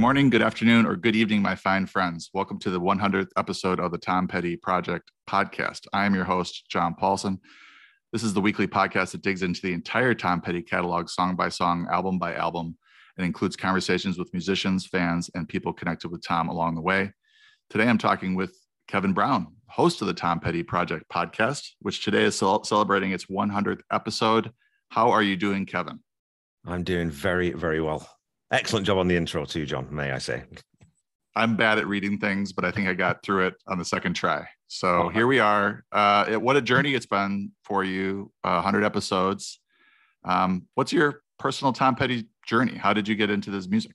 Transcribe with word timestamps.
morning, 0.00 0.30
good 0.30 0.42
afternoon, 0.42 0.84
or 0.84 0.96
good 0.96 1.16
evening, 1.16 1.40
my 1.40 1.54
fine 1.54 1.86
friends. 1.86 2.28
Welcome 2.34 2.58
to 2.58 2.70
the 2.70 2.80
100th 2.80 3.28
episode 3.36 3.80
of 3.80 3.92
the 3.92 3.98
Tom 3.98 4.26
Petty 4.28 4.56
Project 4.56 5.10
podcast. 5.30 5.86
I 5.92 6.04
am 6.04 6.14
your 6.14 6.24
host, 6.24 6.64
John 6.68 6.94
Paulsen. 7.00 7.38
This 8.12 8.22
is 8.22 8.34
the 8.34 8.40
weekly 8.40 8.66
podcast 8.66 9.12
that 9.12 9.22
digs 9.22 9.42
into 9.42 9.62
the 9.62 9.72
entire 9.72 10.12
Tom 10.12 10.40
Petty 10.40 10.60
catalog, 10.60 11.08
song 11.08 11.36
by 11.36 11.48
song, 11.48 11.86
album 11.90 12.18
by 12.18 12.34
album, 12.34 12.76
and 13.16 13.24
includes 13.24 13.56
conversations 13.56 14.18
with 14.18 14.32
musicians, 14.32 14.86
fans, 14.86 15.30
and 15.34 15.48
people 15.48 15.72
connected 15.72 16.10
with 16.10 16.22
Tom 16.26 16.48
along 16.48 16.74
the 16.74 16.82
way. 16.82 17.12
Today, 17.70 17.88
I'm 17.88 17.96
talking 17.96 18.34
with 18.34 18.54
Kevin 18.88 19.12
Brown, 19.12 19.54
host 19.68 20.02
of 20.02 20.08
the 20.08 20.14
Tom 20.14 20.40
Petty 20.40 20.62
Project 20.62 21.04
podcast, 21.10 21.62
which 21.80 22.04
today 22.04 22.24
is 22.24 22.36
celebrating 22.36 23.12
its 23.12 23.26
100th 23.26 23.80
episode. 23.90 24.50
How 24.90 25.10
are 25.10 25.22
you 25.22 25.36
doing, 25.36 25.64
Kevin? 25.64 26.00
I'm 26.66 26.82
doing 26.82 27.08
very, 27.08 27.52
very 27.52 27.80
well. 27.80 28.08
Excellent 28.50 28.86
job 28.86 28.98
on 28.98 29.08
the 29.08 29.16
intro 29.16 29.44
too, 29.44 29.66
John. 29.66 29.88
May 29.90 30.12
I 30.12 30.18
say? 30.18 30.44
I'm 31.34 31.56
bad 31.56 31.78
at 31.78 31.86
reading 31.86 32.18
things, 32.18 32.52
but 32.52 32.64
I 32.64 32.70
think 32.70 32.88
I 32.88 32.94
got 32.94 33.22
through 33.22 33.48
it 33.48 33.54
on 33.66 33.78
the 33.78 33.84
second 33.84 34.14
try. 34.14 34.46
So 34.68 35.10
here 35.10 35.26
we 35.26 35.38
are. 35.38 35.84
Uh, 35.92 36.24
it, 36.28 36.40
what 36.40 36.56
a 36.56 36.62
journey 36.62 36.94
it's 36.94 37.06
been 37.06 37.52
for 37.62 37.84
you. 37.84 38.32
Uh, 38.42 38.62
100 38.62 38.84
episodes. 38.84 39.60
Um, 40.24 40.66
what's 40.74 40.92
your 40.92 41.22
personal 41.38 41.72
Tom 41.72 41.94
Petty 41.94 42.28
journey? 42.46 42.74
How 42.74 42.92
did 42.92 43.06
you 43.06 43.14
get 43.14 43.30
into 43.30 43.50
this 43.50 43.68
music? 43.68 43.92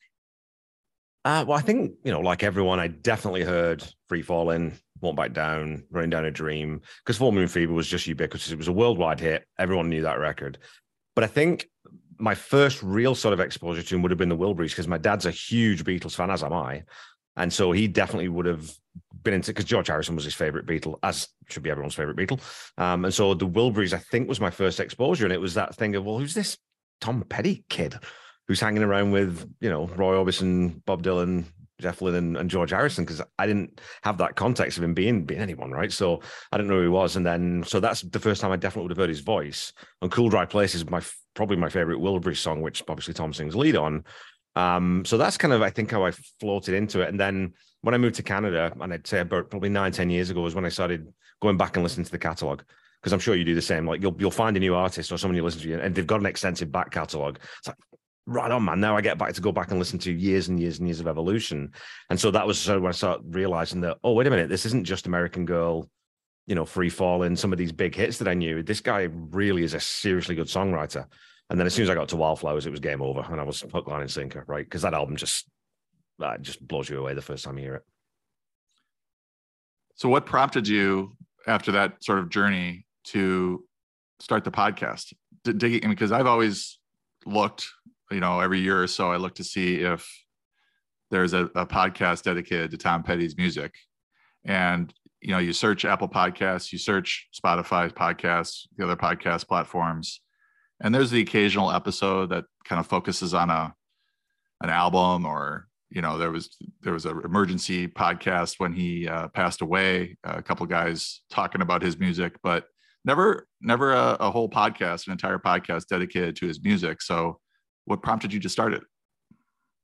Uh, 1.24 1.46
well, 1.48 1.58
I 1.58 1.62
think 1.62 1.94
you 2.04 2.12
know, 2.12 2.22
like 2.22 2.44
everyone, 2.44 2.80
I 2.80 2.88
definitely 2.88 3.44
heard 3.44 3.84
"Free 4.10 4.24
Falling," 4.24 4.74
"Won't 5.02 5.18
Back 5.18 5.34
Down," 5.34 5.84
"Running 5.92 6.10
Down 6.10 6.26
a 6.26 6.32
Dream" 6.32 6.82
because 7.04 7.18
"Full 7.18 7.32
Moon 7.32 7.48
Fever" 7.48 7.74
was 7.74 7.88
just 7.88 8.08
ubiquitous. 8.08 8.52
It 8.52 8.58
was 8.58 8.68
a 8.68 8.74
worldwide 8.74 9.20
hit. 9.20 9.46
Everyone 9.60 9.88
knew 9.88 10.02
that 10.02 10.20
record. 10.20 10.58
But 11.16 11.24
I 11.24 11.28
think 11.28 11.70
my 12.22 12.36
first 12.36 12.82
real 12.84 13.16
sort 13.16 13.34
of 13.34 13.40
exposure 13.40 13.82
to 13.82 13.96
him 13.96 14.02
would 14.02 14.12
have 14.12 14.18
been 14.18 14.30
the 14.30 14.38
Wilburys 14.38 14.70
because 14.70 14.88
my 14.88 14.98
dad's 14.98 15.26
a 15.26 15.32
huge 15.32 15.84
Beatles 15.84 16.16
fan, 16.16 16.30
as 16.30 16.44
am 16.44 16.54
I. 16.54 16.84
And 17.36 17.52
so 17.52 17.72
he 17.72 17.88
definitely 17.88 18.30
would 18.30 18.46
have 18.46 18.72
been 19.24 19.34
into 19.34 19.52
because 19.52 19.66
George 19.66 19.88
Harrison 19.88 20.16
was 20.16 20.26
his 20.26 20.34
favorite 20.36 20.66
Beatle, 20.66 21.00
as 21.04 21.28
should 21.50 21.64
be 21.64 21.70
everyone's 21.70 21.96
favorite 21.96 22.18
Beatle. 22.18 22.40
Um, 22.78 23.06
and 23.06 23.14
so 23.14 23.34
the 23.34 23.48
Wilburys, 23.48 23.94
I 23.94 23.98
think, 23.98 24.28
was 24.28 24.40
my 24.40 24.50
first 24.50 24.80
exposure. 24.80 25.26
And 25.26 25.34
it 25.34 25.42
was 25.42 25.54
that 25.54 25.76
thing 25.76 25.96
of, 25.96 26.06
well, 26.06 26.20
who's 26.20 26.34
this 26.34 26.58
Tom 27.00 27.24
Petty 27.28 27.66
kid 27.70 27.96
who's 28.48 28.60
hanging 28.60 28.84
around 28.84 29.12
with, 29.12 29.50
you 29.62 29.70
know, 29.70 29.88
Roy 29.88 30.16
Orbison, 30.16 30.84
Bob 30.86 31.04
Dylan, 31.04 31.46
Jeff 31.82 32.02
Lynne 32.02 32.16
and, 32.16 32.38
and 32.38 32.50
George 32.50 32.70
Harrison 32.70 33.04
because 33.04 33.22
I 33.40 33.48
didn't 33.48 33.82
have 34.04 34.20
that 34.20 34.36
context 34.36 34.78
of 34.78 34.84
him 34.84 34.94
being 34.94 35.26
being 35.26 35.42
anyone, 35.42 35.72
right? 35.72 35.92
So 35.92 36.22
I 36.52 36.58
didn't 36.58 36.70
know 36.70 36.78
who 36.78 36.84
he 36.84 36.88
was, 36.88 37.16
and 37.16 37.26
then 37.26 37.64
so 37.66 37.80
that's 37.80 38.02
the 38.02 38.20
first 38.20 38.40
time 38.40 38.52
I 38.52 38.56
definitely 38.56 38.84
would 38.84 38.92
have 38.92 38.98
heard 39.00 39.10
his 39.10 39.20
voice. 39.20 39.74
And 40.02 40.12
"Cool 40.12 40.30
Dry 40.30 40.46
Places, 40.46 40.90
my 40.90 41.02
probably 41.34 41.58
my 41.58 41.70
favorite 41.70 42.00
Wilbury 42.00 42.38
song, 42.38 42.62
which 42.62 42.84
obviously 42.88 43.14
Tom 43.14 43.34
sings 43.34 43.56
lead 43.56 43.76
on. 43.76 44.04
Um, 44.56 45.06
so 45.06 45.18
that's 45.18 45.38
kind 45.38 45.54
of 45.54 45.62
I 45.62 45.70
think 45.70 45.92
how 45.92 46.06
I 46.06 46.12
floated 46.40 46.76
into 46.76 47.02
it, 47.02 47.10
and 47.10 47.20
then 47.20 47.54
when 47.82 47.96
I 47.96 47.98
moved 47.98 48.16
to 48.16 48.24
Canada, 48.24 48.74
and 48.80 48.94
I'd 48.94 49.08
say 49.08 49.20
about 49.20 49.50
probably 49.50 49.70
nine 49.70 49.92
ten 49.92 50.10
years 50.10 50.30
ago 50.30 50.42
was 50.42 50.56
when 50.56 50.66
I 50.66 50.70
started 50.70 51.12
going 51.42 51.58
back 51.58 51.76
and 51.76 51.84
listening 51.84 52.06
to 52.06 52.12
the 52.12 52.20
catalog 52.20 52.62
because 53.02 53.14
I'm 53.14 53.20
sure 53.20 53.36
you 53.36 53.44
do 53.44 53.56
the 53.56 53.62
same. 53.62 53.88
Like 53.88 54.02
you'll 54.02 54.16
you'll 54.20 54.32
find 54.32 54.56
a 54.58 54.60
new 54.60 54.76
artist 54.76 55.12
or 55.12 55.18
someone 55.18 55.36
you 55.36 55.44
listen 55.44 55.62
to, 55.62 55.82
and 55.82 55.96
they've 55.96 56.06
got 56.06 56.20
an 56.20 56.26
extensive 56.26 56.72
back 56.72 56.92
catalog. 56.92 57.38
It's 57.60 57.68
like, 57.68 57.78
right 58.26 58.52
on, 58.52 58.66
man. 58.66 58.80
Now 58.80 58.96
I 58.96 59.02
get 59.02 59.18
back 59.18 59.34
to 59.34 59.42
go 59.42 59.52
back 59.52 59.72
and 59.72 59.80
listen 59.80 60.00
to 60.00 60.12
years 60.12 60.48
and 60.48 60.60
years 60.60 60.80
and 60.80 60.88
years 60.88 61.00
of 61.00 61.08
evolution. 61.08 61.72
And 62.10 62.20
so 62.20 62.32
that 62.32 62.46
was 62.46 62.60
sort 62.60 62.78
of 62.78 62.84
when 62.84 62.90
I 62.90 62.94
started 62.94 63.36
realizing 63.36 63.82
that, 63.82 63.98
oh, 64.04 64.14
wait 64.14 64.28
a 64.28 64.30
minute, 64.30 64.50
this 64.50 64.66
isn't 64.66 64.86
just 64.86 65.08
American 65.08 65.46
Girl, 65.46 65.90
you 66.52 66.56
know, 66.56 66.66
free 66.66 66.90
Fall 66.90 67.24
and 67.24 67.40
some 67.40 67.54
of 67.54 67.58
these 67.58 67.72
big 67.72 67.96
hits 67.96 68.18
that 68.18 68.28
I 68.28 68.34
knew. 68.34 68.62
This 68.62 68.82
guy 68.82 69.08
really 69.14 69.64
is 69.64 69.74
a 69.74 69.80
seriously 69.80 70.36
good 70.36 70.48
songwriter. 70.48 71.06
And 71.50 71.58
then 71.58 71.66
as 71.66 71.74
soon 71.74 71.84
as 71.84 71.90
I 71.90 71.96
got 71.96 72.10
to 72.10 72.18
Wildflowers, 72.18 72.66
it 72.66 72.72
was 72.72 72.82
game 72.82 73.02
over 73.02 73.22
and 73.22 73.40
I 73.40 73.44
was 73.46 73.62
hook, 73.62 73.88
line, 73.88 74.02
and 74.02 74.12
sinker, 74.12 74.44
right? 74.48 74.66
Because 74.66 74.82
that 74.82 74.94
album 74.94 75.16
just 75.16 75.50
uh, 76.22 76.38
just 76.40 76.68
blows 76.68 76.90
you 76.90 77.00
away 77.00 77.14
the 77.14 77.22
first 77.22 77.46
time 77.46 77.58
you 77.58 77.64
hear 77.64 77.76
it. 77.76 77.84
So 79.96 80.10
what 80.10 80.26
prompted 80.26 80.68
you 80.68 81.16
after 81.48 81.72
that 81.72 82.04
sort 82.04 82.20
of 82.20 82.28
journey 82.28 82.86
to 83.06 83.64
start 84.20 84.44
the 84.44 84.52
podcast? 84.52 85.14
Digging 85.46 85.90
because 85.90 86.12
I've 86.12 86.28
always 86.28 86.80
looked 87.26 87.66
you 88.12 88.20
know, 88.20 88.42
every 88.42 88.60
year 88.60 88.84
or 88.84 88.88
so, 88.88 89.10
I 89.10 89.16
look 89.16 89.36
to 89.36 89.44
see 89.46 89.76
if 89.78 90.06
there's 91.12 91.32
a, 91.32 91.46
a 91.56 91.66
podcast 91.66 92.24
dedicated 92.24 92.72
to 92.72 92.78
Tom 92.78 93.04
Petty's 93.04 93.38
music. 93.38 93.74
And, 94.44 94.94
you 95.22 95.32
know, 95.32 95.38
you 95.38 95.54
search 95.54 95.86
Apple 95.86 96.10
Podcasts, 96.10 96.72
you 96.72 96.78
search 96.78 97.28
Spotify 97.34 97.92
podcasts, 97.92 98.68
the 98.78 98.84
other 98.84 98.96
podcast 98.96 99.48
platforms, 99.48 100.22
and 100.82 100.94
there's 100.94 101.12
the 101.12 101.22
occasional 101.22 101.72
episode 101.72 102.30
that 102.30 102.46
kind 102.66 102.80
of 102.80 102.88
focuses 102.88 103.34
on 103.34 103.50
a 103.50 103.74
an 104.62 104.70
album 104.70 105.26
or 105.26 105.68
you 105.90 106.02
know 106.02 106.18
there 106.18 106.32
was 106.32 106.56
there 106.82 106.94
was 106.94 107.06
an 107.06 107.20
emergency 107.24 107.88
podcast 107.88 108.56
when 108.60 108.74
he 108.74 109.08
uh, 109.08 109.28
passed 109.30 109.62
away 109.62 110.16
a 110.24 110.42
couple 110.42 110.66
guys 110.68 111.22
talking 111.32 111.62
about 111.62 111.82
his 111.82 111.98
music 111.98 112.36
but 112.44 112.66
never 113.04 113.48
never 113.60 113.94
a, 113.94 114.18
a, 114.20 114.30
whole 114.30 114.48
podcast 114.48 115.08
an 115.08 115.14
entire 115.14 115.40
podcast 115.40 115.88
dedicated 115.88 116.36
to 116.36 116.46
his 116.46 116.64
music 116.64 117.02
so 117.02 117.40
what 117.86 118.02
prompted 118.02 118.34
you 118.34 118.40
to 118.40 118.50
start 118.50 118.74
it? 118.74 118.84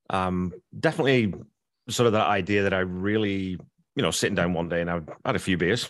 Um, 0.10 0.54
definitely 0.80 1.34
sort 1.90 2.08
of 2.08 2.14
that 2.14 2.28
idea 2.28 2.64
that 2.64 2.74
I 2.74 2.80
really, 2.80 3.58
you 3.98 4.04
know, 4.04 4.12
sitting 4.12 4.36
down 4.36 4.54
one 4.54 4.70
day 4.70 4.82
and 4.82 4.92
I 4.92 5.02
had 5.26 5.36
a 5.36 5.40
few 5.40 5.58
beers 5.58 5.90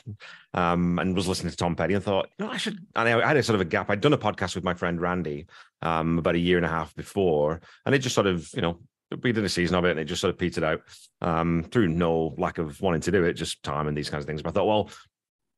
um, 0.54 0.98
and 0.98 1.14
was 1.14 1.28
listening 1.28 1.52
to 1.52 1.58
Tom 1.58 1.76
Petty 1.76 1.94
and 1.94 2.02
thought, 2.02 2.30
you 2.40 2.46
know, 2.46 2.52
I 2.52 2.56
should. 2.56 2.80
And 2.96 3.10
I 3.10 3.28
had 3.28 3.36
a 3.36 3.44
sort 3.44 3.56
of 3.56 3.62
a 3.62 3.66
gap. 3.66 3.90
I'd 3.90 4.00
done 4.00 4.14
a 4.14 4.18
podcast 4.18 4.56
with 4.56 4.64
my 4.64 4.74
friend 4.74 5.02
Randy 5.02 5.46
um, 5.82 6.18
about 6.18 6.36
a 6.36 6.40
year 6.40 6.56
and 6.56 6.66
a 6.66 6.70
half 6.70 6.96
before, 6.96 7.60
and 7.86 7.94
it 7.94 8.00
just 8.00 8.16
sort 8.16 8.26
of, 8.26 8.50
you 8.54 8.62
know, 8.62 8.80
we 9.24 9.34
did 9.34 9.44
a 9.44 9.50
season 9.50 9.76
of 9.76 9.84
it 9.84 9.92
and 9.92 10.00
it 10.00 10.06
just 10.06 10.22
sort 10.22 10.34
of 10.34 10.40
petered 10.40 10.64
out 10.64 10.82
um, 11.22 11.66
through 11.70 11.90
no 11.90 12.34
lack 12.38 12.60
of 12.60 12.80
wanting 12.80 13.02
to 13.02 13.12
do 13.12 13.26
it, 13.26 13.34
just 13.34 13.62
time 13.62 13.88
and 13.88 13.98
these 13.98 14.10
kinds 14.10 14.24
of 14.24 14.28
things. 14.28 14.42
But 14.42 14.52
I 14.52 14.54
thought, 14.54 14.68
well, 14.68 14.90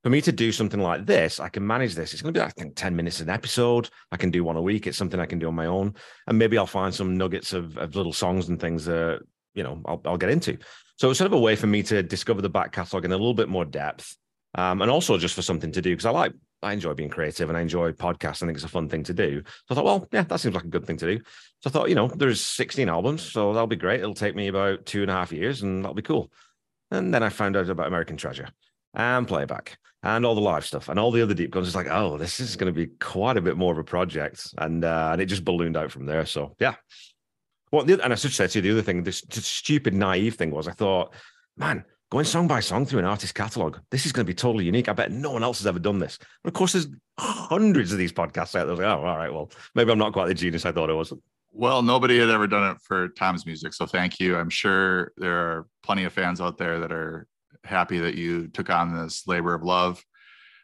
for 0.04 0.10
me 0.10 0.20
to 0.22 0.32
do 0.32 0.52
something 0.52 0.80
like 0.80 1.06
this, 1.06 1.40
I 1.40 1.50
can 1.50 1.68
manage 1.68 1.94
this. 1.94 2.14
It's 2.14 2.24
going 2.24 2.34
to 2.34 2.40
be, 2.40 2.44
I 2.44 2.50
think, 2.50 2.76
10 2.76 2.96
minutes 2.96 3.20
an 3.20 3.30
episode. 3.30 3.92
I 4.12 4.18
can 4.18 4.32
do 4.32 4.44
one 4.44 4.56
a 4.56 4.62
week. 4.62 4.88
It's 4.88 4.98
something 4.98 5.20
I 5.20 5.28
can 5.28 5.38
do 5.38 5.50
on 5.50 5.56
my 5.56 5.68
own. 5.68 5.94
And 6.26 6.40
maybe 6.40 6.58
I'll 6.58 6.66
find 6.66 6.96
some 6.96 7.16
nuggets 7.16 7.54
of, 7.54 7.78
of 7.78 7.96
little 7.96 8.14
songs 8.14 8.50
and 8.50 8.60
things 8.60 8.86
that, 8.86 9.20
you 9.54 9.64
know, 9.64 9.82
I'll, 9.86 10.02
I'll 10.06 10.18
get 10.18 10.30
into. 10.30 10.58
So 11.00 11.10
it's 11.10 11.18
sort 11.18 11.28
of 11.28 11.34
a 11.34 11.40
way 11.40 11.56
for 11.56 11.66
me 11.66 11.82
to 11.84 12.04
discover 12.04 12.42
the 12.42 12.50
back 12.50 12.74
catalogue 12.74 13.06
in 13.06 13.14
a 13.14 13.18
little 13.18 13.34
bit 13.34 13.48
more 13.48 13.64
depth. 13.64 14.18
Um, 14.56 14.82
and 14.82 14.92
also 14.92 15.18
just 15.18 15.34
for 15.34 15.42
something 15.42 15.72
to 15.72 15.82
do 15.82 15.92
because 15.92 16.06
I 16.06 16.10
like, 16.10 16.34
I 16.62 16.74
enjoy 16.74 16.94
being 16.94 17.10
creative 17.10 17.48
and 17.48 17.58
I 17.58 17.62
enjoy 17.62 17.94
podcasts. 17.94 18.44
I 18.44 18.48
think 18.48 18.58
it's 18.58 18.66
a 18.66 18.68
fun 18.68 18.90
thing 18.90 19.04
to 19.04 19.14
do. 19.14 19.42
So 19.46 19.52
I 19.70 19.76
thought, 19.76 19.86
well, 19.86 20.08
yeah, 20.12 20.24
that 20.24 20.42
seems 20.42 20.56
like 20.56 20.66
a 20.66 20.70
good 20.70 20.86
thing 20.86 20.98
to 20.98 21.16
do. 21.16 21.24
So 21.62 21.70
I 21.70 21.70
thought, 21.70 21.88
you 21.88 21.96
know, 21.96 22.10
there's 22.10 22.42
16 22.42 22.90
albums. 22.90 23.22
So 23.22 23.54
that'll 23.54 23.68
be 23.68 23.78
great. 23.78 24.02
It'll 24.02 24.14
take 24.14 24.36
me 24.36 24.50
about 24.50 24.86
two 24.86 25.02
and 25.02 25.10
a 25.10 25.14
half 25.14 25.32
years 25.32 25.62
and 25.62 25.86
that'll 25.86 25.96
be 25.96 26.02
cool. 26.02 26.34
And 26.92 27.14
then 27.14 27.24
I 27.24 27.30
found 27.30 27.56
out 27.56 27.70
about 27.70 27.88
American 27.88 28.18
Treasure 28.18 28.50
and 28.94 29.26
playback 29.26 29.78
and 30.04 30.26
all 30.26 30.36
the 30.36 30.42
live 30.42 30.66
stuff 30.66 30.90
and 30.90 31.00
all 31.00 31.12
the 31.12 31.22
other 31.22 31.34
deep 31.34 31.52
guns. 31.52 31.68
It's 31.68 31.78
like, 31.78 31.88
oh, 31.90 32.18
this 32.18 32.42
is 32.42 32.58
going 32.58 32.74
to 32.74 32.78
be 32.78 32.88
quite 33.00 33.38
a 33.38 33.42
bit 33.42 33.56
more 33.56 33.72
of 33.72 33.78
a 33.78 33.84
project, 33.86 34.54
and 34.58 34.84
uh, 34.84 35.12
and 35.14 35.22
it 35.22 35.28
just 35.28 35.46
ballooned 35.46 35.78
out 35.78 35.92
from 35.92 36.06
there. 36.06 36.26
So 36.26 36.56
yeah. 36.60 36.76
Well, 37.72 37.90
and 37.90 38.14
I 38.14 38.16
should 38.16 38.34
say 38.34 38.48
to 38.48 38.58
you, 38.58 38.62
the 38.62 38.72
other 38.72 38.82
thing, 38.82 39.04
this, 39.04 39.24
stupid 39.30 39.94
naive 39.94 40.36
thing 40.36 40.52
was, 40.52 40.68
I 40.68 40.72
thought, 40.72 41.14
man, 41.56 41.86
going 42.12 42.26
song 42.26 42.48
by 42.48 42.60
song 42.60 42.86
through 42.86 43.00
an 43.00 43.06
artist 43.06 43.36
catalog, 43.36 43.78
this 43.92 44.06
is 44.06 44.12
going 44.12 44.26
to 44.26 44.30
be 44.30 44.36
totally 44.36 44.66
unique. 44.66 44.90
I 44.90 44.94
bet 44.94 45.12
no 45.12 45.32
one 45.32 45.44
else 45.44 45.60
has 45.60 45.68
ever 45.68 45.80
done 45.80 46.00
this. 46.00 46.18
And 46.44 46.50
of 46.50 46.54
course, 46.54 46.74
there's 46.74 46.88
hundreds 47.18 47.92
of 47.92 47.98
these 47.98 48.12
podcasts 48.12 48.56
out 48.56 48.66
there. 48.66 48.76
Like, 48.76 48.86
oh, 48.86 49.06
all 49.06 49.18
right, 49.18 49.32
well, 49.32 49.52
maybe 49.76 49.92
I'm 49.92 50.00
not 50.00 50.14
quite 50.14 50.28
the 50.28 50.34
genius 50.34 50.66
I 50.66 50.72
thought 50.72 50.90
I 50.90 50.94
was. 50.94 51.14
Well, 51.52 51.82
nobody 51.82 52.20
had 52.20 52.30
ever 52.30 52.48
done 52.48 52.72
it 52.72 52.82
for 52.82 53.10
Tom's 53.10 53.46
music, 53.46 53.74
so 53.74 53.86
thank 53.86 54.20
you. 54.20 54.36
I'm 54.36 54.50
sure 54.50 55.12
there 55.18 55.38
are 55.38 55.68
plenty 55.84 56.04
of 56.04 56.14
fans 56.14 56.42
out 56.42 56.58
there 56.58 56.80
that 56.80 56.92
are 56.92 57.28
happy 57.64 58.00
that 58.00 58.16
you 58.16 58.48
took 58.48 58.70
on 58.70 58.96
this 58.96 59.28
labor 59.28 59.54
of 59.54 59.64
love. 59.64 60.04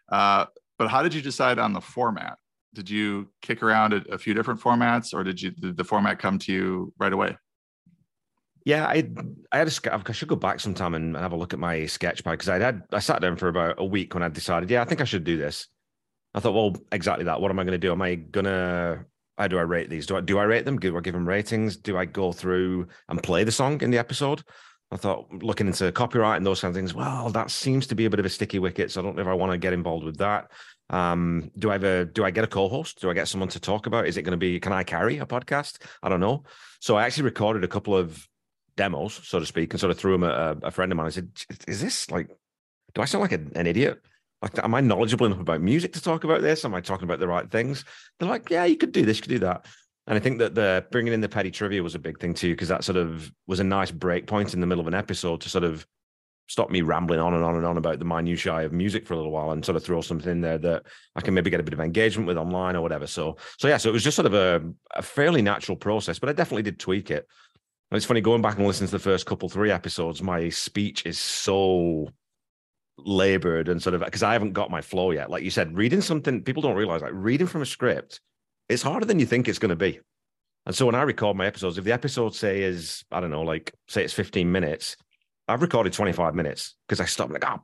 Uh, 0.10 0.46
but 0.78 0.90
how 0.90 1.04
did 1.04 1.13
you 1.13 1.22
decide 1.22 1.60
on 1.60 1.74
the 1.74 1.81
format? 1.81 2.38
Did 2.75 2.89
you 2.89 3.30
kick 3.42 3.63
around 3.63 3.94
a, 3.94 4.04
a 4.13 4.18
few 4.18 4.33
different 4.33 4.60
formats, 4.60 5.13
or 5.13 5.24
did 5.24 5.42
you 5.42 5.51
did 5.51 5.77
the 5.77 5.83
format 5.83 6.19
come 6.19 6.38
to 6.39 6.54
you 6.54 6.94
right 7.00 7.13
away? 7.13 7.36
Yeah, 8.66 8.86
I 8.86 9.07
I 9.51 9.60
had 9.60 9.68
a 9.68 10.10
I 10.10 10.12
should 10.12 10.27
go 10.27 10.36
back 10.36 10.60
sometime 10.60 10.94
and 10.94 11.16
have 11.16 11.31
a 11.31 11.38
look 11.38 11.54
at 11.54 11.60
my 11.60 11.86
sketch 11.86 12.24
pad 12.24 12.33
because 12.33 12.50
I 12.50 12.60
had 12.60 12.83
I 12.92 13.00
sat 13.00 13.22
down 13.22 13.38
for 13.38 13.48
about 13.48 13.80
a 13.80 13.86
week 13.86 14.13
when 14.13 14.24
I 14.24 14.30
decided, 14.30 14.69
yeah, 14.69 14.81
I 14.81 14.86
think 14.86 15.01
I 15.01 15.06
should 15.06 15.24
do 15.24 15.38
this. 15.38 15.68
I 16.33 16.39
thought, 16.39 16.54
well, 16.54 16.75
exactly 16.92 17.25
that. 17.25 17.39
What 17.39 17.50
am 17.50 17.60
I 17.60 17.63
going 17.63 17.80
to 17.80 17.88
do? 17.88 17.92
Am 17.92 18.01
I 18.01 18.16
gonna 18.16 19.06
how 19.38 19.48
do 19.48 19.57
I 19.57 19.62
rate 19.62 19.89
these? 19.89 20.06
Do 20.06 20.18
I 20.18 20.22
do 20.22 20.38
I 20.38 20.44
rate 20.44 20.66
them? 20.66 20.80
Do 20.80 20.98
I 20.98 21.01
give 21.01 21.13
them 21.13 21.27
ratings? 21.27 21.77
Do 21.77 21.98
I 21.98 22.06
go 22.06 22.31
through 22.31 22.88
and 23.10 23.22
play 23.22 23.44
the 23.44 23.51
song 23.51 23.81
in 23.81 23.92
the 23.92 23.98
episode? 23.98 24.44
I 24.92 24.98
thought 24.98 25.27
looking 25.44 25.68
into 25.68 25.92
copyright 25.92 26.38
and 26.38 26.45
those 26.45 26.62
kind 26.62 26.69
of 26.69 26.75
things, 26.75 26.94
well, 26.94 27.30
that 27.30 27.51
seems 27.51 27.88
to 27.88 27.95
be 27.95 28.06
a 28.06 28.10
bit 28.10 28.19
of 28.19 28.25
a 28.25 28.30
sticky 28.30 28.60
wicket. 28.60 28.92
So 28.92 29.01
I 29.01 29.04
don't 29.04 29.16
know 29.16 29.22
if 29.22 29.27
I 29.27 29.33
want 29.33 29.51
to 29.51 29.57
get 29.57 29.74
involved 29.74 30.06
with 30.06 30.18
that. 30.18 30.51
Um, 30.90 31.52
do 31.58 31.70
I 31.70 31.74
have 31.74 31.84
a 31.84 32.06
do 32.06 32.24
I 32.24 32.32
get 32.32 32.44
a 32.44 32.48
co-host? 32.48 33.02
Do 33.02 33.10
I 33.10 33.14
get 33.14 33.28
someone 33.28 33.50
to 33.50 33.60
talk 33.60 33.88
about? 33.88 34.08
Is 34.08 34.18
it 34.18 34.22
going 34.22 34.32
to 34.32 34.38
be 34.38 34.60
can 34.60 34.74
I 34.74 34.84
carry 34.84 35.18
a 35.18 35.26
podcast? 35.26 35.82
I 36.04 36.10
don't 36.10 36.20
know. 36.20 36.44
So 36.80 36.96
I 36.96 37.06
actually 37.06 37.24
recorded 37.24 37.64
a 37.64 37.68
couple 37.68 37.96
of 37.96 38.28
demos, 38.78 39.20
so 39.24 39.40
to 39.40 39.46
speak, 39.46 39.74
and 39.74 39.80
sort 39.80 39.92
of 39.92 39.98
threw 39.98 40.12
them 40.12 40.24
at 40.24 40.58
a, 40.64 40.72
friend 40.72 40.92
of 40.92 40.98
mine. 40.98 41.08
I 41.08 41.10
said, 41.10 41.30
Is 41.68 41.82
this 41.82 42.12
like 42.12 42.30
do 42.96 43.02
I 43.02 43.06
sound 43.06 43.22
like 43.22 43.34
an 43.34 43.68
idiot? 43.68 44.02
Like, 44.42 44.64
am 44.64 44.74
I 44.74 44.82
knowledgeable 44.82 45.26
enough 45.26 45.40
about 45.40 45.62
music 45.62 45.94
to 45.94 46.02
talk 46.02 46.24
about 46.24 46.42
this? 46.42 46.66
Am 46.66 46.74
I 46.74 46.82
talking 46.82 47.04
about 47.04 47.20
the 47.20 47.28
right 47.28 47.50
things? 47.50 47.84
They're 48.20 48.30
like, 48.30 48.50
yeah, 48.50 48.66
you 48.66 48.78
could 48.78 48.92
do 48.92 49.06
this, 49.06 49.18
you 49.18 49.24
could 49.24 49.30
do 49.30 49.40
that. 49.40 49.66
And 50.08 50.16
I 50.16 50.20
think 50.20 50.40
that 50.40 50.56
the 50.56 50.86
bringing 50.92 51.14
in 51.14 51.22
the 51.22 51.30
petty 51.30 51.52
trivia 51.52 51.84
was 51.84 51.96
a 51.96 52.00
big 52.00 52.20
thing 52.20 52.34
too, 52.34 52.54
because 52.54 52.68
that 52.68 52.84
sort 52.84 52.98
of 52.98 53.32
was 53.48 53.60
a 53.60 53.64
nice 53.64 53.92
break 53.92 54.28
point 54.28 54.54
in 54.54 54.62
the 54.62 54.68
middle 54.68 54.82
of 54.82 54.88
an 54.88 54.94
episode 54.94 55.42
to 55.42 55.50
sort 55.50 55.64
of 55.64 55.86
stop 56.47 56.69
me 56.69 56.81
rambling 56.81 57.19
on 57.19 57.33
and 57.33 57.44
on 57.44 57.56
and 57.56 57.65
on 57.65 57.77
about 57.77 58.00
the 58.00 58.06
minutiae 58.06 58.65
of 58.65 58.71
music 58.71 59.07
for 59.07 59.13
a 59.13 59.18
little 59.18 59.31
while 59.31 59.51
and 59.51 59.65
sort 59.65 59.75
of 59.75 59.83
throw 59.83 60.01
something 60.01 60.31
in 60.31 60.42
there 60.42 60.57
that 60.57 60.83
I 61.15 61.21
can 61.21 61.33
maybe 61.33 61.50
get 61.50 61.59
a 61.59 61.63
bit 61.63 61.74
of 61.74 61.80
engagement 61.80 62.27
with 62.27 62.38
online 62.38 62.75
or 62.75 62.81
whatever. 62.81 63.07
So, 63.07 63.38
so 63.57 63.68
yeah, 63.68 63.77
so 63.77 63.89
it 63.89 63.94
was 63.94 64.03
just 64.03 64.15
sort 64.15 64.27
of 64.27 64.33
a, 64.33 64.62
a 64.95 65.01
fairly 65.01 65.42
natural 65.42 65.75
process, 65.75 66.19
but 66.19 66.30
I 66.30 66.33
definitely 66.33 66.63
did 66.63 66.80
tweak 66.80 67.09
it. 67.12 67.27
And 67.92 67.97
it's 67.97 68.06
funny 68.06 68.21
going 68.21 68.42
back 68.42 68.57
and 68.57 68.68
listening 68.68 68.88
to 68.88 68.92
the 68.92 69.00
first 69.00 69.25
couple, 69.25 69.50
three 69.50 69.71
episodes, 69.71 70.21
my 70.21 70.50
speech 70.50 71.06
is 71.06 71.18
so 71.19 72.09
labored 72.98 73.69
and 73.69 73.81
sort 73.81 73.94
of 73.94 74.03
because 74.03 74.24
I 74.24 74.33
haven't 74.33 74.53
got 74.53 74.71
my 74.71 74.81
flow 74.81 75.12
yet. 75.12 75.30
Like 75.30 75.44
you 75.44 75.51
said, 75.51 75.75
reading 75.77 76.01
something, 76.01 76.44
people 76.44 76.62
don't 76.62 76.75
realize 76.75 77.01
like 77.01 77.12
reading 77.13 77.48
from 77.48 77.62
a 77.62 77.65
script 77.65 78.21
it's 78.69 78.83
harder 78.83 79.06
than 79.06 79.19
you 79.19 79.25
think 79.25 79.48
it's 79.48 79.59
going 79.59 79.69
to 79.69 79.75
be. 79.75 80.00
And 80.65 80.75
so 80.75 80.88
when 80.88 80.95
I 80.95 81.03
record 81.03 81.38
my 81.38 81.45
episodes, 81.45 81.77
if 81.77 81.83
the 81.83 81.91
episode 81.91 82.33
say 82.33 82.63
is, 82.63 83.03
I 83.12 83.19
don't 83.19 83.30
know, 83.30 83.44
like 83.44 83.74
say 83.88 84.03
it's 84.03 84.13
15 84.13 84.51
minutes, 84.51 84.98
I've 85.47 85.62
recorded 85.62 85.94
25 85.94 86.33
minutes 86.33 86.75
because 86.88 87.00
I 87.00 87.06
stop 87.06 87.30
like, 87.30 87.44
oh, 87.47 87.62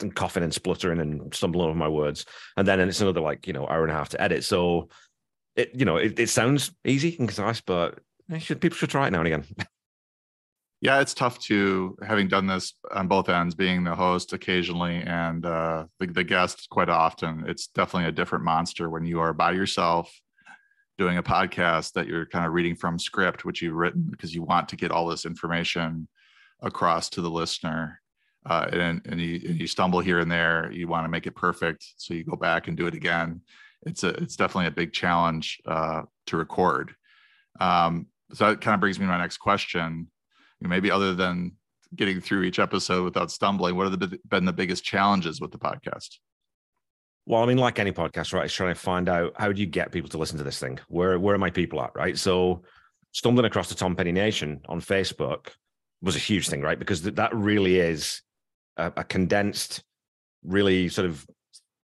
and 0.00 0.14
coughing 0.14 0.42
and 0.42 0.52
spluttering 0.52 0.98
and 0.98 1.32
stumbling 1.32 1.68
over 1.68 1.78
my 1.78 1.88
words. 1.88 2.24
And 2.56 2.66
then 2.66 2.80
and 2.80 2.88
it's 2.88 3.00
another 3.00 3.20
like, 3.20 3.46
you 3.46 3.52
know, 3.52 3.66
hour 3.68 3.82
and 3.82 3.92
a 3.92 3.94
half 3.94 4.08
to 4.10 4.20
edit. 4.20 4.42
So 4.42 4.88
it, 5.54 5.70
you 5.74 5.84
know, 5.84 5.96
it, 5.96 6.18
it 6.18 6.28
sounds 6.28 6.72
easy 6.84 7.16
and 7.18 7.28
concise, 7.28 7.60
but 7.60 8.00
should, 8.38 8.60
people 8.60 8.76
should 8.76 8.90
try 8.90 9.06
it 9.06 9.10
now 9.10 9.20
and 9.20 9.26
again. 9.28 9.44
yeah, 10.80 11.00
it's 11.00 11.14
tough 11.14 11.38
to 11.40 11.96
having 12.02 12.26
done 12.26 12.48
this 12.48 12.74
on 12.90 13.06
both 13.06 13.28
ends, 13.28 13.54
being 13.54 13.84
the 13.84 13.94
host 13.94 14.32
occasionally 14.32 14.96
and 14.96 15.46
uh, 15.46 15.84
the, 16.00 16.08
the 16.08 16.24
guest 16.24 16.68
quite 16.68 16.88
often. 16.88 17.44
It's 17.46 17.68
definitely 17.68 18.08
a 18.08 18.12
different 18.12 18.44
monster 18.44 18.90
when 18.90 19.04
you 19.04 19.20
are 19.20 19.32
by 19.32 19.52
yourself 19.52 20.12
doing 20.98 21.16
a 21.16 21.22
podcast 21.22 21.92
that 21.92 22.08
you're 22.08 22.26
kind 22.26 22.44
of 22.44 22.52
reading 22.52 22.74
from 22.74 22.98
script, 22.98 23.44
which 23.44 23.62
you've 23.62 23.76
written 23.76 24.08
because 24.10 24.34
you 24.34 24.42
want 24.42 24.68
to 24.70 24.76
get 24.76 24.90
all 24.90 25.06
this 25.06 25.24
information 25.24 26.08
across 26.62 27.10
to 27.10 27.20
the 27.20 27.30
listener. 27.30 28.00
Uh, 28.44 28.68
and, 28.72 29.02
and 29.06 29.20
you, 29.20 29.40
and 29.48 29.60
you 29.60 29.66
stumble 29.66 30.00
here 30.00 30.18
and 30.18 30.30
there. 30.30 30.70
You 30.72 30.88
want 30.88 31.04
to 31.04 31.10
make 31.10 31.26
it 31.26 31.36
perfect, 31.36 31.86
so 31.96 32.14
you 32.14 32.24
go 32.24 32.36
back 32.36 32.66
and 32.66 32.76
do 32.76 32.86
it 32.86 32.94
again. 32.94 33.42
It's 33.84 34.02
a 34.02 34.08
it's 34.08 34.36
definitely 34.36 34.66
a 34.66 34.72
big 34.72 34.92
challenge 34.92 35.60
uh, 35.66 36.02
to 36.26 36.36
record. 36.36 36.94
Um, 37.60 38.06
so 38.32 38.48
that 38.48 38.60
kind 38.60 38.74
of 38.74 38.80
brings 38.80 38.98
me 38.98 39.06
to 39.06 39.12
my 39.12 39.18
next 39.18 39.38
question 39.38 40.08
maybe 40.68 40.90
other 40.90 41.14
than 41.14 41.52
getting 41.94 42.20
through 42.20 42.44
each 42.44 42.58
episode 42.58 43.04
without 43.04 43.30
stumbling, 43.30 43.76
what 43.76 43.90
have 43.90 43.98
the, 43.98 44.18
been 44.28 44.44
the 44.44 44.52
biggest 44.52 44.84
challenges 44.84 45.40
with 45.40 45.50
the 45.50 45.58
podcast? 45.58 46.18
Well, 47.26 47.42
I 47.42 47.46
mean, 47.46 47.58
like 47.58 47.78
any 47.78 47.92
podcast, 47.92 48.32
right? 48.32 48.44
It's 48.44 48.54
trying 48.54 48.74
to 48.74 48.80
find 48.80 49.08
out 49.08 49.34
how 49.36 49.52
do 49.52 49.60
you 49.60 49.66
get 49.66 49.92
people 49.92 50.10
to 50.10 50.18
listen 50.18 50.38
to 50.38 50.44
this 50.44 50.58
thing? 50.58 50.80
Where 50.88 51.18
where 51.20 51.34
are 51.34 51.38
my 51.38 51.50
people 51.50 51.80
at, 51.80 51.94
right? 51.94 52.18
So, 52.18 52.62
stumbling 53.12 53.46
across 53.46 53.68
the 53.68 53.76
Tom 53.76 53.94
Petty 53.94 54.10
Nation 54.10 54.60
on 54.68 54.80
Facebook 54.80 55.48
was 56.02 56.16
a 56.16 56.20
huge 56.20 56.48
thing, 56.48 56.60
right? 56.62 56.78
Because 56.78 57.02
that 57.02 57.34
really 57.34 57.78
is 57.78 58.22
a, 58.76 58.92
a 58.96 59.04
condensed, 59.04 59.82
really 60.44 60.88
sort 60.88 61.06
of 61.06 61.26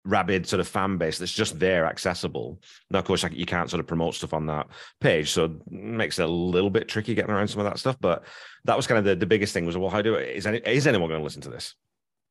rabid 0.08 0.48
sort 0.48 0.60
of 0.62 0.68
fan 0.68 0.98
base 0.98 1.18
that's 1.18 1.34
just 1.34 1.60
there 1.60 1.86
accessible. 1.86 2.60
Now, 2.90 3.00
of 3.00 3.06
course, 3.06 3.24
you 3.32 3.46
can't 3.46 3.70
sort 3.70 3.80
of 3.80 3.88
promote 3.88 4.16
stuff 4.16 4.34
on 4.34 4.48
that 4.48 4.68
page, 5.02 5.32
so 5.32 5.46
it 5.46 5.72
makes 5.72 6.18
it 6.18 6.24
a 6.24 6.32
little 6.32 6.70
bit 6.70 6.88
tricky 6.88 7.14
getting 7.14 7.32
around 7.32 7.50
some 7.50 7.60
of 7.60 7.66
that 7.66 7.80
stuff. 7.80 7.98
But 8.00 8.24
that 8.66 8.78
was 8.78 8.88
kind 8.88 9.00
of 9.00 9.06
the, 9.06 9.16
the 9.16 9.26
biggest 9.26 9.54
thing 9.54 9.66
was, 9.66 9.78
well, 9.78 9.90
how 9.90 10.02
do 10.02 10.16
is 10.16 10.48
any, 10.48 10.60
is 10.60 10.88
anyone 10.88 11.10
going 11.10 11.20
to 11.20 11.24
listen 11.24 11.42
to 11.44 11.50
this? 11.50 11.76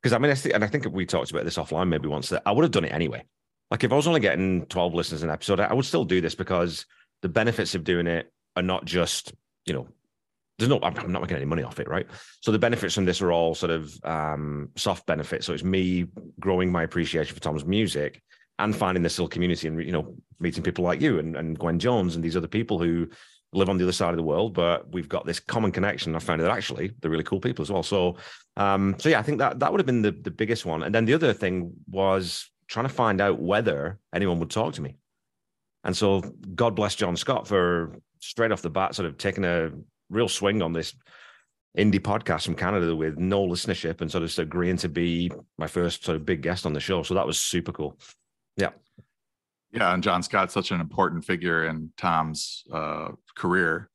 Because 0.03 0.13
I 0.13 0.19
mean, 0.19 0.31
I 0.31 0.35
th- 0.35 0.55
and 0.55 0.65
I 0.65 0.67
think 0.67 0.87
we 0.91 1.07
talked 1.07 1.31
about 1.31 1.45
this 1.45 1.59
offline 1.59 1.89
maybe 1.89 2.09
once 2.09 2.31
that 2.31 2.43
I 2.47 2.53
would 2.53 2.63
have 2.63 2.73
done 2.73 2.85
it 2.85 2.93
anyway. 2.93 3.25
Like 3.71 3.85
if 3.85 3.93
I 3.93 3.97
was 3.97 4.07
only 4.07 4.21
getting 4.21 4.67
12 4.67 4.95
listeners 4.95 5.23
an 5.23 5.31
episode, 5.31 5.61
I 5.61 5.75
would 5.75 5.85
still 5.85 6.05
do 6.05 6.21
this 6.21 6.35
because 6.35 6.87
the 7.23 7.29
benefits 7.29 7.75
of 7.75 7.85
doing 7.85 8.07
it 8.07 8.33
are 8.55 8.63
not 8.63 8.85
just, 8.85 9.35
you 9.67 9.75
know, 9.75 9.89
there's 10.59 10.69
no, 10.69 10.79
I'm 10.83 11.13
not 11.13 11.23
making 11.23 11.37
any 11.37 11.45
money 11.45 11.63
off 11.63 11.81
it, 11.81 11.89
right? 11.89 12.07
So 12.41 12.51
the 12.51 12.59
benefits 12.59 12.95
from 12.95 13.05
this 13.05 13.21
are 13.21 13.31
all 13.31 13.55
sort 13.55 13.71
of 13.71 13.93
um, 14.05 14.71
soft 14.77 15.07
benefits. 15.07 15.47
So 15.47 15.53
it's 15.53 15.65
me 15.65 16.07
growing 16.41 16.73
my 16.73 16.83
appreciation 16.83 17.35
for 17.35 17.41
Tom's 17.41 17.65
music 17.65 18.23
and 18.59 18.75
finding 18.75 19.03
this 19.03 19.19
little 19.19 19.29
community 19.29 19.69
and 19.69 19.83
you 19.85 19.93
know 19.93 20.17
meeting 20.41 20.63
people 20.63 20.85
like 20.85 21.01
you 21.01 21.19
and, 21.19 21.37
and 21.37 21.59
Gwen 21.59 21.79
Jones 21.79 22.15
and 22.15 22.25
these 22.25 22.37
other 22.37 22.49
people 22.49 22.79
who 22.79 23.09
live 23.53 23.69
on 23.69 23.77
the 23.79 23.85
other 23.85 23.93
side 23.93 24.11
of 24.11 24.17
the 24.17 24.23
world, 24.23 24.55
but 24.55 24.91
we've 24.93 25.09
got 25.09 25.25
this 25.25 25.41
common 25.41 25.73
connection. 25.73 26.17
I 26.17 26.19
found 26.19 26.41
that 26.41 26.51
actually 26.51 26.93
they're 27.01 27.11
really 27.11 27.25
cool 27.25 27.41
people 27.41 27.63
as 27.63 27.71
well. 27.71 27.83
So, 27.83 28.17
um, 28.57 28.97
so 28.99 29.09
yeah, 29.09 29.19
I 29.19 29.23
think 29.23 29.39
that 29.39 29.61
that 29.61 29.71
would 29.71 29.81
have 29.81 29.87
been 29.87 30.03
the 30.03 30.13
the 30.13 30.31
biggest 30.31 30.65
one. 30.65 30.83
And 30.83 30.95
then 30.95 31.05
the 31.05 31.15
other 31.15 31.33
thing 31.33 31.73
was 31.91 32.51
trying 32.69 32.87
to 32.87 32.93
find 32.93 33.21
out 33.21 33.41
whether 33.41 33.99
anyone 34.15 34.39
would 34.41 34.51
talk 34.51 34.75
to 34.75 34.83
me. 34.83 34.97
And 35.85 35.97
so, 35.97 36.23
God 36.55 36.75
bless 36.75 36.95
John 36.95 37.17
Scott 37.17 37.47
for 37.47 37.97
straight 38.21 38.53
off 38.53 38.63
the 38.63 38.71
bat, 38.71 38.95
sort 38.95 39.07
of 39.07 39.19
taking 39.19 39.45
a 39.45 39.71
real 40.11 40.29
swing 40.29 40.63
on 40.63 40.73
this 40.73 40.95
indie 41.77 42.01
podcast 42.01 42.45
from 42.45 42.55
Canada 42.55 42.95
with 42.97 43.19
no 43.19 43.47
listenership 43.47 44.01
and 44.01 44.11
sort 44.11 44.25
of 44.25 44.39
agreeing 44.39 44.79
to 44.79 44.89
be 44.89 45.31
my 45.59 45.67
first 45.67 46.05
sort 46.05 46.17
of 46.17 46.25
big 46.25 46.43
guest 46.43 46.65
on 46.65 46.73
the 46.73 46.81
show. 46.81 47.03
So 47.03 47.15
that 47.15 47.27
was 47.27 47.41
super 47.41 47.73
cool. 47.73 47.99
Yeah. 48.57 48.71
Yeah. 49.73 49.93
And 49.93 50.03
John 50.03 50.23
Scott's 50.23 50.55
such 50.55 50.71
an 50.71 50.81
important 50.81 51.25
figure 51.25 51.67
in 51.67 51.93
Tom's 51.97 52.65
uh, 52.73 53.09
career. 53.37 53.91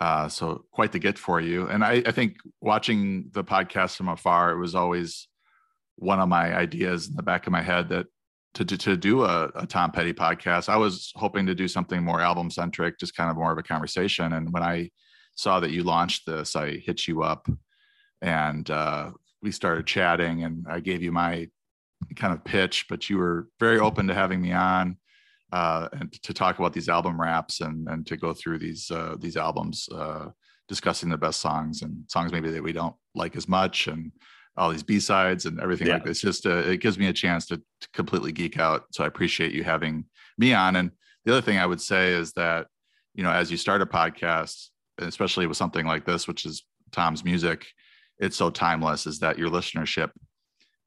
Uh, 0.00 0.28
so 0.28 0.64
quite 0.72 0.92
the 0.92 0.98
get 0.98 1.18
for 1.18 1.40
you. 1.40 1.68
And 1.68 1.84
I, 1.84 2.02
I 2.06 2.10
think 2.10 2.36
watching 2.60 3.30
the 3.32 3.44
podcast 3.44 3.96
from 3.96 4.08
afar, 4.08 4.50
it 4.52 4.58
was 4.58 4.74
always 4.74 5.28
one 5.96 6.20
of 6.20 6.28
my 6.28 6.54
ideas 6.56 7.08
in 7.08 7.14
the 7.14 7.22
back 7.22 7.46
of 7.46 7.52
my 7.52 7.62
head 7.62 7.90
that 7.90 8.06
to, 8.54 8.64
to, 8.64 8.76
to 8.78 8.96
do 8.96 9.24
a, 9.24 9.50
a, 9.54 9.66
Tom 9.66 9.92
Petty 9.92 10.12
podcast. 10.12 10.68
I 10.68 10.76
was 10.76 11.12
hoping 11.14 11.46
to 11.46 11.54
do 11.54 11.68
something 11.68 12.02
more 12.02 12.20
album 12.20 12.50
centric, 12.50 12.98
just 12.98 13.14
kind 13.14 13.30
of 13.30 13.36
more 13.36 13.52
of 13.52 13.58
a 13.58 13.62
conversation. 13.62 14.32
And 14.32 14.52
when 14.52 14.62
I 14.62 14.90
saw 15.40 15.60
that 15.60 15.70
you 15.70 15.82
launched 15.82 16.26
this, 16.26 16.54
I 16.54 16.76
hit 16.76 17.08
you 17.08 17.22
up 17.22 17.48
and 18.20 18.70
uh, 18.70 19.10
we 19.42 19.50
started 19.50 19.86
chatting 19.86 20.44
and 20.44 20.66
I 20.68 20.80
gave 20.80 21.02
you 21.02 21.12
my 21.12 21.48
kind 22.16 22.32
of 22.32 22.44
pitch, 22.44 22.86
but 22.88 23.08
you 23.08 23.18
were 23.18 23.48
very 23.58 23.78
open 23.78 24.06
to 24.08 24.14
having 24.14 24.40
me 24.40 24.52
on 24.52 24.96
uh, 25.52 25.88
and 25.92 26.12
to 26.22 26.34
talk 26.34 26.58
about 26.58 26.72
these 26.72 26.88
album 26.88 27.20
wraps 27.20 27.60
and, 27.60 27.88
and 27.88 28.06
to 28.06 28.16
go 28.16 28.32
through 28.32 28.58
these, 28.58 28.90
uh, 28.90 29.16
these 29.18 29.36
albums, 29.36 29.88
uh, 29.94 30.28
discussing 30.68 31.08
the 31.08 31.16
best 31.16 31.40
songs 31.40 31.82
and 31.82 32.04
songs 32.08 32.32
maybe 32.32 32.50
that 32.50 32.62
we 32.62 32.72
don't 32.72 32.94
like 33.14 33.34
as 33.34 33.48
much 33.48 33.88
and 33.88 34.12
all 34.56 34.70
these 34.70 34.82
B-sides 34.82 35.46
and 35.46 35.60
everything 35.60 35.88
yeah. 35.88 35.94
like 35.94 36.04
this. 36.04 36.20
Just 36.20 36.46
uh, 36.46 36.58
it 36.58 36.80
gives 36.80 36.98
me 36.98 37.06
a 37.08 37.12
chance 37.12 37.46
to, 37.46 37.56
to 37.56 37.88
completely 37.92 38.30
geek 38.30 38.58
out. 38.58 38.84
So 38.92 39.04
I 39.04 39.06
appreciate 39.06 39.52
you 39.52 39.64
having 39.64 40.04
me 40.38 40.52
on. 40.52 40.76
And 40.76 40.90
the 41.24 41.32
other 41.32 41.42
thing 41.42 41.58
I 41.58 41.66
would 41.66 41.80
say 41.80 42.12
is 42.12 42.32
that, 42.34 42.66
you 43.14 43.22
know, 43.22 43.32
as 43.32 43.50
you 43.50 43.56
start 43.56 43.82
a 43.82 43.86
podcast, 43.86 44.68
especially 45.00 45.46
with 45.46 45.56
something 45.56 45.86
like 45.86 46.04
this, 46.04 46.28
which 46.28 46.44
is 46.46 46.64
Tom's 46.92 47.24
music, 47.24 47.66
it's 48.18 48.36
so 48.36 48.50
timeless. 48.50 49.06
Is 49.06 49.18
that 49.20 49.38
your 49.38 49.50
listenership? 49.50 50.10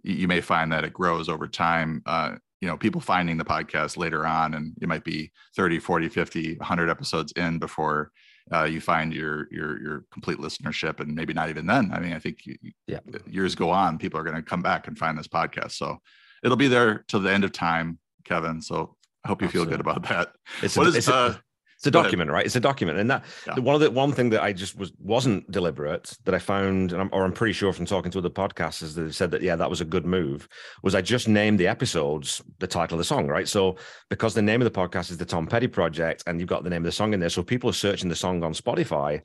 You 0.04 0.28
may 0.28 0.42
find 0.42 0.72
that 0.72 0.84
it 0.84 0.94
grows 0.94 1.30
over 1.30 1.48
time. 1.48 2.02
Uh, 2.06 2.36
you 2.62 2.68
know, 2.68 2.78
people 2.78 3.02
finding 3.02 3.38
the 3.38 3.46
podcast 3.46 3.98
later 3.98 4.26
on, 4.26 4.54
and 4.54 4.74
it 4.82 4.88
might 4.88 5.04
be 5.04 5.32
30, 5.56 5.80
40, 5.80 6.10
50, 6.10 6.56
100 6.58 6.90
episodes 6.90 7.32
in 7.34 7.60
before 7.60 8.12
uh, 8.52 8.64
you 8.64 8.82
find 8.82 9.14
your 9.14 9.48
your 9.52 9.82
your 9.82 10.06
complete 10.12 10.38
listenership, 10.38 11.00
and 11.00 11.16
maybe 11.16 11.34
not 11.34 11.50
even 11.50 11.66
then. 11.66 11.92
I 11.94 12.00
mean, 12.00 12.14
I 12.14 12.20
think 12.20 12.46
you, 12.46 12.56
yeah. 12.88 13.00
years 13.26 13.56
go 13.56 13.70
on, 13.70 13.98
people 13.98 14.20
are 14.20 14.24
going 14.24 14.36
to 14.36 14.42
come 14.42 14.62
back 14.62 14.88
and 14.88 14.98
find 14.98 15.18
this 15.18 15.28
podcast. 15.28 15.72
So 15.74 16.00
it'll 16.44 16.58
be 16.58 16.68
there 16.68 17.06
till 17.08 17.22
the 17.22 17.32
end 17.32 17.44
of 17.44 17.52
time, 17.52 18.00
Kevin. 18.26 18.62
So 18.62 18.96
I 19.24 19.30
hope 19.30 19.42
you 19.42 19.48
Absolutely. 19.48 19.72
feel 19.72 19.78
good 19.78 19.82
about 19.82 20.04
that. 20.10 20.34
It's 20.62 20.76
what 20.76 20.88
a, 20.88 20.90
is, 20.90 20.96
it's 20.96 21.08
uh, 21.08 21.38
it's 21.84 21.88
a 21.90 21.92
document, 21.92 22.32
right? 22.32 22.46
It's 22.46 22.56
a 22.56 22.62
document, 22.62 22.98
and 22.98 23.10
that 23.10 23.26
yeah. 23.46 23.60
one 23.60 23.76
of 23.76 23.82
the 23.82 23.92
one 23.92 24.14
thing 24.14 24.30
that 24.30 24.42
I 24.42 24.54
just 24.54 24.78
was 24.78 24.94
wasn't 25.00 25.52
deliberate 25.52 26.18
that 26.24 26.34
I 26.34 26.40
found, 26.40 26.94
and 26.94 27.02
I'm, 27.02 27.10
or 27.12 27.26
I'm 27.26 27.34
pretty 27.34 27.52
sure 27.52 27.74
from 27.74 27.86
talking 27.86 28.10
to 28.12 28.20
other 28.20 28.30
podcasters 28.30 28.96
that 28.96 29.14
said 29.14 29.32
that 29.32 29.42
yeah, 29.42 29.58
that 29.58 29.70
was 29.70 29.82
a 29.82 29.86
good 29.86 30.06
move. 30.06 30.48
Was 30.82 30.96
I 30.96 31.02
just 31.02 31.28
named 31.28 31.60
the 31.60 31.68
episodes 31.68 32.42
the 32.60 32.68
title 32.68 32.96
of 32.96 33.00
the 33.00 33.04
song, 33.04 33.28
right? 33.28 33.50
So 33.50 33.76
because 34.10 34.34
the 34.34 34.42
name 34.42 34.62
of 34.62 34.72
the 34.72 34.80
podcast 34.80 35.12
is 35.12 35.18
the 35.18 35.26
Tom 35.26 35.46
Petty 35.46 35.68
Project, 35.68 36.24
and 36.26 36.40
you've 36.40 36.48
got 36.48 36.64
the 36.64 36.70
name 36.70 36.84
of 36.84 36.86
the 36.86 36.94
song 36.94 37.14
in 37.14 37.20
there, 37.20 37.28
so 37.28 37.44
people 37.44 37.70
are 37.70 37.74
searching 37.74 38.08
the 38.08 38.16
song 38.16 38.44
on 38.44 38.54
Spotify, 38.54 39.22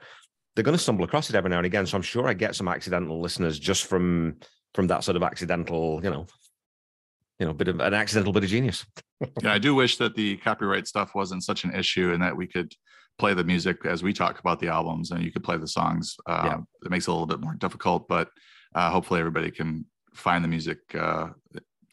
they're 0.57 0.65
going 0.65 0.77
to 0.77 0.83
stumble 0.83 1.05
across 1.05 1.31
it 1.31 1.37
every 1.37 1.51
now 1.51 1.59
and 1.59 1.67
again. 1.67 1.87
So 1.87 1.97
I'm 1.97 2.03
sure 2.03 2.27
I 2.27 2.35
get 2.35 2.57
some 2.57 2.67
accidental 2.67 3.21
listeners 3.21 3.61
just 3.61 3.87
from 3.87 4.39
from 4.75 4.89
that 4.89 5.05
sort 5.05 5.17
of 5.17 5.23
accidental, 5.23 6.01
you 6.03 6.11
know, 6.11 6.27
you 7.39 7.47
know, 7.47 7.53
bit 7.53 7.69
of 7.69 7.81
an 7.81 7.95
accidental 7.95 8.33
bit 8.33 8.45
of 8.45 8.51
genius. 8.51 8.85
yeah, 9.43 9.53
I 9.53 9.59
do 9.59 9.75
wish 9.75 9.97
that 9.99 10.15
the 10.15 10.37
copyright 10.39 10.87
stuff 10.87 11.15
wasn't 11.15 11.45
such 11.45 11.65
an 11.65 11.75
issue 11.75 12.13
and 12.13 12.23
that 12.23 12.37
we 12.37 12.47
could 12.47 12.75
play 13.19 13.35
the 13.35 13.45
music 13.45 13.85
as 13.85 14.03
we 14.03 14.13
talk 14.13 14.39
about 14.39 14.61
the 14.61 14.69
albums 14.69 15.11
and 15.11 15.23
you 15.23 15.33
could 15.33 15.45
play 15.45 15.57
the 15.57 15.67
songs. 15.67 16.17
Uh, 16.27 16.43
yeah. 16.45 16.59
It 16.85 16.91
makes 16.91 17.07
it 17.07 17.11
a 17.11 17.13
little 17.13 17.27
bit 17.27 17.41
more 17.41 17.55
difficult, 17.55 18.09
but 18.09 18.31
uh, 18.75 18.91
hopefully 18.91 19.21
everybody 19.21 19.51
can 19.51 19.85
find 20.15 20.43
the 20.43 20.49
music 20.49 20.79
uh, 20.95 21.29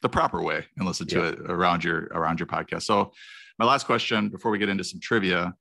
the 0.01 0.09
proper 0.09 0.41
way 0.41 0.63
and 0.77 0.85
listen 0.85 1.07
to 1.07 1.19
yeah. 1.19 1.27
it 1.29 1.39
around 1.49 1.83
your 1.83 2.07
around 2.11 2.39
your 2.39 2.47
podcast. 2.47 2.83
So, 2.83 3.11
my 3.57 3.65
last 3.65 3.85
question 3.85 4.29
before 4.29 4.51
we 4.51 4.59
get 4.59 4.69
into 4.69 4.83
some 4.83 4.99
trivia 4.99 5.53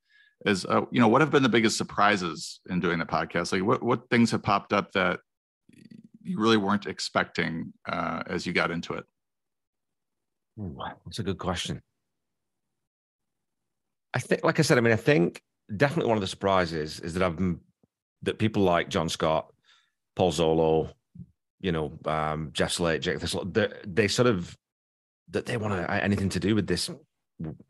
is, 0.45 0.67
uh, 0.67 0.83
you 0.91 1.01
know, 1.01 1.09
what 1.09 1.21
have 1.21 1.31
been 1.31 1.43
the 1.43 1.49
biggest 1.49 1.79
surprises 1.79 2.61
in 2.69 2.81
doing 2.81 2.99
the 2.99 3.07
podcast? 3.07 3.53
Like, 3.53 3.63
what 3.63 3.83
what 3.83 4.11
things 4.11 4.31
have 4.33 4.43
popped 4.43 4.73
up 4.73 4.93
that 4.93 5.21
you 6.23 6.39
really 6.39 6.57
weren't 6.57 6.87
expecting 6.87 7.73
uh, 7.89 8.23
as 8.27 8.47
you 8.47 8.53
got 8.53 8.71
into 8.71 8.95
it? 8.95 9.05
That's 10.57 11.19
a 11.19 11.23
good 11.23 11.39
question. 11.39 11.83
I 14.13 14.21
think, 14.21 14.45
like 14.45 14.59
I 14.59 14.63
said, 14.63 14.79
I 14.79 14.81
mean, 14.81 14.93
I 14.93 14.97
think 14.97 15.43
definitely 15.77 16.09
one 16.09 16.17
of 16.17 16.23
the 16.23 16.29
surprises 16.29 17.01
is 17.01 17.15
that 17.15 17.23
I've 17.23 17.39
that 18.23 18.39
people 18.39 18.63
like 18.63 18.89
John 18.89 19.09
Scott, 19.09 19.53
Paul 20.17 20.33
Zollo, 20.33 20.93
you 21.61 21.73
know, 21.73 21.99
um, 22.07 22.51
Jeff 22.53 22.73
Slate, 22.73 23.03
Jake 23.03 23.19
they, 23.21 23.69
they 23.87 24.09
sort 24.09 24.29
of 24.29 24.57
that 25.31 25.47
they 25.47 25.57
want 25.57 25.75
to 25.75 25.91
anything 25.93 26.29
to 26.31 26.41
do 26.41 26.55
with 26.55 26.67
this 26.67 26.91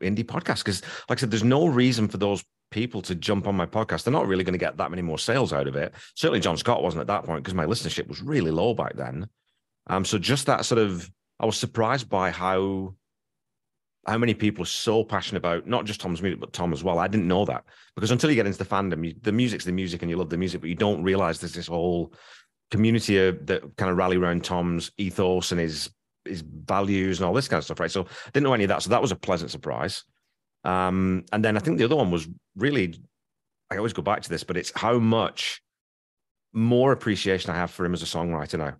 indie 0.01 0.25
podcast 0.25 0.59
because, 0.59 0.81
like 1.09 1.19
I 1.19 1.21
said, 1.21 1.31
there's 1.31 1.43
no 1.43 1.67
reason 1.67 2.07
for 2.07 2.17
those 2.17 2.43
people 2.71 3.01
to 3.03 3.15
jump 3.15 3.47
on 3.47 3.55
my 3.55 3.65
podcast. 3.65 4.03
They're 4.03 4.11
not 4.11 4.27
really 4.27 4.43
going 4.43 4.53
to 4.53 4.59
get 4.59 4.77
that 4.77 4.91
many 4.91 5.01
more 5.01 5.17
sales 5.17 5.53
out 5.53 5.67
of 5.67 5.75
it. 5.75 5.93
Certainly, 6.15 6.41
John 6.41 6.57
Scott 6.57 6.83
wasn't 6.83 7.01
at 7.01 7.07
that 7.07 7.23
point 7.23 7.43
because 7.43 7.53
my 7.55 7.65
listenership 7.65 8.07
was 8.07 8.21
really 8.21 8.51
low 8.51 8.73
back 8.73 8.95
then. 8.95 9.27
Um, 9.87 10.03
so 10.05 10.17
just 10.17 10.45
that 10.47 10.65
sort 10.65 10.79
of, 10.79 11.09
I 11.39 11.45
was 11.45 11.57
surprised 11.57 12.09
by 12.09 12.31
how 12.31 12.95
how 14.07 14.17
many 14.19 14.35
people 14.35 14.61
are 14.61 14.67
so 14.67 15.03
passionate 15.03 15.39
about 15.39 15.65
not 15.65 15.85
just 15.85 15.99
Tom's 15.99 16.21
music, 16.21 16.39
but 16.39 16.53
Tom 16.53 16.73
as 16.73 16.83
well. 16.83 16.99
I 16.99 17.07
didn't 17.07 17.27
know 17.27 17.43
that 17.45 17.63
because 17.95 18.11
until 18.11 18.29
you 18.29 18.35
get 18.35 18.45
into 18.45 18.59
the 18.59 18.65
fandom, 18.65 19.03
you, 19.03 19.15
the 19.21 19.31
music's 19.31 19.65
the 19.65 19.71
music 19.71 20.03
and 20.03 20.11
you 20.11 20.17
love 20.17 20.29
the 20.29 20.37
music, 20.37 20.61
but 20.61 20.69
you 20.69 20.75
don't 20.75 21.01
realize 21.01 21.39
there's 21.39 21.55
this 21.55 21.67
whole 21.67 22.13
community 22.69 23.15
that 23.31 23.63
kind 23.77 23.89
of 23.91 23.97
rally 23.97 24.17
around 24.17 24.43
Tom's 24.43 24.91
ethos 24.97 25.51
and 25.51 25.59
his 25.59 25.89
his 26.23 26.41
values 26.41 27.19
and 27.19 27.27
all 27.27 27.33
this 27.33 27.47
kind 27.47 27.57
of 27.57 27.65
stuff, 27.65 27.79
right? 27.79 27.91
So 27.91 28.03
I 28.03 28.29
didn't 28.33 28.43
know 28.43 28.53
any 28.53 28.63
of 28.63 28.69
that. 28.69 28.83
So 28.83 28.89
that 28.91 29.01
was 29.01 29.11
a 29.11 29.15
pleasant 29.15 29.51
surprise. 29.51 30.03
Um, 30.63 31.23
and 31.31 31.45
then 31.45 31.55
I 31.55 31.59
think 31.59 31.77
the 31.77 31.85
other 31.85 31.95
one 31.95 32.09
was 32.09 32.27
really, 32.55 32.99
I 33.69 33.77
always 33.77 33.93
go 33.93 34.01
back 34.01 34.23
to 34.23 34.29
this, 34.29 34.43
but 34.43 34.57
it's 34.57 34.71
how 34.75 34.97
much 34.97 35.61
more 36.51 36.91
appreciation 36.91 37.51
I 37.51 37.57
have 37.57 37.69
for 37.69 37.85
him 37.85 37.93
as 37.93 38.01
a 38.01 38.07
songwriter 38.07 38.57
now 38.57 38.77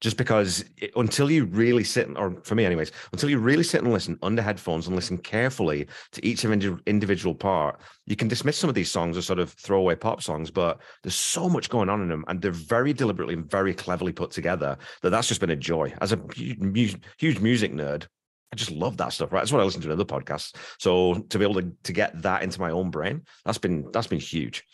just 0.00 0.16
because 0.16 0.64
it, 0.76 0.90
until 0.96 1.30
you 1.30 1.44
really 1.46 1.84
sit, 1.84 2.08
or 2.16 2.36
for 2.42 2.54
me, 2.54 2.64
anyways, 2.64 2.92
until 3.12 3.30
you 3.30 3.38
really 3.38 3.62
sit 3.62 3.82
and 3.82 3.92
listen 3.92 4.18
under 4.22 4.42
headphones 4.42 4.86
and 4.86 4.96
listen 4.96 5.16
carefully 5.18 5.86
to 6.12 6.24
each 6.24 6.44
individual 6.44 7.34
part, 7.34 7.80
you 8.06 8.16
can 8.16 8.28
dismiss 8.28 8.58
some 8.58 8.68
of 8.68 8.74
these 8.74 8.90
songs 8.90 9.16
as 9.16 9.26
sort 9.26 9.38
of 9.38 9.52
throwaway 9.52 9.94
pop 9.94 10.22
songs, 10.22 10.50
but 10.50 10.80
there's 11.02 11.14
so 11.14 11.48
much 11.48 11.70
going 11.70 11.88
on 11.88 12.02
in 12.02 12.08
them, 12.08 12.24
and 12.28 12.42
they're 12.42 12.50
very 12.50 12.92
deliberately 12.92 13.34
and 13.34 13.50
very 13.50 13.72
cleverly 13.72 14.12
put 14.12 14.30
together 14.30 14.76
that 15.02 15.10
that's 15.10 15.28
just 15.28 15.40
been 15.40 15.50
a 15.50 15.56
joy. 15.56 15.92
As 16.00 16.12
a 16.12 16.20
huge, 16.34 16.96
huge 17.18 17.40
music 17.40 17.72
nerd, 17.72 18.06
I 18.52 18.56
just 18.56 18.70
love 18.70 18.96
that 18.98 19.12
stuff, 19.12 19.32
right? 19.32 19.40
That's 19.40 19.52
what 19.52 19.60
I 19.60 19.64
listen 19.64 19.80
to 19.82 19.88
in 19.88 19.92
other 19.92 20.04
podcasts. 20.04 20.54
So 20.78 21.14
to 21.14 21.38
be 21.38 21.44
able 21.44 21.60
to 21.60 21.72
to 21.84 21.92
get 21.92 22.22
that 22.22 22.42
into 22.42 22.60
my 22.60 22.70
own 22.70 22.90
brain, 22.90 23.22
that's 23.44 23.58
been 23.58 23.90
that's 23.92 24.06
been 24.06 24.20
huge. 24.20 24.64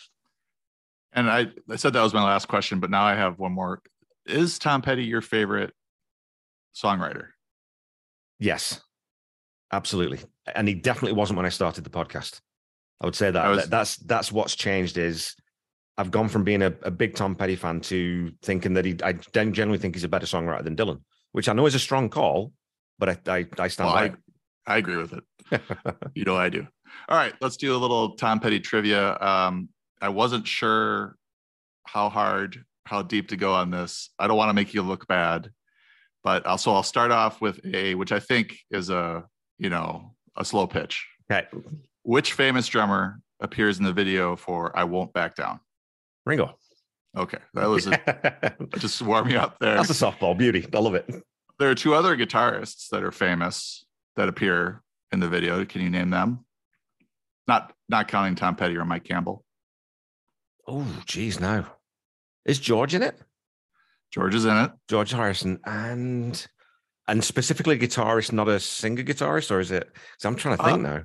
And 1.14 1.30
I, 1.30 1.48
I 1.70 1.76
said 1.76 1.92
that 1.92 2.02
was 2.02 2.14
my 2.14 2.24
last 2.24 2.48
question, 2.48 2.80
but 2.80 2.90
now 2.90 3.04
I 3.04 3.14
have 3.14 3.38
one 3.38 3.52
more 3.52 3.82
is 4.26 4.58
Tom 4.58 4.82
Petty 4.82 5.04
your 5.04 5.20
favorite 5.20 5.72
songwriter? 6.74 7.28
Yes, 8.38 8.80
absolutely. 9.72 10.20
And 10.54 10.66
he 10.66 10.74
definitely 10.74 11.16
wasn't 11.16 11.36
when 11.36 11.46
I 11.46 11.50
started 11.50 11.84
the 11.84 11.90
podcast. 11.90 12.40
I 13.00 13.06
would 13.06 13.14
say 13.14 13.30
that, 13.30 13.48
was, 13.48 13.68
that's 13.68 13.96
that's 13.96 14.30
what's 14.30 14.54
changed 14.54 14.96
is 14.96 15.34
I've 15.98 16.10
gone 16.10 16.28
from 16.28 16.44
being 16.44 16.62
a, 16.62 16.72
a, 16.82 16.90
big 16.90 17.14
Tom 17.14 17.34
Petty 17.34 17.56
fan 17.56 17.80
to 17.82 18.32
thinking 18.42 18.74
that 18.74 18.84
he 18.84 18.96
I 19.02 19.12
don't 19.32 19.52
generally 19.52 19.78
think 19.78 19.94
he's 19.94 20.04
a 20.04 20.08
better 20.08 20.26
songwriter 20.26 20.62
than 20.62 20.76
Dylan, 20.76 21.00
which 21.32 21.48
I 21.48 21.52
know 21.52 21.66
is 21.66 21.74
a 21.74 21.80
strong 21.80 22.08
call, 22.08 22.52
but 22.98 23.08
I 23.08 23.18
I, 23.38 23.46
I 23.58 23.68
stand 23.68 23.88
well, 23.88 23.94
by. 23.96 24.14
I, 24.66 24.74
I 24.74 24.76
agree 24.78 24.96
with 24.96 25.14
it. 25.14 25.60
you 26.14 26.24
know 26.24 26.36
I 26.36 26.48
do. 26.48 26.66
All 27.08 27.16
right, 27.16 27.34
let's 27.40 27.56
do 27.56 27.74
a 27.74 27.78
little 27.78 28.16
Tom 28.16 28.38
Petty 28.38 28.60
trivia. 28.60 29.18
Um, 29.18 29.68
I 30.00 30.10
wasn't 30.10 30.46
sure 30.46 31.16
how 31.84 32.08
hard 32.08 32.64
how 32.84 33.02
deep 33.02 33.28
to 33.28 33.36
go 33.36 33.54
on 33.54 33.70
this. 33.70 34.10
I 34.18 34.26
don't 34.26 34.36
want 34.36 34.50
to 34.50 34.54
make 34.54 34.74
you 34.74 34.82
look 34.82 35.06
bad, 35.06 35.50
but 36.22 36.46
also 36.46 36.72
I'll 36.72 36.82
start 36.82 37.10
off 37.10 37.40
with 37.40 37.60
a 37.64 37.94
which 37.94 38.12
I 38.12 38.20
think 38.20 38.58
is 38.70 38.90
a 38.90 39.24
you 39.58 39.70
know 39.70 40.14
a 40.36 40.44
slow 40.44 40.66
pitch. 40.66 41.06
Okay. 41.30 41.46
Which 42.02 42.32
famous 42.32 42.66
drummer 42.66 43.20
appears 43.40 43.78
in 43.78 43.84
the 43.84 43.92
video 43.92 44.36
for 44.36 44.76
"I 44.76 44.84
Won't 44.84 45.12
Back 45.12 45.36
Down"? 45.36 45.60
Ringo. 46.26 46.56
Okay, 47.16 47.38
that 47.54 47.66
was 47.66 47.86
a, 47.86 48.56
just 48.78 49.02
warm 49.02 49.28
me 49.28 49.36
up 49.36 49.58
there. 49.58 49.74
That's 49.74 49.90
a 49.90 49.92
softball 49.92 50.36
beauty. 50.36 50.66
I 50.72 50.78
love 50.78 50.94
it. 50.94 51.10
There 51.58 51.70
are 51.70 51.74
two 51.74 51.94
other 51.94 52.16
guitarists 52.16 52.88
that 52.88 53.02
are 53.02 53.12
famous 53.12 53.84
that 54.16 54.28
appear 54.28 54.82
in 55.12 55.20
the 55.20 55.28
video. 55.28 55.64
Can 55.66 55.82
you 55.82 55.90
name 55.90 56.08
them? 56.08 56.46
Not 57.46 57.74
not 57.88 58.08
counting 58.08 58.34
Tom 58.34 58.56
Petty 58.56 58.76
or 58.76 58.84
Mike 58.84 59.04
Campbell. 59.04 59.44
Oh, 60.66 60.86
geez, 61.06 61.40
no. 61.40 61.66
Is 62.44 62.58
George 62.58 62.94
in 62.94 63.02
it? 63.02 63.18
George 64.12 64.34
is 64.34 64.44
in 64.44 64.56
it. 64.56 64.72
George 64.88 65.10
Harrison 65.10 65.58
and 65.64 66.46
and 67.08 67.24
specifically 67.24 67.76
a 67.76 67.78
guitarist, 67.78 68.32
not 68.32 68.48
a 68.48 68.60
singer 68.60 69.02
guitarist, 69.02 69.50
or 69.50 69.60
is 69.60 69.70
it? 69.70 69.88
Because 69.92 70.24
I'm 70.24 70.36
trying 70.36 70.56
to 70.56 70.64
think 70.64 70.78
uh, 70.78 70.82
now. 70.82 71.02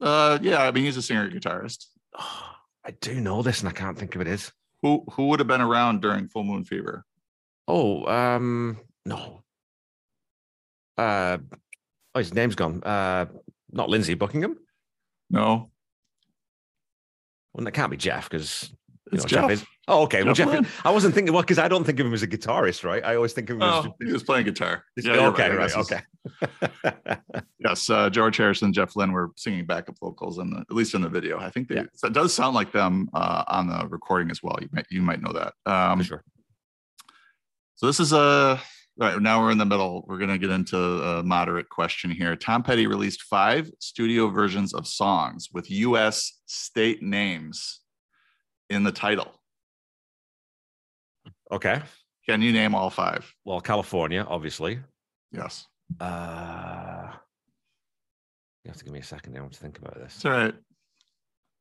Uh, 0.00 0.38
yeah, 0.42 0.62
I 0.62 0.70
mean 0.70 0.84
he's 0.84 0.96
a 0.96 1.02
singer 1.02 1.30
guitarist. 1.30 1.86
Oh, 2.18 2.50
I 2.84 2.92
do 3.00 3.20
know 3.20 3.42
this, 3.42 3.60
and 3.60 3.68
I 3.68 3.72
can't 3.72 3.98
think 3.98 4.14
of 4.14 4.20
it 4.20 4.28
is. 4.28 4.52
Who 4.82 5.04
who 5.12 5.28
would 5.28 5.40
have 5.40 5.46
been 5.48 5.60
around 5.60 6.02
during 6.02 6.28
Full 6.28 6.44
Moon 6.44 6.64
Fever? 6.64 7.04
Oh, 7.68 8.04
um, 8.06 8.78
no. 9.06 9.44
Uh, 10.98 11.38
oh, 12.14 12.18
his 12.18 12.34
name's 12.34 12.56
gone. 12.56 12.82
Uh, 12.82 13.26
not 13.70 13.88
Lindsey 13.88 14.14
Buckingham. 14.14 14.58
No. 15.30 15.70
Well, 17.52 17.64
that 17.64 17.72
can't 17.72 17.90
be 17.90 17.96
Jeff 17.96 18.28
because 18.28 18.72
it's 19.12 19.24
know, 19.24 19.28
Jeff. 19.28 19.42
Jeff 19.42 19.50
is, 19.50 19.64
Oh, 19.88 20.02
okay. 20.02 20.22
Well, 20.22 20.34
Jeff, 20.34 20.86
I 20.86 20.92
wasn't 20.92 21.14
thinking 21.14 21.34
well 21.34 21.42
because 21.42 21.58
I 21.58 21.66
don't 21.66 21.82
think 21.82 21.98
of 21.98 22.06
him 22.06 22.14
as 22.14 22.22
a 22.22 22.28
guitarist, 22.28 22.84
right? 22.84 23.04
I 23.04 23.16
always 23.16 23.32
think 23.32 23.50
of 23.50 23.56
him 23.56 23.62
oh, 23.62 23.78
as 23.80 24.06
he 24.06 24.12
was 24.12 24.22
playing 24.22 24.44
guitar. 24.44 24.84
Yeah, 24.96 25.26
okay, 25.28 25.50
right, 25.50 25.74
right 25.74 25.76
okay. 25.76 26.00
yes, 27.58 27.90
uh, 27.90 28.08
George 28.08 28.36
Harrison, 28.36 28.66
and 28.66 28.74
Jeff 28.74 28.94
Lynne 28.94 29.10
were 29.10 29.32
singing 29.36 29.66
backup 29.66 29.98
vocals 29.98 30.38
in 30.38 30.50
the 30.50 30.58
at 30.58 30.70
least 30.70 30.94
in 30.94 31.02
the 31.02 31.08
video. 31.08 31.38
I 31.40 31.50
think 31.50 31.66
they 31.66 31.76
yeah. 31.76 31.84
it 32.04 32.12
does 32.12 32.32
sound 32.32 32.54
like 32.54 32.70
them 32.70 33.08
uh, 33.12 33.42
on 33.48 33.66
the 33.66 33.88
recording 33.88 34.30
as 34.30 34.40
well. 34.40 34.56
You 34.60 34.68
might 34.72 34.86
you 34.88 35.02
might 35.02 35.20
know 35.20 35.32
that. 35.32 35.54
Um, 35.66 35.98
For 35.98 36.04
sure. 36.04 36.24
So 37.74 37.86
this 37.86 37.98
is 37.98 38.12
a 38.12 38.60
right 38.96 39.20
now 39.20 39.42
we're 39.42 39.50
in 39.50 39.58
the 39.58 39.66
middle. 39.66 40.04
We're 40.06 40.18
gonna 40.18 40.38
get 40.38 40.50
into 40.50 40.78
a 40.78 41.24
moderate 41.24 41.68
question 41.68 42.12
here. 42.12 42.36
Tom 42.36 42.62
Petty 42.62 42.86
released 42.86 43.22
five 43.22 43.68
studio 43.80 44.28
versions 44.28 44.72
of 44.74 44.86
songs 44.86 45.48
with 45.52 45.68
U.S. 45.72 46.40
state 46.46 47.02
names 47.02 47.80
in 48.70 48.84
the 48.84 48.92
title. 48.92 49.41
Okay. 51.52 51.82
Can 52.26 52.40
you 52.40 52.52
name 52.52 52.74
all 52.74 52.88
five? 52.88 53.30
Well, 53.44 53.60
California, 53.60 54.24
obviously. 54.26 54.80
Yes. 55.32 55.66
Uh, 56.00 57.08
you 58.64 58.70
have 58.70 58.78
to 58.78 58.84
give 58.84 58.92
me 58.92 59.00
a 59.00 59.04
second 59.04 59.34
there 59.34 59.42
to 59.42 59.58
think 59.58 59.78
about 59.78 59.94
this. 59.96 60.16
It's 60.16 60.24
all 60.24 60.32
right. 60.32 60.54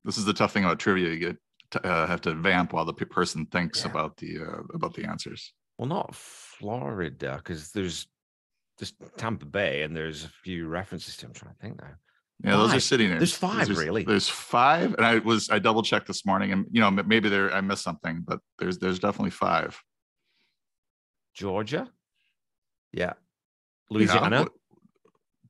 This 0.05 0.17
is 0.17 0.25
the 0.25 0.33
tough 0.33 0.53
thing 0.53 0.63
about 0.63 0.79
trivia. 0.79 1.09
You 1.09 1.19
get 1.19 1.37
to, 1.71 1.85
uh, 1.85 2.07
have 2.07 2.21
to 2.21 2.33
vamp 2.33 2.73
while 2.73 2.85
the 2.85 2.93
person 2.93 3.45
thinks 3.47 3.83
yeah. 3.83 3.91
about 3.91 4.17
the 4.17 4.39
uh, 4.39 4.61
about 4.73 4.93
the 4.93 5.05
answers. 5.05 5.53
Well, 5.77 5.87
not 5.87 6.15
Florida, 6.15 7.35
because 7.37 7.71
there's 7.71 8.07
just 8.79 8.95
Tampa 9.17 9.45
Bay, 9.45 9.81
and 9.81 9.95
there's 9.95 10.25
a 10.25 10.29
few 10.43 10.67
references 10.67 11.17
to. 11.17 11.27
I'm 11.27 11.33
trying 11.33 11.53
to 11.53 11.59
think 11.59 11.81
now. 11.81 11.95
Yeah, 12.43 12.51
five. 12.51 12.59
those 12.59 12.73
are 12.75 12.79
sitting 12.79 13.09
there. 13.09 13.19
There's 13.19 13.35
five, 13.35 13.67
there's, 13.67 13.77
really. 13.77 14.03
There's 14.03 14.27
five, 14.27 14.93
and 14.95 15.05
I 15.05 15.19
was 15.19 15.49
I 15.49 15.59
double 15.59 15.83
checked 15.83 16.07
this 16.07 16.25
morning, 16.25 16.51
and 16.51 16.65
you 16.71 16.81
know 16.81 16.89
maybe 16.89 17.29
there 17.29 17.53
I 17.53 17.61
missed 17.61 17.83
something, 17.83 18.23
but 18.25 18.39
there's 18.57 18.79
there's 18.79 18.99
definitely 18.99 19.31
five. 19.31 19.79
Georgia, 21.35 21.89
yeah, 22.93 23.13
Louisiana, 23.89 24.39
yeah. 24.39 24.45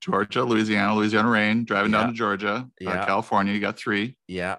Georgia, 0.01 0.43
Louisiana, 0.43 0.95
Louisiana 0.95 1.29
rain. 1.29 1.63
Driving 1.63 1.91
yeah. 1.93 1.99
down 1.99 2.07
to 2.09 2.13
Georgia, 2.13 2.53
uh, 2.53 2.63
yeah. 2.79 2.89
Uh, 2.89 3.05
California, 3.05 3.53
you 3.53 3.61
got 3.61 3.77
three. 3.77 4.17
Yeah. 4.27 4.57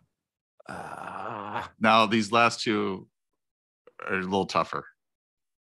Uh... 0.69 1.63
Now 1.81 2.07
these 2.07 2.33
last 2.33 2.63
two 2.63 3.09
are 4.09 4.15
a 4.15 4.23
little 4.23 4.47
tougher. 4.47 4.87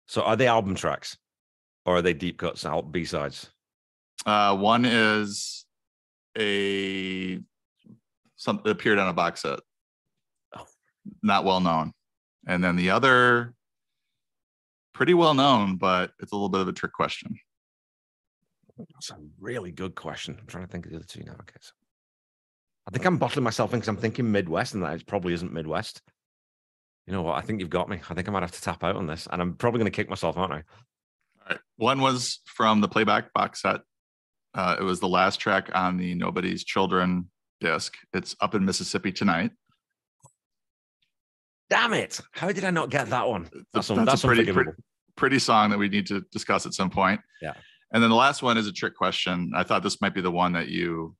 So 0.06 0.22
are 0.22 0.36
they 0.36 0.46
album 0.46 0.76
tracks, 0.76 1.16
or 1.84 1.96
are 1.96 2.02
they 2.02 2.12
deep 2.12 2.38
cuts, 2.38 2.64
B 2.90 3.04
sides? 3.04 3.50
Uh, 4.24 4.56
one 4.56 4.84
is 4.84 5.63
a 6.38 7.40
something 8.36 8.70
appeared 8.70 8.98
on 8.98 9.08
a 9.08 9.12
box 9.12 9.42
set. 9.42 9.60
Oh. 10.56 10.66
Not 11.22 11.44
well 11.44 11.60
known. 11.60 11.92
And 12.46 12.62
then 12.62 12.76
the 12.76 12.90
other 12.90 13.54
pretty 14.92 15.14
well 15.14 15.34
known, 15.34 15.76
but 15.76 16.12
it's 16.20 16.32
a 16.32 16.34
little 16.34 16.48
bit 16.48 16.60
of 16.60 16.68
a 16.68 16.72
trick 16.72 16.92
question. 16.92 17.38
That's 18.76 19.10
a 19.10 19.16
really 19.38 19.70
good 19.70 19.94
question. 19.94 20.36
I'm 20.40 20.46
trying 20.46 20.66
to 20.66 20.70
think 20.70 20.86
of 20.86 20.92
the 20.92 20.98
other 20.98 21.06
two 21.06 21.22
now. 21.22 21.32
Okay. 21.32 21.56
So 21.60 21.72
I 22.86 22.90
think 22.90 23.04
I'm 23.04 23.18
bottling 23.18 23.44
myself 23.44 23.72
in 23.72 23.78
because 23.78 23.88
I'm 23.88 23.96
thinking 23.96 24.30
Midwest, 24.30 24.74
and 24.74 24.82
that 24.82 25.00
it 25.00 25.06
probably 25.06 25.32
isn't 25.32 25.52
Midwest. 25.52 26.02
You 27.06 27.12
know 27.12 27.22
what? 27.22 27.36
I 27.36 27.42
think 27.42 27.60
you've 27.60 27.70
got 27.70 27.88
me. 27.88 28.00
I 28.08 28.14
think 28.14 28.28
I 28.28 28.32
might 28.32 28.42
have 28.42 28.52
to 28.52 28.60
tap 28.60 28.82
out 28.82 28.96
on 28.96 29.06
this, 29.06 29.28
and 29.30 29.40
I'm 29.40 29.54
probably 29.54 29.78
going 29.78 29.90
to 29.90 29.96
kick 29.96 30.10
myself, 30.10 30.36
aren't 30.36 30.52
I? 30.52 30.56
All 30.56 30.62
right. 31.50 31.58
One 31.76 32.00
was 32.00 32.40
from 32.44 32.80
the 32.80 32.88
playback 32.88 33.32
box 33.32 33.62
set 33.62 33.80
uh, 34.54 34.76
it 34.78 34.82
was 34.82 35.00
the 35.00 35.08
last 35.08 35.38
track 35.38 35.70
on 35.74 35.96
the 35.96 36.14
Nobody's 36.14 36.64
Children 36.64 37.28
disc. 37.60 37.94
It's 38.12 38.36
up 38.40 38.54
in 38.54 38.64
Mississippi 38.64 39.12
tonight. 39.12 39.50
Damn 41.70 41.94
it! 41.94 42.20
How 42.32 42.52
did 42.52 42.64
I 42.64 42.70
not 42.70 42.90
get 42.90 43.10
that 43.10 43.26
one? 43.26 43.48
That's, 43.72 43.88
that's, 43.88 44.04
that's 44.04 44.24
a 44.24 44.26
pretty, 44.26 44.52
pretty, 44.52 44.70
pretty 45.16 45.38
song 45.38 45.70
that 45.70 45.78
we 45.78 45.88
need 45.88 46.06
to 46.08 46.20
discuss 46.30 46.66
at 46.66 46.74
some 46.74 46.90
point. 46.90 47.20
Yeah. 47.40 47.54
And 47.92 48.02
then 48.02 48.10
the 48.10 48.16
last 48.16 48.42
one 48.42 48.58
is 48.58 48.66
a 48.66 48.72
trick 48.72 48.96
question. 48.96 49.52
I 49.54 49.62
thought 49.62 49.82
this 49.82 50.00
might 50.00 50.14
be 50.14 50.20
the 50.20 50.30
one 50.30 50.52
that 50.52 50.68
you 50.68 51.16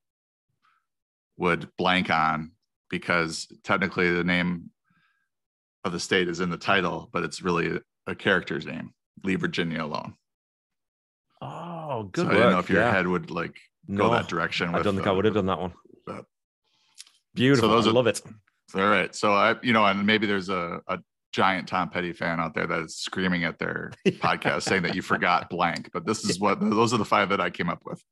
would 1.36 1.68
blank 1.76 2.10
on 2.10 2.52
because 2.90 3.48
technically 3.64 4.12
the 4.12 4.24
name 4.24 4.70
of 5.84 5.92
the 5.92 6.00
state 6.00 6.28
is 6.28 6.40
in 6.40 6.50
the 6.50 6.56
title, 6.56 7.08
but 7.12 7.22
it's 7.22 7.42
really 7.42 7.80
a 8.06 8.14
character's 8.14 8.66
name. 8.66 8.92
Leave 9.22 9.40
Virginia 9.40 9.84
alone. 9.84 10.14
Oh, 11.94 12.02
good 12.02 12.22
so 12.22 12.24
work. 12.24 12.32
I 12.32 12.36
didn't 12.38 12.52
know 12.52 12.58
if 12.58 12.70
your 12.70 12.80
yeah. 12.80 12.92
head 12.92 13.06
would 13.06 13.30
like 13.30 13.56
no, 13.86 14.04
go 14.04 14.10
that 14.14 14.28
direction. 14.28 14.74
I 14.74 14.82
don't 14.82 14.96
think 14.96 15.06
I 15.06 15.10
uh, 15.10 15.14
would 15.14 15.24
have 15.26 15.34
done 15.34 15.46
that 15.46 15.60
one. 15.60 15.72
but- 16.04 16.24
Beautiful. 17.34 17.68
those 17.68 17.86
I 17.86 17.90
are- 17.90 17.92
love 17.92 18.08
it. 18.08 18.20
All 18.74 18.88
right. 18.88 19.14
So 19.14 19.32
I, 19.32 19.54
you 19.62 19.72
know, 19.72 19.84
and 19.84 20.04
maybe 20.04 20.26
there's 20.26 20.48
a, 20.48 20.80
a 20.88 20.98
giant 21.32 21.68
Tom 21.68 21.90
Petty 21.90 22.12
fan 22.12 22.40
out 22.40 22.54
there 22.54 22.66
that 22.66 22.80
is 22.80 22.96
screaming 22.96 23.44
at 23.44 23.58
their 23.58 23.92
podcast 24.08 24.62
saying 24.62 24.82
that 24.82 24.96
you 24.96 25.02
forgot 25.02 25.48
blank, 25.48 25.90
but 25.92 26.04
this 26.04 26.24
is 26.24 26.40
what 26.40 26.58
those 26.60 26.92
are 26.92 26.98
the 26.98 27.04
five 27.04 27.28
that 27.28 27.40
I 27.40 27.50
came 27.50 27.68
up 27.68 27.82
with. 27.84 28.02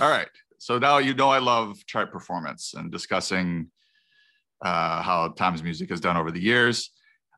All 0.00 0.08
right. 0.08 0.28
So 0.58 0.78
now 0.78 0.98
you 0.98 1.14
know 1.14 1.28
I 1.28 1.38
love 1.38 1.84
chart 1.86 2.12
performance 2.12 2.74
and 2.74 2.92
discussing 2.92 3.70
uh, 4.64 5.02
how 5.02 5.28
Tom's 5.36 5.62
music 5.62 5.90
has 5.90 6.00
done 6.00 6.16
over 6.16 6.30
the 6.30 6.40
years. 6.40 6.90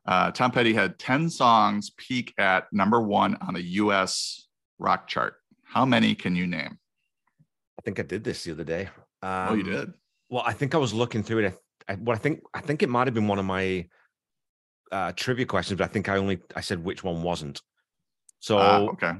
Uh, 0.07 0.31
Tom 0.31 0.51
Petty 0.51 0.73
had 0.73 0.97
10 0.99 1.29
songs 1.29 1.91
peak 1.97 2.33
at 2.37 2.65
number 2.71 3.01
one 3.01 3.35
on 3.41 3.53
the 3.53 3.61
US 3.61 4.47
rock 4.77 5.07
chart. 5.07 5.35
How 5.69 5.85
many 5.85 6.15
can 6.15 6.35
you 6.35 6.47
name? 6.47 6.79
I 7.77 7.81
think 7.83 7.99
I 7.99 8.03
did 8.03 8.23
this 8.23 8.43
the 8.43 8.51
other 8.51 8.63
day. 8.63 8.89
Um, 9.21 9.47
oh, 9.49 9.53
you 9.53 9.63
did. 9.63 9.93
Well, 10.29 10.43
I 10.45 10.53
think 10.53 10.73
I 10.73 10.79
was 10.79 10.93
looking 10.93 11.21
through 11.23 11.45
it. 11.45 11.59
I, 11.87 11.93
what 11.95 12.15
I 12.15 12.19
think 12.19 12.41
I 12.53 12.61
think 12.61 12.81
it 12.81 12.89
might 12.89 13.05
have 13.07 13.13
been 13.13 13.27
one 13.27 13.39
of 13.39 13.45
my 13.45 13.87
uh, 14.91 15.11
trivia 15.15 15.45
questions, 15.45 15.77
but 15.77 15.85
I 15.85 15.87
think 15.87 16.09
I 16.09 16.17
only 16.17 16.39
I 16.55 16.61
said 16.61 16.83
which 16.83 17.03
one 17.03 17.21
wasn't. 17.21 17.61
So 18.39 18.57
Ah, 18.57 18.79
okay. 18.93 19.13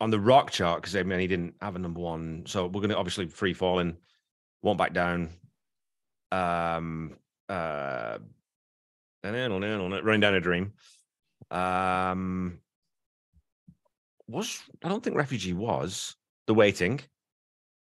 on 0.00 0.10
the 0.10 0.20
rock 0.20 0.50
chart, 0.52 0.80
because 0.82 0.94
I 0.94 1.02
mean 1.02 1.18
he 1.18 1.26
didn't 1.26 1.54
have 1.60 1.74
a 1.74 1.80
number 1.80 2.00
one. 2.00 2.44
So 2.46 2.66
we're 2.66 2.80
gonna 2.80 2.94
obviously 2.96 3.26
free 3.26 3.54
falling, 3.54 3.96
won't 4.62 4.78
back 4.78 4.92
down. 4.92 5.30
Um 6.30 7.16
uh 7.48 8.18
running 9.24 10.20
down 10.20 10.34
a 10.34 10.40
dream. 10.40 10.74
Um 11.50 12.60
was 14.28 14.62
I 14.84 14.88
don't 14.88 15.02
think 15.02 15.16
refugee 15.16 15.54
was 15.54 16.16
the 16.46 16.54
waiting. 16.54 17.00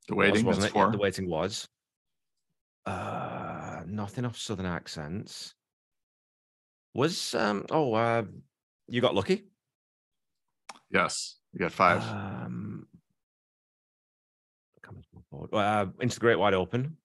The 0.08 0.16
waiting 0.16 0.46
was, 0.46 0.58
wasn't 0.58 0.76
it? 0.76 0.78
Yeah, 0.78 0.90
the 0.90 0.98
waiting 0.98 1.30
was. 1.30 1.68
Uh 2.86 3.84
nothing 3.86 4.26
off 4.26 4.38
southern 4.38 4.66
accents. 4.66 5.54
Was 6.94 7.36
um 7.36 7.66
oh 7.70 7.94
uh 7.94 8.24
you 8.88 9.02
got 9.02 9.16
lucky? 9.16 9.46
Yes. 10.90 11.36
You 11.54 11.60
got 11.60 11.72
five. 11.72 12.04
Um. 12.04 12.88
Uh, 15.54 15.86
into 16.02 16.16
the 16.16 16.20
great 16.20 16.38
wide 16.38 16.54
open. 16.54 16.98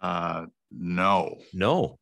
Uh, 0.00 0.46
no. 0.70 1.38
No, 1.52 1.98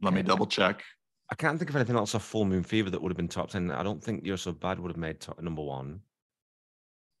Let 0.00 0.12
me 0.12 0.22
double 0.22 0.46
check. 0.46 0.82
I 1.32 1.34
can't 1.34 1.56
think 1.58 1.70
of 1.70 1.76
anything 1.76 1.96
else 1.96 2.14
off 2.14 2.24
Full 2.26 2.44
Moon 2.44 2.62
Fever 2.62 2.90
that 2.90 3.00
would 3.00 3.10
have 3.10 3.16
been 3.16 3.26
top 3.26 3.48
ten. 3.48 3.70
I 3.70 3.82
don't 3.82 4.04
think 4.04 4.26
You're 4.26 4.36
So 4.36 4.52
Bad 4.52 4.78
would 4.78 4.90
have 4.90 4.98
made 4.98 5.18
top, 5.18 5.40
number 5.40 5.62
one. 5.62 6.00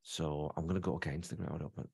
So 0.02 0.52
I'm 0.54 0.66
gonna 0.66 0.80
go 0.80 0.92
okay 0.96 1.14
into 1.14 1.34
the 1.34 1.42
wide 1.42 1.62
open. 1.62 1.88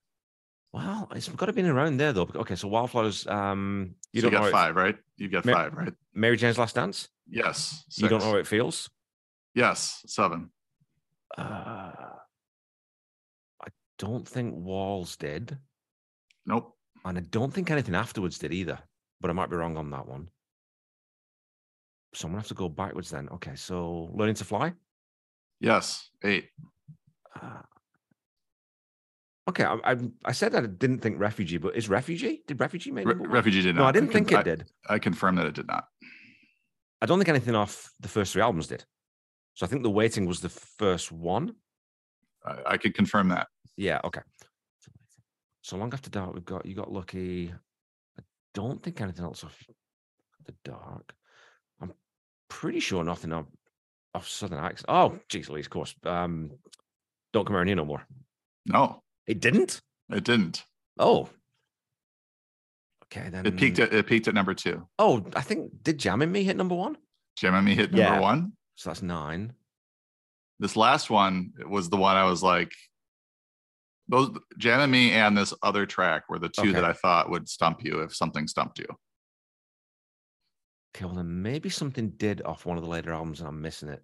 Well, 0.73 1.07
it's 1.15 1.29
got 1.29 1.47
to 1.47 1.53
be 1.53 1.63
around 1.63 1.99
there 1.99 2.13
though. 2.13 2.29
Okay, 2.35 2.57
so 2.57 2.67
Wildflowers. 2.67 3.25
Um, 3.29 3.95
you 4.13 4.21
so 4.21 4.31
don't 4.31 4.33
you 4.33 4.39
got 4.39 4.43
how 4.43 4.49
it- 4.49 4.53
five, 4.53 4.75
right? 4.75 4.97
You 5.17 5.29
got 5.29 5.45
five, 5.45 5.75
right? 5.75 5.95
Mary 6.13 6.37
Jane's 6.37 6.59
Last 6.59 6.75
Dance. 6.75 7.09
Yes. 7.31 7.85
You 7.95 8.09
don't 8.09 8.19
know 8.19 8.33
how 8.33 8.37
it 8.37 8.49
feels. 8.49 8.91
Yes, 9.55 10.03
seven. 10.07 10.51
Uh, 11.37 11.93
I 13.63 13.69
don't 13.97 14.27
think 14.27 14.57
Walls 14.57 15.17
did. 15.17 15.57
Nope. 16.47 16.77
And 17.05 17.17
I 17.17 17.21
don't 17.21 17.55
think 17.55 17.71
anything 17.71 17.95
afterwards 17.95 18.39
did 18.39 18.53
either, 18.53 18.81
but 19.21 19.31
I 19.31 19.35
might 19.35 19.51
be 19.51 19.57
wrong 19.57 19.77
on 19.77 19.91
that 19.91 20.09
one. 20.09 20.29
So 22.15 22.27
I'm 22.27 22.33
gonna 22.33 22.41
have 22.41 22.49
to 22.49 22.55
go 22.55 22.69
backwards 22.69 23.11
then. 23.11 23.29
Okay, 23.33 23.55
so 23.55 24.11
learning 24.15 24.37
to 24.37 24.45
fly. 24.45 24.73
Yes, 25.61 26.11
eight. 26.25 26.49
Uh, 27.41 27.63
okay, 29.49 29.65
I, 29.65 29.79
I 29.85 29.97
I 30.25 30.33
said 30.33 30.55
I 30.55 30.63
didn't 30.63 31.01
think 31.01 31.21
refugee, 31.21 31.59
but 31.59 31.77
is 31.77 31.89
refugee? 31.89 32.43
Did 32.47 32.61
refugee 32.61 32.91
make 32.91 33.07
Re- 33.07 33.15
refugee 33.15 33.63
did 33.63 33.75
not. 33.77 33.83
No, 33.83 33.89
I 33.89 33.93
didn't 33.93 34.09
con- 34.11 34.25
think 34.25 34.33
it 34.33 34.39
I, 34.39 34.43
did. 34.43 34.65
I 34.89 34.99
confirm 34.99 35.37
that 35.37 35.47
it 35.47 35.55
did 35.55 35.67
not. 35.67 35.85
I 37.01 37.07
don't 37.07 37.19
think 37.19 37.29
anything 37.29 37.55
off 37.55 37.91
the 38.01 38.09
first 38.09 38.33
three 38.33 38.43
albums 38.43 38.67
did. 38.67 38.85
So 39.55 39.67
I 39.67 39.69
think 39.69 39.83
the 39.83 39.91
waiting 39.91 40.27
was 40.27 40.41
the 40.41 40.49
first 40.49 41.13
one. 41.13 41.55
I, 42.45 42.57
I 42.67 42.77
can 42.77 42.93
confirm 42.93 43.29
that. 43.29 43.49
Yeah. 43.77 44.01
Okay. 44.05 44.21
So 45.63 45.77
long 45.77 45.93
after 45.93 46.09
dark, 46.11 46.33
we've 46.35 46.45
got 46.45 46.65
you 46.65 46.75
got 46.75 46.91
lucky. 46.91 47.53
I 48.19 48.23
don't 48.55 48.83
think 48.83 49.01
anything 49.01 49.25
else 49.25 49.45
off 49.45 49.63
the 50.47 50.55
dark. 50.65 51.13
Pretty 52.49 52.81
sure 52.81 53.05
nothing 53.05 53.33
off, 53.33 53.47
off 54.15 54.29
Southern 54.29 54.59
Accent. 54.59 54.87
Oh, 54.89 55.19
geez, 55.29 55.49
Louise, 55.49 55.67
of 55.67 55.71
course. 55.71 55.95
Um, 56.05 56.51
don't 57.33 57.47
come 57.47 57.57
around 57.57 57.67
here 57.69 57.77
no 57.77 57.85
more. 57.85 58.07
No, 58.67 59.03
It 59.27 59.41
didn't. 59.41 59.81
it 60.11 60.25
didn't. 60.25 60.65
Oh. 60.99 61.29
Okay, 63.05 63.29
then 63.31 63.47
It 63.47 63.57
peaked 63.57 63.79
at 63.79 63.93
it 63.95 64.07
peaked 64.07 64.29
at 64.29 64.35
number 64.35 64.53
two. 64.55 64.87
Oh, 64.99 65.25
I 65.35 65.41
think 65.41 65.83
did 65.83 65.99
Jammin' 65.99 66.31
Me 66.31 66.43
hit 66.43 66.57
number 66.57 66.75
one? 66.75 66.97
And 67.43 67.65
me 67.65 67.75
hit 67.75 67.93
number 67.93 68.03
Yeah. 68.17 68.21
one. 68.21 68.53
So 68.75 68.91
that's 68.91 69.01
nine. 69.03 69.55
This 70.59 70.77
last 70.77 71.09
one 71.09 71.53
was 71.67 71.89
the 71.89 71.97
one 71.97 72.17
I 72.17 72.25
was 72.25 72.43
like, 72.43 72.73
those 74.09 74.31
Jammin' 74.59 74.91
Me 74.91 75.13
and 75.13 75.37
this 75.37 75.55
other 75.63 75.87
track 75.87 76.25
were 76.29 76.39
the 76.39 76.49
two 76.49 76.73
that 76.73 76.85
I 76.85 76.93
thought 76.93 77.31
would 77.31 77.49
stump 77.49 77.85
you 77.85 78.01
if 78.01 78.15
something 78.15 78.47
stumped 78.49 78.79
you. 78.79 78.87
Okay, 80.95 81.05
well 81.05 81.15
then 81.15 81.43
maybe 81.43 81.69
something 81.69 82.11
did 82.11 82.43
off 82.43 82.67
one 82.67 82.77
of 82.77 82.83
the 82.83 82.89
later 82.89 83.13
albums 83.13 83.41
and 83.41 83.49
I'm 83.49 83.61
missing 83.61 83.89
it. 83.89 84.03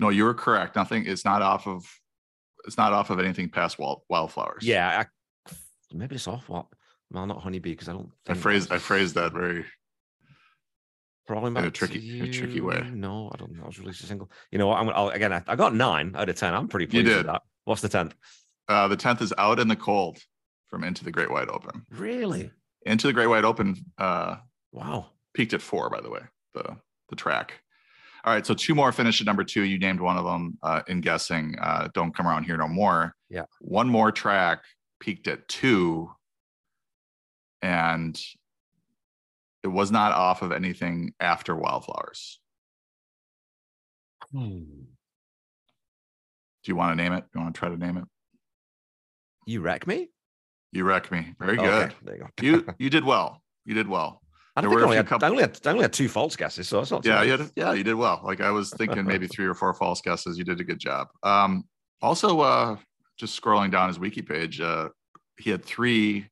No, 0.00 0.10
you 0.10 0.24
were 0.24 0.34
correct. 0.34 0.76
Nothing. 0.76 1.06
It's 1.06 1.24
not 1.24 1.42
off 1.42 1.66
of. 1.66 1.84
It's 2.66 2.76
not 2.76 2.92
off 2.92 3.10
of 3.10 3.18
anything 3.18 3.48
past 3.48 3.78
wild, 3.78 4.02
wildflowers. 4.08 4.64
Yeah, 4.64 5.04
I, 5.48 5.52
maybe 5.92 6.16
it's 6.16 6.28
off 6.28 6.48
what? 6.48 6.66
Well, 7.10 7.26
not 7.26 7.40
Honeybee 7.40 7.70
because 7.70 7.88
I 7.88 7.92
don't. 7.92 8.10
I 8.28 8.34
phrased. 8.34 8.72
I 8.72 8.78
phrased 8.78 9.14
that 9.16 9.32
very. 9.32 9.64
Probably 11.26 11.50
in 11.50 11.56
a 11.66 11.70
tricky- 11.70 12.20
a 12.20 12.32
tricky 12.32 12.60
way. 12.60 12.88
No, 12.92 13.30
I 13.34 13.36
don't 13.36 13.52
know. 13.52 13.64
I 13.64 13.66
was 13.66 13.78
released 13.78 14.02
a 14.02 14.06
single. 14.06 14.30
You 14.50 14.58
know 14.58 14.68
what? 14.68 14.78
I'm 14.78 14.88
I'll, 14.90 15.08
again. 15.08 15.32
I, 15.32 15.42
I 15.46 15.56
got 15.56 15.74
nine 15.74 16.14
out 16.16 16.28
of 16.28 16.36
ten. 16.36 16.54
I'm 16.54 16.68
pretty 16.68 16.86
You 16.86 17.02
pleased 17.02 17.16
with 17.18 17.26
that. 17.26 17.42
What's 17.64 17.82
the 17.82 17.88
tenth? 17.88 18.14
Uh, 18.68 18.88
the 18.88 18.96
tenth 18.96 19.20
is 19.20 19.34
out 19.36 19.58
in 19.58 19.68
the 19.68 19.76
cold 19.76 20.18
from 20.68 20.84
Into 20.84 21.04
the 21.04 21.10
Great 21.10 21.30
Wide 21.30 21.48
Open. 21.48 21.84
Really? 21.90 22.50
Into 22.86 23.06
the 23.08 23.12
Great 23.12 23.26
Wide 23.26 23.44
Open 23.44 23.76
uh, 23.98 24.36
Wow. 24.78 25.06
peaked 25.34 25.54
at 25.54 25.62
four, 25.62 25.90
by 25.90 26.00
the 26.00 26.10
way. 26.10 26.20
The 26.54 26.76
the 27.10 27.16
track. 27.16 27.54
All 28.24 28.32
right, 28.34 28.44
so 28.44 28.52
two 28.52 28.74
more 28.74 28.92
finished 28.92 29.20
at 29.20 29.26
number 29.26 29.44
two. 29.44 29.62
You 29.62 29.78
named 29.78 30.00
one 30.00 30.16
of 30.18 30.24
them 30.24 30.58
uh, 30.62 30.82
in 30.88 31.00
guessing. 31.00 31.54
Uh, 31.60 31.88
Don't 31.94 32.14
come 32.14 32.26
around 32.26 32.44
here 32.44 32.56
no 32.56 32.68
more. 32.68 33.14
Yeah. 33.30 33.44
One 33.60 33.88
more 33.88 34.10
track 34.12 34.64
peaked 35.00 35.28
at 35.28 35.46
two, 35.48 36.10
and 37.62 38.20
it 39.62 39.68
was 39.68 39.90
not 39.90 40.12
off 40.12 40.42
of 40.42 40.52
anything 40.52 41.14
after 41.20 41.54
Wildflowers. 41.56 42.40
Hmm. 44.32 44.58
Do 46.64 46.72
you 46.72 46.76
want 46.76 46.96
to 46.98 47.02
name 47.02 47.12
it? 47.12 47.24
You 47.34 47.40
want 47.40 47.54
to 47.54 47.58
try 47.58 47.68
to 47.68 47.76
name 47.76 47.96
it? 47.96 48.04
You 49.46 49.60
wreck 49.60 49.86
me. 49.86 50.08
You 50.72 50.84
wreck 50.84 51.10
me. 51.10 51.34
Very 51.38 51.58
Okay, 51.58 51.66
good. 51.66 51.94
there 52.02 52.16
you 52.16 52.20
go. 52.22 52.28
You 52.42 52.66
you 52.78 52.90
did 52.90 53.04
well. 53.04 53.42
You 53.64 53.74
did 53.74 53.88
well. 53.88 54.20
I 54.58 54.60
there 54.62 54.70
think 54.70 54.80
I 54.80 54.84
only, 54.84 54.96
had, 54.96 55.06
couple- 55.06 55.26
I, 55.26 55.30
only 55.30 55.42
had, 55.42 55.58
I 55.64 55.70
only 55.70 55.82
had 55.82 55.92
two 55.92 56.08
false 56.08 56.34
guesses, 56.34 56.68
so 56.68 56.78
that's 56.78 56.90
not 56.90 57.04
Yeah, 57.04 57.22
you 57.22 57.30
had, 57.32 57.50
yeah, 57.54 57.72
you 57.72 57.84
did 57.84 57.94
well. 57.94 58.20
Like 58.24 58.40
I 58.40 58.50
was 58.50 58.70
thinking 58.70 59.04
maybe 59.04 59.26
three 59.28 59.46
or 59.46 59.54
four 59.54 59.72
false 59.74 60.00
guesses. 60.00 60.36
You 60.36 60.44
did 60.44 60.60
a 60.60 60.64
good 60.64 60.78
job. 60.78 61.08
Um, 61.22 61.64
also, 62.02 62.40
uh, 62.40 62.76
just 63.16 63.40
scrolling 63.40 63.70
down 63.70 63.88
his 63.88 63.98
wiki 63.98 64.22
page, 64.22 64.60
uh, 64.60 64.88
he 65.38 65.50
had 65.50 65.64
three 65.64 66.28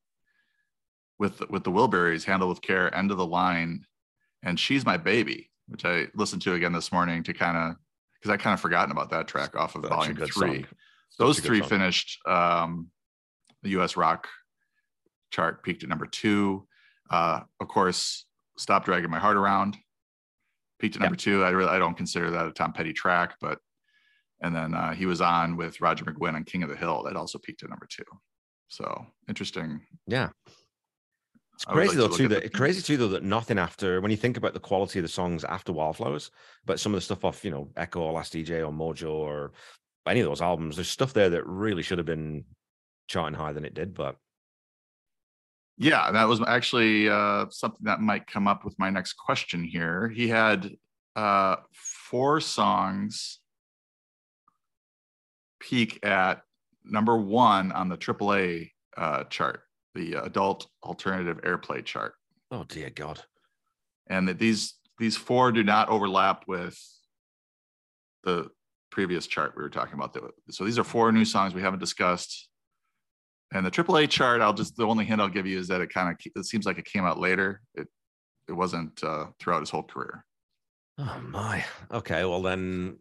with 1.18 1.48
with 1.50 1.64
the 1.64 1.70
Wilburys, 1.70 2.24
handle 2.24 2.48
with 2.48 2.62
care, 2.62 2.94
end 2.94 3.10
of 3.10 3.16
the 3.16 3.26
line, 3.26 3.86
and 4.42 4.58
she's 4.58 4.84
my 4.84 4.96
baby, 4.96 5.50
which 5.68 5.84
I 5.84 6.08
listened 6.14 6.42
to 6.42 6.54
again 6.54 6.72
this 6.72 6.92
morning 6.92 7.22
to 7.24 7.32
kind 7.32 7.56
of 7.56 7.76
because 8.14 8.30
I 8.30 8.36
kind 8.36 8.54
of 8.54 8.60
forgotten 8.60 8.90
about 8.90 9.10
that 9.10 9.28
track 9.28 9.54
off 9.56 9.76
of 9.76 9.84
a 9.84 9.88
volume 9.88 10.16
three. 10.16 10.66
Those 11.18 11.36
Such 11.36 11.44
a 11.44 11.48
good 11.48 11.48
three 11.48 11.60
song. 11.60 11.68
finished 11.68 12.18
um, 12.26 12.90
the 13.62 13.70
U.S. 13.70 13.96
rock 13.96 14.28
chart, 15.30 15.62
peaked 15.62 15.82
at 15.82 15.88
number 15.88 16.06
two. 16.06 16.66
Uh, 17.10 17.40
of 17.60 17.68
course, 17.68 18.26
"Stop 18.58 18.84
Dragging 18.84 19.10
My 19.10 19.18
Heart 19.18 19.36
Around" 19.36 19.76
peaked 20.78 20.96
at 20.96 21.02
number 21.02 21.16
two. 21.16 21.42
I 21.44 21.50
really 21.50 21.70
I 21.70 21.78
don't 21.78 21.96
consider 21.96 22.30
that 22.30 22.46
a 22.46 22.52
Tom 22.52 22.72
Petty 22.72 22.92
track, 22.92 23.36
but 23.40 23.58
and 24.40 24.54
then 24.54 24.74
uh, 24.74 24.92
he 24.92 25.06
was 25.06 25.20
on 25.20 25.56
with 25.56 25.80
Roger 25.80 26.04
McGuinn 26.04 26.34
on 26.34 26.44
"King 26.44 26.62
of 26.62 26.68
the 26.68 26.76
Hill" 26.76 27.04
that 27.04 27.16
also 27.16 27.38
peaked 27.38 27.62
at 27.62 27.70
number 27.70 27.88
two. 27.90 28.04
So 28.68 29.06
interesting. 29.28 29.80
Yeah. 30.06 30.30
It's 31.54 31.64
crazy 31.64 31.88
like 31.88 31.96
though 31.96 32.06
look 32.08 32.18
too 32.18 32.28
that 32.28 32.42
the- 32.42 32.48
crazy 32.50 32.82
too 32.82 32.98
though 32.98 33.08
that 33.08 33.22
nothing 33.22 33.58
after 33.58 34.02
when 34.02 34.10
you 34.10 34.16
think 34.16 34.36
about 34.36 34.52
the 34.52 34.60
quality 34.60 34.98
of 34.98 35.04
the 35.04 35.08
songs 35.08 35.42
after 35.42 35.72
Wildflowers, 35.72 36.30
but 36.66 36.78
some 36.78 36.92
of 36.92 36.98
the 36.98 37.02
stuff 37.02 37.24
off 37.24 37.44
you 37.44 37.50
know 37.50 37.70
Echo 37.76 38.00
or 38.00 38.12
Last 38.12 38.34
DJ 38.34 38.66
or 38.66 38.72
Mojo 38.72 39.10
or 39.10 39.52
any 40.06 40.20
of 40.20 40.26
those 40.26 40.42
albums, 40.42 40.76
there's 40.76 40.88
stuff 40.88 41.12
there 41.12 41.30
that 41.30 41.46
really 41.46 41.82
should 41.82 41.98
have 41.98 42.06
been 42.06 42.44
charting 43.08 43.38
higher 43.38 43.54
than 43.54 43.64
it 43.64 43.74
did. 43.74 43.94
But 43.94 44.16
Yeah, 45.78 46.10
that 46.10 46.26
was 46.26 46.40
actually 46.46 47.08
uh, 47.08 47.46
something 47.50 47.84
that 47.84 48.00
might 48.00 48.26
come 48.26 48.48
up 48.48 48.64
with 48.64 48.78
my 48.78 48.88
next 48.88 49.14
question 49.14 49.62
here. 49.62 50.08
He 50.08 50.28
had 50.28 50.76
uh, 51.14 51.56
four 51.72 52.40
songs 52.40 53.40
peak 55.60 56.04
at 56.04 56.42
number 56.84 57.16
one 57.16 57.72
on 57.72 57.88
the 57.88 57.96
AAA 57.96 58.70
uh, 58.96 59.24
chart, 59.24 59.62
the 59.94 60.14
adult 60.14 60.66
alternative 60.82 61.40
airplay 61.42 61.84
chart. 61.84 62.14
Oh 62.50 62.64
dear 62.64 62.90
God! 62.90 63.20
And 64.08 64.28
that 64.28 64.38
these 64.38 64.74
these 64.98 65.16
four 65.16 65.52
do 65.52 65.62
not 65.62 65.88
overlap 65.88 66.44
with 66.46 66.80
the 68.24 68.48
previous 68.90 69.26
chart 69.26 69.52
we 69.56 69.62
were 69.62 69.68
talking 69.68 69.94
about. 69.94 70.16
So 70.50 70.64
these 70.64 70.78
are 70.78 70.84
four 70.84 71.12
new 71.12 71.24
songs 71.24 71.54
we 71.54 71.60
haven't 71.60 71.80
discussed. 71.80 72.48
And 73.54 73.64
the 73.64 73.70
AAA 73.70 74.10
chart, 74.10 74.40
I'll 74.40 74.52
just 74.52 74.76
the 74.76 74.86
only 74.86 75.04
hint 75.04 75.20
I'll 75.20 75.28
give 75.28 75.46
you 75.46 75.58
is 75.58 75.68
that 75.68 75.80
it 75.80 75.90
kind 75.92 76.10
of 76.10 76.32
it 76.34 76.44
seems 76.44 76.66
like 76.66 76.78
it 76.78 76.84
came 76.84 77.04
out 77.04 77.18
later. 77.18 77.60
It 77.74 77.88
it 78.48 78.52
wasn't 78.52 79.02
uh, 79.04 79.26
throughout 79.38 79.60
his 79.60 79.70
whole 79.70 79.82
career. 79.82 80.24
Oh 80.98 81.20
my. 81.28 81.64
Okay. 81.92 82.24
Well 82.24 82.42
then, 82.42 82.98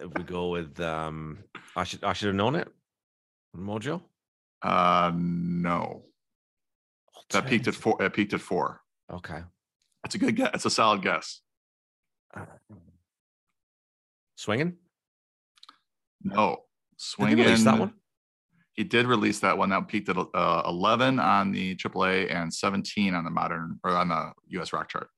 if 0.00 0.12
we 0.14 0.22
go 0.22 0.48
with 0.48 0.80
um, 0.80 1.38
I 1.76 1.84
should 1.84 2.02
I 2.02 2.12
should 2.12 2.28
have 2.28 2.34
known 2.36 2.54
it. 2.54 2.68
Mojo. 3.56 4.02
Uh, 4.62 5.12
no. 5.14 6.04
That 7.30 7.46
peaked 7.46 7.68
at 7.68 7.74
four. 7.74 8.02
It 8.02 8.12
peaked 8.14 8.32
at 8.32 8.40
four. 8.40 8.80
Okay. 9.12 9.40
That's 10.02 10.14
a 10.14 10.18
good 10.18 10.36
guess. 10.36 10.50
It's 10.54 10.64
a 10.64 10.70
solid 10.70 11.02
guess. 11.02 11.40
Uh, 12.34 12.46
swinging. 14.36 14.76
No, 16.22 16.64
swinging. 16.96 17.36
Did 17.36 17.46
release 17.46 17.64
that 17.64 17.78
one? 17.78 17.92
He 18.78 18.84
did 18.84 19.06
release 19.06 19.40
that 19.40 19.58
one. 19.58 19.70
That 19.70 19.88
peaked 19.88 20.08
at 20.08 20.16
uh, 20.16 20.62
11 20.64 21.18
on 21.18 21.50
the 21.50 21.74
AAA 21.74 22.32
and 22.32 22.54
17 22.54 23.12
on 23.12 23.24
the 23.24 23.30
modern 23.30 23.80
or 23.82 23.90
on 23.90 24.06
the 24.06 24.30
US 24.60 24.72
rock 24.72 24.88
chart. 24.88 25.08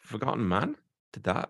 Forgotten 0.00 0.46
Man 0.46 0.76
did 1.14 1.22
that. 1.22 1.48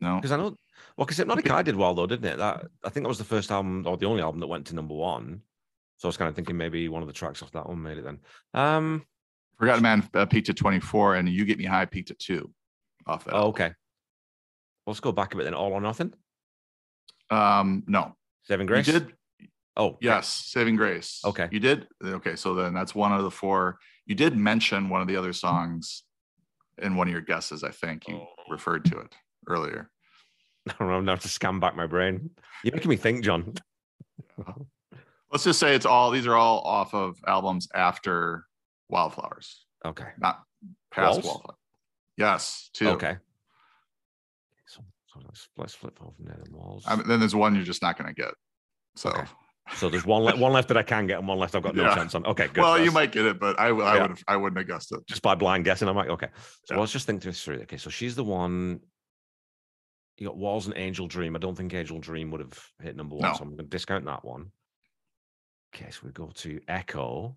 No, 0.00 0.16
because 0.16 0.32
I 0.32 0.36
know. 0.36 0.56
Well, 0.96 1.06
because 1.06 1.18
Hypnotic 1.18 1.48
Eye 1.48 1.62
did 1.62 1.76
well 1.76 1.94
though, 1.94 2.08
didn't 2.08 2.24
it? 2.24 2.38
That 2.38 2.66
I 2.82 2.88
think 2.88 3.04
that 3.04 3.08
was 3.08 3.18
the 3.18 3.22
first 3.22 3.52
album 3.52 3.84
or 3.86 3.96
the 3.96 4.06
only 4.06 4.22
album 4.22 4.40
that 4.40 4.48
went 4.48 4.66
to 4.66 4.74
number 4.74 4.92
one. 4.92 5.40
So 5.98 6.08
I 6.08 6.10
was 6.10 6.16
kind 6.16 6.28
of 6.28 6.34
thinking 6.34 6.56
maybe 6.56 6.88
one 6.88 7.00
of 7.00 7.06
the 7.06 7.14
tracks 7.14 7.40
off 7.40 7.52
that 7.52 7.68
one 7.68 7.80
made 7.80 7.98
it 7.98 8.04
then. 8.04 8.18
Um, 8.54 9.06
Forgotten 9.56 9.84
Man 9.84 10.08
uh, 10.14 10.26
peaked 10.26 10.48
at 10.48 10.56
24, 10.56 11.14
and 11.14 11.28
You 11.28 11.44
Get 11.44 11.58
Me 11.58 11.64
High 11.64 11.86
peaked 11.86 12.10
at 12.10 12.18
two. 12.18 12.50
Off 13.06 13.24
that. 13.26 13.34
Oh, 13.34 13.46
okay. 13.50 13.70
Let's 14.84 14.98
go 14.98 15.12
back 15.12 15.32
a 15.32 15.36
bit 15.36 15.44
then. 15.44 15.54
All 15.54 15.72
or 15.72 15.80
Nothing. 15.80 16.12
Um, 17.30 17.84
no. 17.86 18.16
Saving 18.42 18.66
Grace. 18.66 18.88
You 18.88 18.94
did. 18.94 19.12
Oh, 19.76 19.98
yes, 20.00 20.28
Saving 20.28 20.76
Grace. 20.76 21.20
Okay. 21.24 21.48
You 21.50 21.58
did. 21.58 21.88
Okay, 22.02 22.36
so 22.36 22.54
then 22.54 22.74
that's 22.74 22.94
one 22.94 23.12
of 23.12 23.22
the 23.22 23.30
four. 23.30 23.78
You 24.06 24.14
did 24.14 24.36
mention 24.36 24.88
one 24.88 25.00
of 25.00 25.08
the 25.08 25.16
other 25.16 25.32
songs 25.32 26.04
in 26.78 26.96
one 26.96 27.08
of 27.08 27.12
your 27.12 27.22
guesses. 27.22 27.64
I 27.64 27.70
think 27.70 28.06
you 28.08 28.16
oh. 28.16 28.26
referred 28.48 28.84
to 28.86 28.98
it 28.98 29.14
earlier. 29.48 29.90
I 30.68 30.74
don't 30.78 30.88
know. 30.88 31.00
Now 31.00 31.16
to 31.16 31.28
scan 31.28 31.58
back 31.58 31.76
my 31.76 31.86
brain. 31.86 32.30
You're 32.62 32.74
making 32.74 32.90
me 32.90 32.96
think, 32.96 33.24
John. 33.24 33.54
Let's 35.32 35.44
just 35.44 35.58
say 35.58 35.74
it's 35.74 35.86
all. 35.86 36.10
These 36.10 36.28
are 36.28 36.36
all 36.36 36.60
off 36.60 36.94
of 36.94 37.16
albums 37.26 37.68
after 37.74 38.44
Wildflowers. 38.88 39.66
Okay. 39.84 40.06
Not 40.18 40.40
past 40.92 41.14
Walls? 41.14 41.24
Wildflowers. 41.24 41.58
Yes, 42.16 42.70
two. 42.72 42.90
Okay. 42.90 43.16
So, 44.66 44.82
so 45.06 45.20
let's, 45.24 45.48
let's 45.56 45.74
flip 45.74 45.98
over 46.00 46.14
there. 46.20 46.38
Walls. 46.52 46.84
I 46.86 46.94
mean, 46.94 47.08
then 47.08 47.18
there's 47.18 47.34
one 47.34 47.56
you're 47.56 47.64
just 47.64 47.82
not 47.82 47.98
going 47.98 48.14
to 48.14 48.14
get. 48.14 48.32
So. 48.94 49.10
Okay. 49.10 49.24
So 49.72 49.88
there's 49.88 50.04
one 50.04 50.22
le- 50.22 50.36
one 50.36 50.52
left 50.52 50.68
that 50.68 50.76
I 50.76 50.82
can 50.82 51.06
get 51.06 51.18
and 51.18 51.26
one 51.26 51.38
left 51.38 51.54
I've 51.54 51.62
got 51.62 51.74
no 51.74 51.84
yeah. 51.84 51.94
chance 51.94 52.14
on. 52.14 52.26
Okay, 52.26 52.48
good. 52.48 52.60
Well, 52.60 52.78
you 52.78 52.92
might 52.92 53.12
get 53.12 53.24
it, 53.24 53.40
but 53.40 53.58
I, 53.58 53.68
I 53.68 53.96
yeah. 53.96 54.06
would 54.06 54.18
I 54.28 54.36
wouldn't 54.36 54.58
have 54.58 54.68
guessed 54.68 54.92
it 54.92 55.06
just 55.06 55.22
by 55.22 55.34
blind 55.34 55.64
guessing. 55.64 55.88
I'm 55.88 55.96
like, 55.96 56.10
okay. 56.10 56.28
So 56.64 56.74
yeah. 56.74 56.80
let's 56.80 56.92
just 56.92 57.06
think 57.06 57.22
this 57.22 57.42
through. 57.42 57.60
Okay, 57.62 57.78
so 57.78 57.88
she's 57.88 58.14
the 58.14 58.24
one. 58.24 58.80
You 60.18 60.26
got 60.26 60.36
Walls 60.36 60.66
and 60.66 60.76
Angel 60.76 61.08
Dream. 61.08 61.34
I 61.34 61.38
don't 61.38 61.56
think 61.56 61.72
Angel 61.72 61.98
Dream 61.98 62.30
would 62.30 62.40
have 62.40 62.62
hit 62.80 62.94
number 62.94 63.16
one, 63.16 63.30
no. 63.30 63.34
so 63.34 63.42
I'm 63.42 63.48
going 63.48 63.58
to 63.58 63.64
discount 63.64 64.04
that 64.04 64.24
one. 64.24 64.52
Okay, 65.74 65.90
so 65.90 66.00
we 66.04 66.12
go 66.12 66.30
to 66.34 66.60
Echo. 66.68 67.34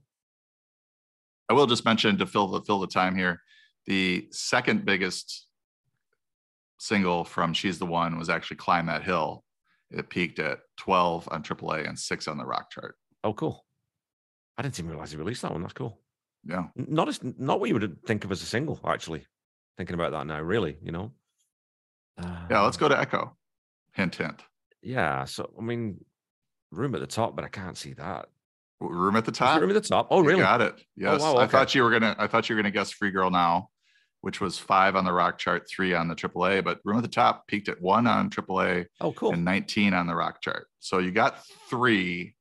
I 1.49 1.53
will 1.53 1.65
just 1.65 1.85
mention 1.85 2.17
to 2.17 2.25
fill 2.25 2.47
the 2.47 2.61
fill 2.61 2.79
the 2.79 2.87
time 2.87 3.15
here, 3.15 3.41
the 3.85 4.27
second 4.31 4.85
biggest 4.85 5.47
single 6.77 7.23
from 7.23 7.53
She's 7.53 7.79
the 7.79 7.85
One 7.85 8.19
was 8.19 8.29
actually 8.29 8.57
Climb 8.57 8.87
That 8.87 9.03
Hill 9.03 9.43
it 9.91 10.09
peaked 10.09 10.39
at 10.39 10.59
12 10.77 11.29
on 11.31 11.43
AAA 11.43 11.87
and 11.87 11.97
six 11.97 12.27
on 12.27 12.37
the 12.37 12.45
rock 12.45 12.71
chart. 12.71 12.95
Oh, 13.23 13.33
cool. 13.33 13.65
I 14.57 14.61
didn't 14.61 14.79
even 14.79 14.91
realize 14.91 15.11
he 15.11 15.17
released 15.17 15.41
that 15.43 15.51
one. 15.51 15.61
That's 15.61 15.73
cool. 15.73 15.99
Yeah. 16.45 16.65
Not 16.75 17.07
as 17.07 17.19
not 17.23 17.59
what 17.59 17.69
you 17.69 17.75
would 17.75 17.97
think 18.05 18.23
of 18.23 18.31
as 18.31 18.41
a 18.41 18.45
single, 18.45 18.79
actually. 18.85 19.25
Thinking 19.77 19.93
about 19.93 20.11
that 20.11 20.25
now, 20.25 20.39
really, 20.41 20.77
you 20.81 20.91
know. 20.91 21.11
Uh, 22.17 22.47
yeah, 22.49 22.61
let's 22.61 22.77
go 22.77 22.89
to 22.89 22.99
Echo. 22.99 23.35
Hint, 23.93 24.15
hint. 24.15 24.41
Yeah. 24.81 25.25
So 25.25 25.51
I 25.57 25.61
mean, 25.61 26.03
room 26.71 26.95
at 26.95 27.01
the 27.01 27.07
top, 27.07 27.35
but 27.35 27.45
I 27.45 27.49
can't 27.49 27.77
see 27.77 27.93
that. 27.93 28.27
Room 28.79 29.15
at 29.15 29.25
the 29.25 29.31
top. 29.31 29.59
Room 29.59 29.69
at 29.69 29.73
the 29.73 29.81
top. 29.81 30.07
Oh, 30.09 30.21
really? 30.21 30.39
You 30.39 30.43
got 30.43 30.61
it. 30.61 30.81
Yes. 30.95 31.21
Oh, 31.21 31.33
wow, 31.33 31.35
okay. 31.35 31.43
I 31.43 31.47
thought 31.47 31.75
you 31.75 31.83
were 31.83 31.91
gonna. 31.91 32.15
I 32.17 32.27
thought 32.27 32.49
you 32.49 32.55
were 32.55 32.61
gonna 32.61 32.71
guess 32.71 32.91
Free 32.91 33.11
Girl 33.11 33.29
Now 33.29 33.69
which 34.21 34.41
was 34.41 34.57
five 34.57 34.95
on 34.95 35.05
the 35.05 35.13
rock 35.13 35.37
chart, 35.37 35.67
three 35.69 35.93
on 35.93 36.07
the 36.07 36.15
AAA. 36.15 36.63
But 36.63 36.79
Room 36.83 36.97
at 36.97 37.03
the 37.03 37.09
Top 37.09 37.47
peaked 37.47 37.69
at 37.69 37.81
one 37.81 38.07
on 38.07 38.29
AAA. 38.29 38.87
Oh, 38.99 39.11
cool. 39.13 39.33
And 39.33 39.45
19 39.45 39.93
on 39.93 40.07
the 40.07 40.15
rock 40.15 40.41
chart. 40.41 40.67
So 40.79 40.99
you 40.99 41.11
got 41.11 41.43
three. 41.69 42.35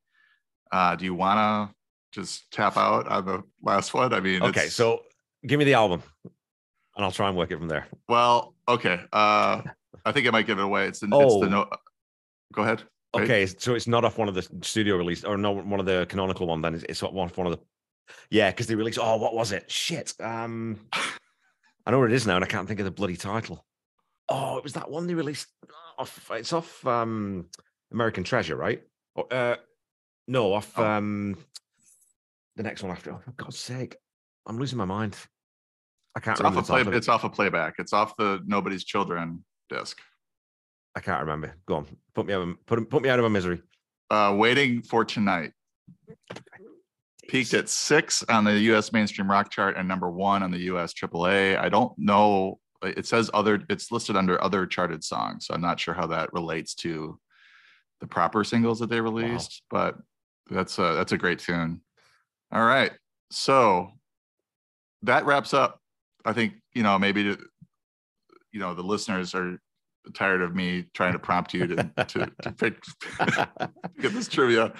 Uh, 0.72 0.96
do 0.96 1.04
you 1.04 1.14
want 1.14 1.70
to 1.70 1.74
just 2.20 2.50
tap 2.50 2.76
out 2.76 3.06
on 3.08 3.24
the 3.24 3.42
last 3.62 3.94
one? 3.94 4.12
I 4.12 4.20
mean, 4.20 4.42
okay. 4.42 4.66
So 4.68 5.02
give 5.46 5.58
me 5.58 5.64
the 5.64 5.74
album, 5.74 6.02
and 6.24 7.04
I'll 7.04 7.12
try 7.12 7.28
and 7.28 7.36
work 7.36 7.50
it 7.50 7.58
from 7.58 7.68
there. 7.68 7.86
Well, 8.08 8.54
okay. 8.68 9.00
Uh, 9.12 9.62
I 10.04 10.12
think 10.12 10.26
I 10.26 10.30
might 10.30 10.46
give 10.46 10.58
it 10.58 10.64
away. 10.64 10.86
It's 10.86 11.00
the. 11.00 11.08
Oh. 11.12 11.20
It's 11.20 11.40
the 11.40 11.50
no. 11.50 11.68
Go 12.52 12.62
ahead. 12.62 12.82
Okay, 13.14 13.46
so 13.46 13.74
it's 13.74 13.86
not 13.86 14.04
off 14.04 14.18
one 14.18 14.28
of 14.28 14.34
the 14.34 14.46
studio 14.62 14.96
release 14.96 15.24
or 15.24 15.38
no 15.38 15.52
one 15.52 15.80
of 15.80 15.86
the 15.86 16.06
canonical 16.08 16.46
one. 16.46 16.60
Then 16.60 16.74
it's, 16.74 16.84
it's 16.88 17.02
one 17.02 17.28
one 17.28 17.46
of 17.46 17.52
the. 17.52 17.58
Yeah, 18.30 18.50
because 18.50 18.66
they 18.66 18.74
released. 18.74 18.98
Oh, 19.00 19.16
what 19.16 19.34
was 19.34 19.52
it? 19.52 19.70
Shit. 19.70 20.12
Um. 20.20 20.80
I 21.86 21.92
know 21.92 22.00
what 22.00 22.10
it 22.10 22.14
is 22.14 22.26
now, 22.26 22.34
and 22.34 22.44
I 22.44 22.48
can't 22.48 22.66
think 22.66 22.80
of 22.80 22.84
the 22.84 22.90
bloody 22.90 23.16
title. 23.16 23.64
Oh, 24.28 24.58
it 24.58 24.64
was 24.64 24.72
that 24.72 24.90
one 24.90 25.06
they 25.06 25.14
released. 25.14 25.46
Off, 25.98 26.30
it's 26.32 26.52
off 26.52 26.84
um, 26.84 27.46
American 27.92 28.24
Treasure, 28.24 28.56
right? 28.56 28.82
Or, 29.14 29.32
uh, 29.32 29.56
no, 30.26 30.52
off 30.52 30.72
oh. 30.76 30.84
um, 30.84 31.38
the 32.56 32.64
next 32.64 32.82
one 32.82 32.90
after. 32.90 33.12
Oh, 33.12 33.20
for 33.24 33.30
God's 33.32 33.58
sake, 33.58 33.96
I'm 34.46 34.58
losing 34.58 34.78
my 34.78 34.84
mind. 34.84 35.16
I 36.16 36.20
can't. 36.20 36.38
It's 36.38 36.44
off, 36.44 36.56
a 36.56 36.62
play, 36.62 36.96
it's 36.96 37.08
off 37.08 37.24
a 37.24 37.30
playback. 37.30 37.74
It's 37.78 37.92
off 37.92 38.16
the 38.16 38.42
Nobody's 38.46 38.84
Children 38.84 39.44
disc. 39.70 39.98
I 40.96 41.00
can't 41.00 41.20
remember. 41.20 41.54
Go 41.66 41.76
on, 41.76 41.86
put 42.14 42.26
me 42.26 42.34
out. 42.34 42.42
Of, 42.42 42.66
put 42.66 42.90
put 42.90 43.02
me 43.02 43.08
out 43.08 43.18
of 43.18 43.22
my 43.22 43.28
misery. 43.28 43.62
Uh, 44.10 44.34
waiting 44.36 44.82
for 44.82 45.04
tonight 45.04 45.52
peaked 47.28 47.54
at 47.54 47.68
six 47.68 48.22
on 48.28 48.44
the 48.44 48.58
U.S. 48.58 48.92
mainstream 48.92 49.30
rock 49.30 49.50
chart 49.50 49.76
and 49.76 49.86
number 49.86 50.10
one 50.10 50.42
on 50.42 50.50
the 50.50 50.58
U.S. 50.60 50.92
AAA. 50.92 51.58
I 51.58 51.68
don't 51.68 51.96
know. 51.98 52.58
It 52.82 53.06
says 53.06 53.30
other. 53.34 53.62
It's 53.68 53.90
listed 53.90 54.16
under 54.16 54.42
other 54.42 54.66
charted 54.66 55.02
songs, 55.02 55.46
so 55.46 55.54
I'm 55.54 55.60
not 55.60 55.80
sure 55.80 55.94
how 55.94 56.06
that 56.08 56.32
relates 56.32 56.74
to 56.76 57.18
the 58.00 58.06
proper 58.06 58.44
singles 58.44 58.80
that 58.80 58.90
they 58.90 59.00
released. 59.00 59.62
Wow. 59.70 59.92
But 60.48 60.54
that's 60.54 60.78
a 60.78 60.94
that's 60.94 61.12
a 61.12 61.18
great 61.18 61.38
tune. 61.38 61.80
All 62.52 62.64
right, 62.64 62.92
so 63.30 63.90
that 65.02 65.26
wraps 65.26 65.54
up. 65.54 65.80
I 66.24 66.32
think 66.32 66.54
you 66.74 66.82
know 66.82 66.98
maybe 66.98 67.24
to, 67.24 67.38
you 68.52 68.60
know 68.60 68.74
the 68.74 68.82
listeners 68.82 69.34
are 69.34 69.58
tired 70.14 70.42
of 70.42 70.54
me 70.54 70.84
trying 70.94 71.12
to 71.12 71.18
prompt 71.18 71.54
you 71.54 71.66
to 71.66 71.76
to, 71.96 72.30
to 72.42 72.52
pick 72.58 72.82
get 74.00 74.12
this 74.12 74.28
trivia. 74.28 74.72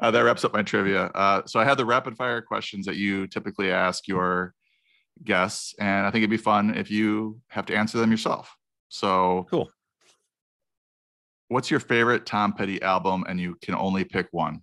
Uh, 0.00 0.10
that 0.10 0.20
wraps 0.20 0.44
up 0.44 0.52
my 0.52 0.62
trivia. 0.62 1.04
Uh, 1.06 1.42
so 1.46 1.60
I 1.60 1.64
had 1.64 1.78
the 1.78 1.84
rapid 1.84 2.16
fire 2.16 2.42
questions 2.42 2.86
that 2.86 2.96
you 2.96 3.26
typically 3.26 3.70
ask 3.70 4.08
your 4.08 4.54
guests, 5.22 5.74
and 5.78 6.06
I 6.06 6.10
think 6.10 6.22
it'd 6.22 6.30
be 6.30 6.36
fun 6.36 6.76
if 6.76 6.90
you 6.90 7.40
have 7.48 7.66
to 7.66 7.76
answer 7.76 7.98
them 7.98 8.10
yourself. 8.10 8.56
So 8.88 9.46
cool. 9.50 9.70
What's 11.48 11.70
your 11.70 11.80
favorite 11.80 12.26
Tom 12.26 12.52
Petty 12.54 12.82
album, 12.82 13.24
and 13.28 13.38
you 13.38 13.56
can 13.62 13.74
only 13.74 14.04
pick 14.04 14.28
one? 14.32 14.62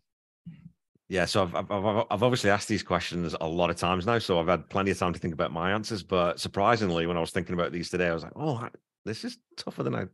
Yeah, 1.11 1.25
so 1.25 1.43
I've, 1.43 1.55
I've, 1.55 2.05
I've 2.09 2.23
obviously 2.23 2.49
asked 2.49 2.69
these 2.69 2.83
questions 2.83 3.35
a 3.41 3.45
lot 3.45 3.69
of 3.69 3.75
times 3.75 4.05
now, 4.05 4.17
so 4.17 4.39
I've 4.39 4.47
had 4.47 4.69
plenty 4.69 4.91
of 4.91 4.97
time 4.97 5.11
to 5.11 5.19
think 5.19 5.33
about 5.33 5.51
my 5.51 5.71
answers. 5.73 6.03
But 6.03 6.39
surprisingly, 6.39 7.05
when 7.05 7.17
I 7.17 7.19
was 7.19 7.31
thinking 7.31 7.53
about 7.53 7.73
these 7.73 7.89
today, 7.89 8.07
I 8.07 8.13
was 8.13 8.23
like, 8.23 8.31
"Oh, 8.35 8.69
this 9.05 9.23
is 9.23 9.37
tougher 9.57 9.83
than 9.83 9.95
I 9.95 10.05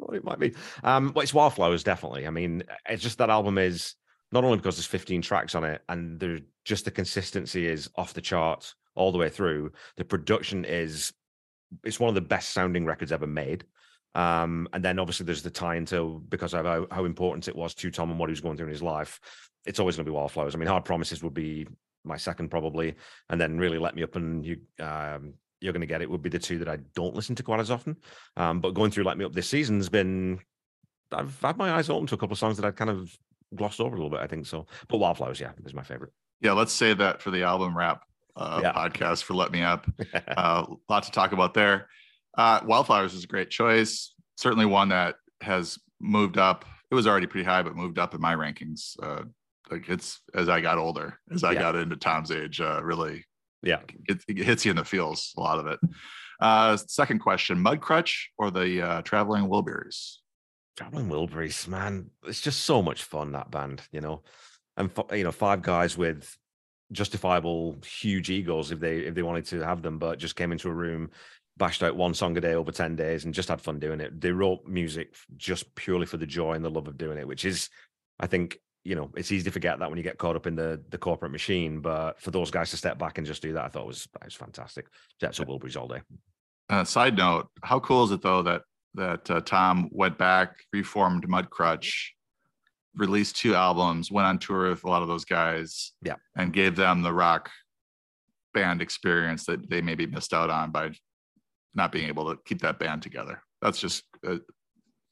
thought 0.00 0.14
it 0.14 0.24
might 0.24 0.38
be." 0.38 0.54
Um, 0.82 1.12
well, 1.14 1.22
it's 1.22 1.34
Wildflowers, 1.34 1.84
definitely. 1.84 2.26
I 2.26 2.30
mean, 2.30 2.62
it's 2.88 3.02
just 3.02 3.18
that 3.18 3.30
album 3.30 3.58
is 3.58 3.94
not 4.32 4.44
only 4.44 4.58
because 4.58 4.76
there's 4.76 4.86
15 4.86 5.22
tracks 5.22 5.54
on 5.54 5.64
it 5.64 5.82
and 5.88 6.20
there's 6.20 6.40
just 6.64 6.84
the 6.84 6.90
consistency 6.90 7.66
is 7.66 7.88
off 7.96 8.12
the 8.12 8.20
charts 8.20 8.74
all 8.94 9.12
the 9.12 9.18
way 9.18 9.28
through. 9.28 9.72
The 9.96 10.04
production 10.04 10.64
is 10.64 11.12
it's 11.84 12.00
one 12.00 12.08
of 12.08 12.14
the 12.14 12.20
best 12.20 12.50
sounding 12.50 12.84
records 12.84 13.12
ever 13.12 13.26
made. 13.26 13.64
Um, 14.14 14.68
and 14.72 14.84
then 14.84 14.98
obviously 14.98 15.24
there's 15.26 15.42
the 15.42 15.50
tie 15.50 15.76
into 15.76 16.22
because 16.28 16.54
of 16.54 16.66
how, 16.66 16.86
how 16.90 17.04
important 17.04 17.48
it 17.48 17.56
was 17.56 17.74
to 17.74 17.90
Tom 17.90 18.10
and 18.10 18.18
what 18.18 18.28
he 18.28 18.32
was 18.32 18.40
going 18.40 18.56
through 18.56 18.66
in 18.66 18.72
his 18.72 18.82
life. 18.82 19.20
It's 19.66 19.78
always 19.78 19.96
going 19.96 20.04
to 20.04 20.10
be 20.10 20.14
Wildflowers. 20.14 20.54
I 20.54 20.58
mean, 20.58 20.68
Hard 20.68 20.84
Promises 20.84 21.22
would 21.22 21.34
be 21.34 21.66
my 22.04 22.16
second 22.16 22.48
probably, 22.48 22.94
and 23.28 23.40
then 23.40 23.58
really 23.58 23.78
let 23.78 23.94
me 23.94 24.02
up 24.02 24.16
and 24.16 24.44
you 24.44 24.60
um, 24.80 25.34
you're 25.60 25.72
going 25.72 25.80
to 25.80 25.86
get 25.86 26.02
it 26.02 26.10
would 26.10 26.22
be 26.22 26.28
the 26.28 26.38
two 26.38 26.58
that 26.58 26.68
I 26.68 26.78
don't 26.94 27.14
listen 27.14 27.34
to 27.36 27.42
quite 27.42 27.60
as 27.60 27.70
often. 27.70 27.96
Um, 28.36 28.60
but 28.60 28.74
going 28.74 28.90
through 28.90 29.04
Let 29.04 29.18
Me 29.18 29.24
Up 29.24 29.32
this 29.32 29.48
season's 29.48 29.88
been 29.88 30.40
I've 31.12 31.40
had 31.40 31.56
my 31.56 31.72
eyes 31.72 31.90
open 31.90 32.06
to 32.08 32.14
a 32.14 32.18
couple 32.18 32.34
of 32.34 32.38
songs 32.38 32.56
that 32.56 32.66
I'd 32.66 32.76
kind 32.76 32.90
of 32.90 33.16
glossed 33.54 33.80
over 33.80 33.94
a 33.94 33.98
little 33.98 34.10
bit. 34.10 34.20
I 34.20 34.26
think 34.26 34.46
so. 34.46 34.66
But 34.88 34.98
Wildflowers, 34.98 35.40
yeah, 35.40 35.52
is 35.64 35.74
my 35.74 35.82
favorite. 35.82 36.12
Yeah, 36.40 36.52
let's 36.52 36.72
say 36.72 36.94
that 36.94 37.22
for 37.22 37.30
the 37.30 37.42
album 37.42 37.76
wrap 37.76 38.02
uh, 38.36 38.60
yeah. 38.62 38.72
podcast 38.72 39.24
for 39.24 39.34
Let 39.34 39.50
Me 39.50 39.62
Up. 39.62 39.86
A 40.14 40.22
uh, 40.38 40.66
lot 40.88 41.04
to 41.04 41.10
talk 41.10 41.32
about 41.32 41.54
there. 41.54 41.88
Uh, 42.36 42.60
Wildflowers 42.64 43.14
is 43.14 43.24
a 43.24 43.28
great 43.28 43.50
choice. 43.50 44.14
Certainly 44.36 44.66
one 44.66 44.90
that 44.90 45.16
has 45.40 45.78
moved 46.00 46.38
up. 46.38 46.64
It 46.90 46.94
was 46.94 47.06
already 47.06 47.26
pretty 47.26 47.44
high, 47.44 47.62
but 47.62 47.74
moved 47.74 47.98
up 47.98 48.14
in 48.14 48.20
my 48.20 48.34
rankings. 48.34 48.96
Uh, 49.02 49.24
like 49.70 49.88
it's 49.88 50.20
as 50.34 50.48
I 50.48 50.60
got 50.60 50.78
older, 50.78 51.18
as 51.30 51.44
I 51.44 51.52
yeah. 51.52 51.60
got 51.60 51.76
into 51.76 51.96
Tom's 51.96 52.30
age, 52.30 52.60
uh, 52.60 52.80
really, 52.82 53.24
yeah, 53.62 53.80
it, 54.08 54.22
it, 54.28 54.38
hits 54.38 54.64
you 54.64 54.70
in 54.70 54.76
the 54.76 54.84
feels. 54.84 55.34
A 55.36 55.40
lot 55.40 55.58
of 55.58 55.66
it. 55.66 55.80
Uh, 56.40 56.76
second 56.76 57.18
question: 57.18 57.58
Mudcrutch 57.58 58.26
or 58.38 58.50
the 58.50 58.82
uh, 58.82 59.02
Traveling 59.02 59.44
Wilburys? 59.44 60.16
Traveling 60.76 61.08
Wilburys, 61.08 61.66
man, 61.66 62.10
it's 62.24 62.40
just 62.40 62.60
so 62.60 62.82
much 62.82 63.02
fun 63.02 63.32
that 63.32 63.50
band, 63.50 63.82
you 63.90 64.00
know, 64.00 64.22
and 64.76 64.90
you 65.12 65.24
know, 65.24 65.32
five 65.32 65.62
guys 65.62 65.98
with 65.98 66.36
justifiable 66.92 67.76
huge 67.84 68.30
egos 68.30 68.70
if 68.70 68.80
they 68.80 68.98
if 69.00 69.14
they 69.14 69.22
wanted 69.22 69.44
to 69.46 69.60
have 69.60 69.82
them, 69.82 69.98
but 69.98 70.18
just 70.18 70.36
came 70.36 70.52
into 70.52 70.68
a 70.68 70.72
room, 70.74 71.10
bashed 71.56 71.82
out 71.82 71.96
one 71.96 72.14
song 72.14 72.36
a 72.36 72.40
day 72.40 72.54
over 72.54 72.70
10 72.70 72.94
days 72.94 73.24
and 73.24 73.34
just 73.34 73.48
had 73.48 73.60
fun 73.60 73.80
doing 73.80 74.00
it. 74.00 74.20
They 74.20 74.30
wrote 74.30 74.66
music 74.66 75.14
just 75.36 75.74
purely 75.74 76.06
for 76.06 76.16
the 76.16 76.26
joy 76.26 76.52
and 76.52 76.64
the 76.64 76.70
love 76.70 76.86
of 76.86 76.96
doing 76.96 77.18
it, 77.18 77.26
which 77.26 77.44
is 77.44 77.68
I 78.20 78.26
think, 78.26 78.58
you 78.88 78.94
know, 78.94 79.10
it's 79.14 79.30
easy 79.30 79.44
to 79.44 79.50
forget 79.50 79.78
that 79.78 79.90
when 79.90 79.98
you 79.98 80.02
get 80.02 80.16
caught 80.16 80.34
up 80.34 80.46
in 80.46 80.56
the 80.56 80.80
the 80.88 80.96
corporate 80.96 81.30
machine. 81.30 81.80
But 81.80 82.18
for 82.18 82.30
those 82.30 82.50
guys 82.50 82.70
to 82.70 82.78
step 82.78 82.98
back 82.98 83.18
and 83.18 83.26
just 83.26 83.42
do 83.42 83.52
that, 83.52 83.66
I 83.66 83.68
thought 83.68 83.86
was 83.86 84.08
was 84.24 84.34
fantastic. 84.34 84.86
Jets 85.20 85.38
of 85.38 85.46
Wilburys 85.46 85.78
all 85.78 85.88
day. 85.88 86.00
Uh, 86.70 86.84
side 86.84 87.16
note, 87.16 87.48
how 87.62 87.80
cool 87.80 88.04
is 88.04 88.12
it 88.12 88.22
though 88.22 88.42
that 88.42 88.62
that 88.94 89.30
uh, 89.30 89.40
Tom 89.42 89.90
went 89.92 90.16
back, 90.16 90.56
reformed 90.72 91.28
Mudcrutch, 91.28 91.92
released 92.94 93.36
two 93.36 93.54
albums, 93.54 94.10
went 94.10 94.26
on 94.26 94.38
tour 94.38 94.70
with 94.70 94.84
a 94.84 94.88
lot 94.88 95.02
of 95.02 95.08
those 95.08 95.26
guys, 95.26 95.92
yeah, 96.02 96.16
and 96.34 96.54
gave 96.54 96.74
them 96.74 97.02
the 97.02 97.12
rock 97.12 97.50
band 98.54 98.80
experience 98.80 99.44
that 99.44 99.68
they 99.68 99.82
maybe 99.82 100.06
missed 100.06 100.32
out 100.32 100.48
on 100.48 100.72
by 100.72 100.92
not 101.74 101.92
being 101.92 102.08
able 102.08 102.34
to 102.34 102.40
keep 102.46 102.62
that 102.62 102.78
band 102.78 103.02
together. 103.02 103.42
That's 103.60 103.78
just 103.78 104.04
uh, 104.26 104.36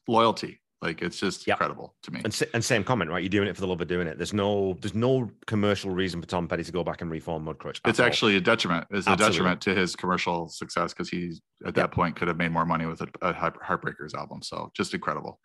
loyalty. 0.09 0.61
Like 0.83 1.01
it's 1.01 1.19
just 1.19 1.47
yep. 1.47 1.57
incredible 1.57 1.95
to 2.03 2.11
me. 2.11 2.21
And, 2.23 2.43
and, 2.53 2.65
same 2.65 2.85
comment, 2.85 3.11
right? 3.11 3.23
You're 3.23 3.31
doing 3.31 3.49
it 3.49 3.55
for 3.55 3.63
the 3.63 3.67
love 3.67 3.81
of 3.81 3.89
doing 3.89 4.07
it. 4.07 4.19
There's 4.19 4.35
no 4.35 4.77
there's 4.81 4.95
no 4.95 5.31
commercial 5.47 5.91
reason 5.91 6.21
for 6.21 6.29
Tom 6.29 6.47
Petty 6.47 6.65
to 6.65 6.73
go 6.73 6.85
back 6.85 7.01
and 7.01 7.11
reform 7.11 7.47
Mudcrutch. 7.47 7.81
It's 7.87 7.99
actually 7.99 8.37
a 8.37 8.41
detriment. 8.41 8.87
It's 8.91 9.07
a 9.07 9.17
detriment 9.17 9.63
to 9.63 9.75
his 9.75 9.97
commercial 9.97 10.49
success 10.49 10.93
because 10.93 11.09
he 11.09 11.33
at 11.67 11.75
that 11.77 11.81
yep. 11.81 11.93
point 11.93 12.17
could 12.17 12.29
have 12.29 12.37
made 12.37 12.53
more 12.53 12.67
money 12.67 12.85
with 12.85 13.01
a, 13.01 13.09
a 13.23 13.33
Heartbreakers 13.33 14.15
album. 14.15 14.43
So 14.43 14.71
just 14.75 14.93
incredible. 14.93 15.41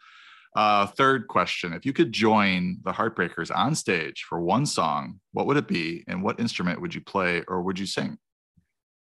Uh, 0.53 0.85
third 0.85 1.29
question: 1.29 1.71
If 1.71 1.85
you 1.85 1.93
could 1.93 2.11
join 2.11 2.79
the 2.83 2.91
Heartbreakers 2.91 3.55
on 3.55 3.73
stage 3.73 4.25
for 4.27 4.41
one 4.41 4.65
song, 4.65 5.21
what 5.31 5.47
would 5.47 5.55
it 5.55 5.67
be, 5.67 6.03
and 6.07 6.21
what 6.21 6.41
instrument 6.41 6.81
would 6.81 6.93
you 6.93 7.01
play 7.01 7.41
or 7.47 7.61
would 7.61 7.79
you 7.79 7.85
sing? 7.85 8.17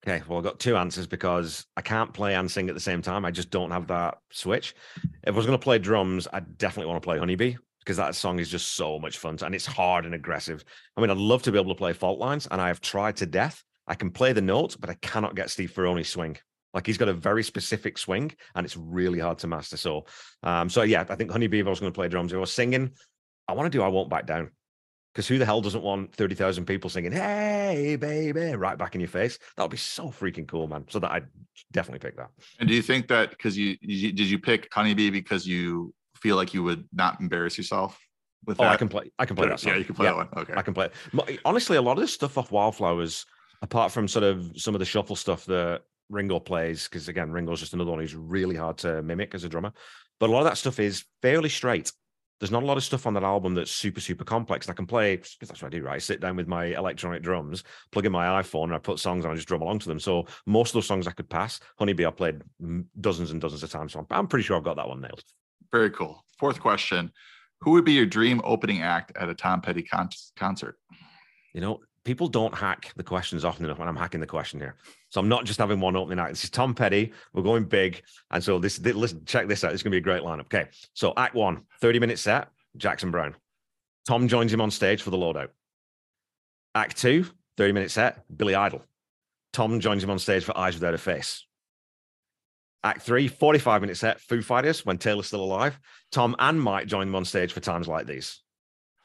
Okay, 0.05 0.23
well, 0.27 0.37
I've 0.37 0.43
got 0.43 0.59
two 0.59 0.77
answers 0.77 1.07
because 1.07 1.65
I 1.75 1.81
can't 1.81 2.13
play 2.13 2.35
and 2.35 2.49
sing 2.49 2.69
at 2.69 2.75
the 2.75 2.81
same 2.81 3.01
time. 3.01 3.25
I 3.25 3.31
just 3.31 3.49
don't 3.49 3.71
have 3.71 3.87
that 3.87 4.19
switch. 4.31 4.75
If 5.23 5.33
I 5.33 5.37
was 5.37 5.45
going 5.45 5.57
to 5.57 5.63
play 5.63 5.79
drums, 5.79 6.27
I 6.31 6.39
definitely 6.39 6.89
want 6.89 7.01
to 7.01 7.05
play 7.05 7.17
Honeybee 7.17 7.55
because 7.79 7.97
that 7.97 8.15
song 8.15 8.39
is 8.39 8.49
just 8.49 8.73
so 8.75 8.99
much 8.99 9.17
fun 9.17 9.37
and 9.41 9.55
it's 9.55 9.65
hard 9.65 10.05
and 10.05 10.13
aggressive. 10.13 10.63
I 10.95 11.01
mean, 11.01 11.09
I'd 11.09 11.17
love 11.17 11.41
to 11.43 11.51
be 11.51 11.59
able 11.59 11.73
to 11.73 11.77
play 11.77 11.93
Fault 11.93 12.19
Lines, 12.19 12.47
and 12.49 12.61
I 12.61 12.67
have 12.67 12.81
tried 12.81 13.17
to 13.17 13.25
death. 13.25 13.63
I 13.87 13.95
can 13.95 14.11
play 14.11 14.33
the 14.33 14.41
notes, 14.41 14.75
but 14.75 14.89
I 14.89 14.95
cannot 14.95 15.35
get 15.35 15.49
Steve 15.49 15.71
Ferrone's 15.71 16.09
swing. 16.09 16.37
Like 16.73 16.85
he's 16.85 16.97
got 16.97 17.07
a 17.07 17.13
very 17.13 17.43
specific 17.43 17.97
swing, 17.97 18.33
and 18.55 18.65
it's 18.65 18.77
really 18.77 19.19
hard 19.19 19.39
to 19.39 19.47
master. 19.47 19.77
So, 19.77 20.05
um, 20.43 20.69
so 20.69 20.83
yeah, 20.83 21.05
I 21.09 21.15
think 21.15 21.31
Honeybee. 21.31 21.59
If 21.59 21.67
I 21.67 21.69
was 21.69 21.79
going 21.79 21.91
to 21.91 21.97
play 21.97 22.09
drums, 22.09 22.31
if 22.31 22.37
I 22.37 22.41
was 22.41 22.51
singing, 22.51 22.91
I 23.47 23.53
want 23.53 23.71
to 23.71 23.77
do 23.77 23.81
"I 23.81 23.87
Won't 23.87 24.09
Back 24.09 24.27
Down." 24.27 24.51
Because 25.17 25.27
who 25.27 25.39
the 25.39 25.47
hell 25.47 25.61
doesn't 25.61 25.81
want 25.81 26.13
30,000 26.13 26.65
people 26.65 26.91
singing, 26.91 27.11
hey, 27.11 27.97
baby, 27.99 28.55
right 28.55 28.77
back 28.77 28.93
in 28.93 29.01
your 29.01 29.07
face? 29.07 29.39
That 29.55 29.63
would 29.63 29.71
be 29.71 29.77
so 29.77 30.09
freaking 30.09 30.47
cool, 30.47 30.67
man. 30.67 30.85
So 30.89 30.99
that 30.99 31.11
I'd 31.11 31.25
definitely 31.71 32.07
pick 32.07 32.17
that. 32.17 32.29
And 32.59 32.69
do 32.69 32.75
you 32.75 32.83
think 32.83 33.07
that 33.07 33.31
because 33.31 33.57
you, 33.57 33.77
you, 33.81 34.11
did 34.11 34.29
you 34.29 34.37
pick 34.37 34.71
Honeybee 34.71 35.09
because 35.09 35.47
you 35.47 35.91
feel 36.17 36.35
like 36.35 36.53
you 36.53 36.61
would 36.61 36.87
not 36.93 37.19
embarrass 37.19 37.57
yourself 37.57 37.99
with 38.45 38.59
oh, 38.59 38.65
that? 38.65 38.73
I 38.73 38.77
can 38.77 38.89
play, 38.89 39.11
I 39.17 39.25
can 39.25 39.35
play 39.35 39.47
that 39.47 39.59
song. 39.59 39.73
Yeah, 39.73 39.79
you 39.79 39.85
can 39.85 39.95
play 39.95 40.05
yeah, 40.05 40.11
that 40.11 40.35
one. 40.35 40.43
Okay. 40.43 40.53
I 40.55 40.61
can 40.61 40.75
play 40.75 40.85
it. 40.85 41.39
Honestly, 41.43 41.77
a 41.77 41.81
lot 41.81 41.93
of 41.93 42.01
this 42.01 42.13
stuff 42.13 42.37
off 42.37 42.51
Wildflowers, 42.51 43.25
apart 43.63 43.91
from 43.91 44.07
sort 44.07 44.23
of 44.23 44.51
some 44.55 44.75
of 44.75 44.79
the 44.79 44.85
shuffle 44.85 45.15
stuff 45.15 45.45
that 45.45 45.81
Ringo 46.11 46.39
plays, 46.39 46.87
because 46.87 47.07
again, 47.07 47.31
Ringo's 47.31 47.59
just 47.59 47.73
another 47.73 47.89
one 47.89 48.01
who's 48.01 48.13
really 48.13 48.55
hard 48.55 48.77
to 48.79 49.01
mimic 49.01 49.33
as 49.33 49.43
a 49.43 49.49
drummer. 49.49 49.73
But 50.19 50.29
a 50.29 50.31
lot 50.31 50.41
of 50.41 50.45
that 50.45 50.59
stuff 50.59 50.79
is 50.79 51.05
fairly 51.23 51.49
straight 51.49 51.91
there's 52.39 52.51
not 52.51 52.63
a 52.63 52.65
lot 52.65 52.77
of 52.77 52.83
stuff 52.83 53.07
on 53.07 53.13
that 53.15 53.23
album 53.23 53.55
that's 53.55 53.71
super 53.71 53.99
super 53.99 54.23
complex. 54.23 54.67
And 54.67 54.73
I 54.73 54.75
can 54.75 54.85
play 54.85 55.15
because 55.15 55.35
that's 55.41 55.61
what 55.61 55.73
I 55.73 55.77
do. 55.77 55.83
Right, 55.83 55.95
I 55.95 55.99
sit 55.99 56.21
down 56.21 56.35
with 56.35 56.47
my 56.47 56.65
electronic 56.65 57.23
drums, 57.23 57.63
plug 57.91 58.05
in 58.05 58.11
my 58.11 58.41
iPhone, 58.41 58.65
and 58.65 58.75
I 58.75 58.79
put 58.79 58.99
songs 58.99 59.25
on 59.25 59.31
and 59.31 59.37
just 59.37 59.47
drum 59.47 59.61
along 59.61 59.79
to 59.79 59.89
them. 59.89 59.99
So 59.99 60.25
most 60.45 60.69
of 60.69 60.73
those 60.73 60.87
songs 60.87 61.07
I 61.07 61.11
could 61.11 61.29
pass. 61.29 61.59
Honeybee 61.77 62.05
I 62.05 62.11
played 62.11 62.41
dozens 62.99 63.31
and 63.31 63.41
dozens 63.41 63.63
of 63.63 63.71
times, 63.71 63.93
so 63.93 64.05
I'm 64.11 64.27
pretty 64.27 64.43
sure 64.43 64.57
I've 64.57 64.63
got 64.63 64.77
that 64.77 64.87
one 64.87 65.01
nailed. 65.01 65.23
Very 65.71 65.89
cool. 65.91 66.23
Fourth 66.39 66.59
question: 66.59 67.11
Who 67.61 67.71
would 67.71 67.85
be 67.85 67.93
your 67.93 68.05
dream 68.05 68.41
opening 68.43 68.81
act 68.81 69.15
at 69.17 69.29
a 69.29 69.33
Tom 69.33 69.61
Petty 69.61 69.83
con- 69.83 70.09
concert? 70.35 70.77
You 71.53 71.61
know, 71.61 71.79
people 72.03 72.27
don't 72.27 72.53
hack 72.53 72.93
the 72.95 73.03
questions 73.03 73.43
often 73.43 73.65
enough 73.65 73.79
when 73.79 73.87
I'm 73.87 73.95
hacking 73.95 74.21
the 74.21 74.27
question 74.27 74.59
here. 74.59 74.75
So 75.09 75.21
I'm 75.21 75.29
not 75.29 75.45
just 75.45 75.59
having 75.59 75.79
one 75.79 75.95
opening 75.95 76.19
act. 76.19 76.31
This 76.31 76.43
is 76.43 76.49
Tom 76.49 76.73
Petty. 76.73 77.13
We're 77.33 77.43
going 77.43 77.63
big. 77.63 78.01
And 78.31 78.43
so 78.43 78.59
this, 78.59 78.77
this 78.77 78.95
listen, 78.95 79.23
check 79.25 79.47
this 79.47 79.63
out. 79.63 79.73
It's 79.73 79.83
going 79.83 79.91
to 79.91 79.95
be 79.95 79.99
a 79.99 80.01
great 80.01 80.21
lineup. 80.21 80.41
Okay. 80.41 80.67
So 80.93 81.13
act 81.15 81.33
one, 81.33 81.63
30 81.79 81.99
minute 81.99 82.19
set, 82.19 82.49
Jackson 82.75 83.11
Browne. 83.11 83.35
Tom 84.07 84.27
joins 84.27 84.53
him 84.53 84.61
on 84.61 84.71
stage 84.71 85.01
for 85.01 85.09
the 85.09 85.17
loadout. 85.17 85.49
Act 86.75 86.97
two, 86.97 87.25
30 87.57 87.73
minute 87.73 87.91
set, 87.91 88.23
Billy 88.35 88.55
Idol. 88.55 88.83
Tom 89.53 89.79
joins 89.79 90.03
him 90.03 90.09
on 90.09 90.19
stage 90.19 90.43
for 90.43 90.57
Eyes 90.57 90.75
Without 90.75 90.93
a 90.93 90.97
Face. 90.97 91.45
Act 92.83 93.01
three, 93.01 93.27
45 93.27 93.81
minute 93.81 93.97
set, 93.97 94.21
Foo 94.21 94.41
Fighters, 94.41 94.85
when 94.85 94.97
Taylor's 94.97 95.27
still 95.27 95.43
alive. 95.43 95.79
Tom 96.11 96.35
and 96.37 96.61
Mike 96.61 96.87
join 96.87 97.07
them 97.07 97.15
on 97.15 97.25
stage 97.25 97.51
for 97.51 97.59
times 97.59 97.87
like 97.87 98.05
these. 98.05 98.41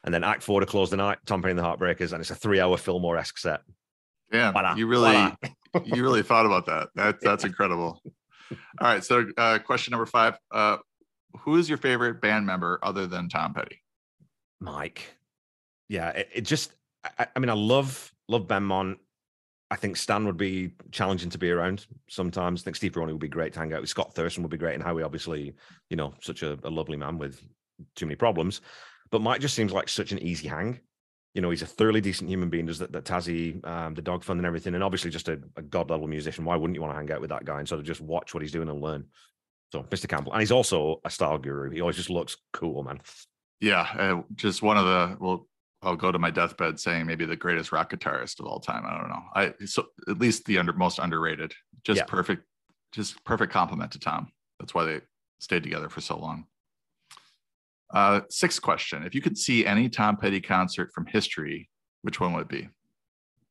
And 0.05 0.13
then 0.13 0.25
Act 0.25 0.43
Four 0.43 0.61
to 0.61 0.67
close 0.67 0.91
the 0.91 0.97
night, 0.97 1.19
Tom 1.27 1.43
Petty 1.43 1.53
and 1.53 1.59
the 1.59 1.63
Heartbreakers, 1.63 2.13
and 2.13 2.21
it's 2.21 2.31
a 2.31 2.35
three-hour 2.35 2.77
Fillmore 2.77 3.17
esque 3.17 3.39
set. 3.39 3.61
Yeah, 4.33 4.53
you 4.77 4.87
really, 4.87 5.33
you 5.85 6.03
really 6.03 6.23
thought 6.23 6.47
about 6.47 6.67
that. 6.67 6.89
That 6.95 7.21
that's 7.21 7.45
incredible. 7.45 8.01
All 8.51 8.59
right, 8.81 9.05
so 9.05 9.27
uh, 9.37 9.59
question 9.59 9.93
number 9.93 10.07
five: 10.07 10.39
uh, 10.51 10.79
Who 11.41 11.57
is 11.57 11.69
your 11.69 11.79
favorite 11.79 12.21
band 12.21 12.47
member 12.47 12.79
other 12.83 13.07
than 13.07 13.29
Tom 13.29 13.55
Petty? 13.55 13.83
Mike. 14.61 15.17
Yeah, 15.89 16.11
it, 16.11 16.29
it 16.35 16.41
just. 16.43 16.75
I, 17.19 17.27
I, 17.35 17.39
mean, 17.39 17.51
I 17.51 17.55
love 17.55 18.13
love 18.29 18.47
Benmont. 18.47 18.97
I 19.71 19.77
think 19.77 19.97
Stan 19.97 20.27
would 20.27 20.37
be 20.37 20.73
challenging 20.91 21.31
to 21.31 21.39
be 21.39 21.51
around 21.51 21.87
sometimes. 22.09 22.63
I 22.63 22.65
think 22.65 22.77
Steve 22.77 22.93
Ferrone 22.93 23.07
would 23.07 23.19
be 23.19 23.29
great 23.29 23.55
to 23.55 23.59
hang 23.59 23.73
out 23.73 23.81
with. 23.81 23.91
Scott 23.91 24.15
Thurston 24.15 24.43
would 24.43 24.51
be 24.51 24.59
great, 24.59 24.75
and 24.75 24.83
Howie, 24.83 25.03
obviously, 25.03 25.55
you 25.89 25.97
know, 25.97 26.13
such 26.21 26.43
a, 26.43 26.59
a 26.65 26.71
lovely 26.71 26.97
man 26.97 27.19
with 27.19 27.41
too 27.97 28.07
many 28.07 28.17
problems. 28.17 28.61
But 29.11 29.23
Mike 29.23 29.41
just 29.41 29.55
seems 29.55 29.73
like 29.73 29.89
such 29.89 30.13
an 30.13 30.19
easy 30.19 30.49
hang. 30.49 30.81
You 31.35 31.41
know, 31.41 31.51
he's 31.51 31.63
a 31.63 31.67
thoroughly 31.67 32.03
decent 32.03 32.29
human 32.29 32.51
being, 32.51 32.67
does 32.67 32.79
that, 32.81 32.93
that 32.93 33.05
Tassie, 33.05 33.65
um, 33.67 33.95
the 33.95 34.03
dog 34.03 34.23
fund 34.23 34.39
and 34.39 34.47
everything, 34.47 34.75
and 34.75 34.85
obviously 34.85 35.11
just 35.11 35.29
a, 35.29 35.41
a 35.57 35.63
god 35.63 35.91
level 35.91 36.07
musician. 36.07 36.45
Why 36.45 36.57
wouldn't 36.57 36.75
you 36.75 36.83
want 36.83 36.93
to 36.93 36.99
hang 36.99 37.11
out 37.11 37.23
with 37.23 37.31
that 37.31 37.47
guy 37.47 37.59
and 37.59 37.69
sort 37.69 37.81
of 37.81 37.87
just 37.87 38.03
watch 38.03 38.35
what 38.35 38.43
he's 38.43 38.53
doing 38.53 38.69
and 38.69 38.83
learn? 38.83 39.07
So, 39.73 39.83
Mr. 39.85 40.07
Campbell, 40.07 40.33
and 40.33 40.41
he's 40.41 40.53
also 40.53 41.01
a 41.05 41.11
style 41.11 41.39
guru. 41.39 41.71
He 41.71 41.81
always 41.81 41.97
just 41.97 42.11
looks 42.11 42.37
cool, 42.53 42.85
man. 42.85 43.01
Yeah, 43.61 43.89
uh, 43.97 44.23
just 44.35 44.61
one 44.61 44.77
of 44.77 44.85
the 44.85 45.17
well, 45.19 45.49
I'll 45.83 45.97
go 45.97 46.13
to 46.13 46.19
my 46.19 46.31
deathbed 46.31 46.79
saying 46.79 47.07
maybe 47.07 47.25
the 47.25 47.37
greatest 47.37 47.73
rock 47.73 47.91
guitarist 47.91 48.39
of 48.39 48.47
all 48.47 48.61
time. 48.61 48.85
I 48.87 48.99
don't 48.99 49.09
know. 49.09 49.23
I 49.35 49.67
so 49.67 49.87
at 50.09 50.19
least 50.19 50.45
the 50.45 50.59
under 50.59 50.73
most 50.73 50.99
underrated. 50.99 51.55
Just 51.85 51.99
yeah. 51.99 52.05
perfect, 52.05 52.45
just 52.93 53.25
perfect 53.25 53.53
compliment 53.53 53.93
to 53.93 53.99
Tom. 53.99 54.31
That's 54.61 54.75
why 54.75 54.85
they 54.85 55.01
stayed 55.41 55.63
together 55.63 55.89
for 55.89 56.01
so 56.01 56.19
long. 56.19 56.47
Uh, 57.93 58.21
sixth 58.31 58.63
question: 58.63 59.03
If 59.03 59.15
you 59.15 59.21
could 59.21 59.37
see 59.37 59.67
any 59.67 59.89
Tom 59.89 60.17
Petty 60.17 60.41
concert 60.41 60.91
from 60.95 61.07
history, 61.07 61.69
which 62.03 62.21
one 62.21 62.33
would 62.33 62.43
it 62.43 62.49
be? 62.49 62.69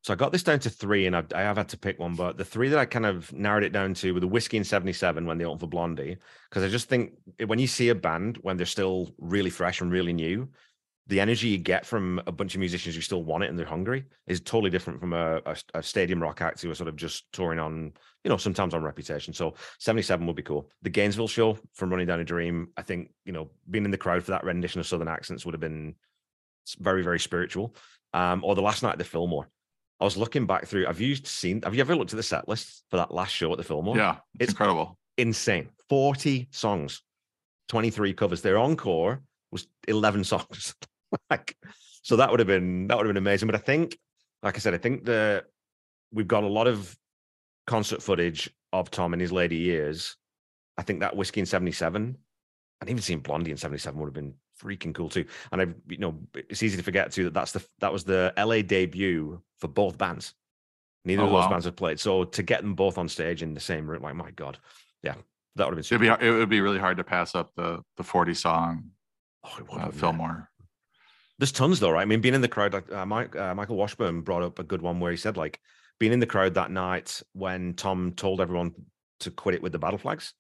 So 0.04 0.14
I 0.14 0.16
got 0.16 0.32
this 0.32 0.42
down 0.42 0.60
to 0.60 0.70
three, 0.70 1.06
and 1.06 1.16
I've, 1.16 1.28
I 1.36 1.42
have 1.42 1.58
had 1.58 1.70
to 1.70 1.78
pick 1.78 2.00
one. 2.00 2.16
But 2.16 2.38
the 2.38 2.46
three 2.46 2.70
that 2.70 2.80
I 2.80 2.86
kind 2.86 3.06
of 3.06 3.32
narrowed 3.34 3.64
it 3.64 3.72
down 3.72 3.94
to 3.96 4.14
were 4.14 4.20
the 4.20 4.28
Whisky 4.28 4.58
in 4.58 4.64
'77 4.64 5.26
when 5.26 5.38
they 5.38 5.46
opened 5.46 5.62
for 5.62 5.68
Blondie, 5.68 6.18
because 6.50 6.64
I 6.64 6.70
just 6.70 6.90
think 6.90 7.14
when 7.46 7.60
you 7.60 7.68
see 7.68 7.90
a 7.90 7.96
band 7.96 8.40
when 8.42 8.58
they're 8.58 8.66
still 8.66 9.14
really 9.20 9.52
fresh 9.52 9.82
and 9.82 9.92
really 9.92 10.14
new, 10.14 10.50
the 11.08 11.20
energy 11.20 11.50
you 11.50 11.58
get 11.58 11.86
from 11.86 12.22
a 12.26 12.32
bunch 12.32 12.56
of 12.56 12.60
musicians 12.60 12.96
who 12.96 13.02
still 13.02 13.24
want 13.24 13.44
it 13.44 13.50
and 13.50 13.60
they're 13.60 13.66
hungry 13.66 14.06
is 14.28 14.40
totally 14.40 14.70
different 14.70 15.00
from 15.00 15.14
a, 15.14 15.42
a, 15.46 15.56
a, 15.74 15.84
stadium 15.84 16.22
rock 16.22 16.42
act 16.42 16.62
who 16.62 16.72
are 16.72 16.76
sort 16.76 16.88
of 16.88 16.96
just 16.96 17.32
touring 17.34 17.60
on, 17.60 17.92
you 18.24 18.30
know, 18.30 18.38
sometimes 18.38 18.74
on 18.74 18.84
reputation. 18.84 19.34
So 19.34 19.56
77 19.80 20.26
would 20.28 20.36
be 20.36 20.44
cool. 20.44 20.70
The 20.84 20.90
Gainesville 20.90 21.28
show 21.28 21.58
from 21.74 21.90
Running 21.90 22.08
Down 22.08 22.20
a 22.20 22.24
Dream, 22.24 22.70
I 22.78 22.82
think, 22.84 23.12
you 23.26 23.32
know, 23.34 23.50
being 23.70 23.86
in 23.86 23.92
the 23.92 23.98
crowd 23.98 24.24
for 24.24 24.32
that 24.32 24.44
rendition 24.44 24.80
of 24.80 24.88
Southern 24.88 25.08
accents 25.08 25.46
would 25.46 25.54
have 25.54 25.60
been 25.62 25.96
very, 26.80 27.02
very 27.04 27.20
spiritual. 27.20 27.76
Um, 28.14 28.44
or 28.44 28.56
the 28.56 28.62
last 28.62 28.84
night 28.84 28.92
at 28.94 28.98
the 28.98 29.04
Fillmore. 29.06 29.48
I 30.00 30.04
was 30.04 30.18
looking 30.18 30.46
back 30.48 30.66
through. 30.66 30.86
Have 30.86 31.00
you 31.00 31.16
seen? 31.16 31.62
Have 31.62 31.76
you 31.76 31.82
ever 31.82 31.96
looked 31.96 32.12
at 32.12 32.18
the 32.18 32.24
set 32.24 32.48
list 32.50 32.84
for 32.90 32.98
that 32.98 33.14
last 33.14 33.32
show 33.34 33.52
at 33.52 33.58
the 33.58 33.64
Fillmore? 33.64 33.96
Yeah, 33.96 34.18
it's, 34.36 34.44
It's- 34.44 34.50
incredible. 34.50 34.98
insane. 35.18 35.70
Forty 35.90 36.48
songs, 36.52 37.04
twenty 37.68 37.90
three 37.92 38.14
covers. 38.14 38.42
Their 38.42 38.58
encore 38.58 39.22
was 39.52 39.68
eleven 39.88 40.24
songs. 40.34 40.74
like, 41.30 41.56
so 42.02 42.16
that 42.16 42.32
would 42.32 42.40
have 42.40 42.48
been 42.48 42.88
that 42.88 42.98
would 42.98 43.06
have 43.06 43.14
been 43.14 43.22
amazing. 43.24 43.46
But 43.48 43.56
I 43.56 43.60
think, 43.60 43.98
like 44.42 44.56
I 44.56 44.60
said, 44.60 44.74
I 44.74 44.78
think 44.80 45.06
the 45.06 45.46
we've 46.12 46.28
got 46.28 46.44
a 46.44 46.48
lot 46.48 46.68
of 46.68 46.98
concert 47.72 48.04
footage 48.04 48.50
of 48.74 48.92
Tom 48.92 49.14
in 49.14 49.20
his 49.20 49.32
later 49.32 49.56
years. 49.56 50.18
I 50.78 50.84
think 50.84 51.00
that 51.00 51.16
Whisky 51.16 51.40
in 51.40 51.46
'77, 51.46 52.18
and 52.82 52.90
even 52.90 53.02
seeing 53.02 53.20
Blondie 53.20 53.52
in 53.52 53.58
'77 53.58 54.00
would 54.00 54.08
have 54.08 54.14
been 54.14 54.34
freaking 54.62 54.94
cool 54.94 55.10
too. 55.10 55.26
And 55.52 55.62
I've, 55.62 55.76
you 55.88 55.98
know, 55.98 56.20
it's 56.34 56.64
easy 56.64 56.78
to 56.78 56.84
forget 56.84 57.12
too 57.12 57.26
that 57.26 57.34
that's 57.34 57.52
the 57.54 57.66
that 57.80 57.94
was 57.94 58.04
the 58.04 58.34
LA 58.38 58.62
debut 58.62 59.42
for 59.60 59.68
both 59.68 59.98
bands. 59.98 60.34
Neither 61.06 61.24
Oh, 61.24 61.26
of 61.26 61.32
those 61.32 61.44
wow. 61.46 61.50
bands 61.50 61.66
have 61.66 61.76
played, 61.76 62.00
so 62.00 62.26
to 62.26 62.44
get 62.44 62.62
them 62.62 62.76
both 62.76 62.98
on 62.98 63.08
stage 63.10 63.42
in 63.42 63.54
the 63.56 63.60
same 63.60 63.90
room, 63.90 64.04
like 64.04 64.16
my 64.16 64.32
god, 64.32 64.60
yeah, 65.02 65.16
that 65.56 65.66
would 65.68 65.78
have 65.78 65.90
been 65.90 65.98
It'd 65.98 66.20
be 66.20 66.26
it 66.28 66.32
would 66.32 66.50
be 66.50 66.62
really 66.62 66.80
hard 66.80 66.98
to 66.98 67.04
pass 67.04 67.34
up 67.36 67.52
the 67.56 67.82
the 67.98 68.04
40 68.04 68.34
song 68.36 68.92
Oh, 69.44 69.56
it 69.58 69.68
would 69.72 69.82
uh, 69.82 69.86
yeah. 69.86 69.92
Fillmore. 69.92 70.50
There's 71.40 71.52
tons 71.52 71.80
though, 71.80 71.90
right? 71.92 72.04
I 72.04 72.06
mean, 72.06 72.22
being 72.22 72.36
in 72.36 72.42
the 72.42 72.48
crowd, 72.48 72.74
like 72.74 72.92
uh, 72.92 73.06
Mike, 73.06 73.36
uh, 73.36 73.56
Michael 73.56 73.76
Washburn 73.78 74.22
brought 74.22 74.44
up 74.44 74.60
a 74.60 74.64
good 74.64 74.84
one 74.84 75.00
where 75.00 75.10
he 75.12 75.18
said, 75.18 75.38
like, 75.38 75.60
being 76.02 76.14
in 76.14 76.20
the 76.20 76.26
crowd 76.26 76.56
that 76.56 76.72
night 76.72 77.22
when 77.34 77.76
Tom 77.76 78.12
told 78.14 78.42
everyone 78.42 78.74
to 79.20 79.30
quit 79.30 79.54
it 79.54 79.62
with 79.62 79.72
the 79.72 79.78
battle 79.78 80.00
flags, 80.00 80.34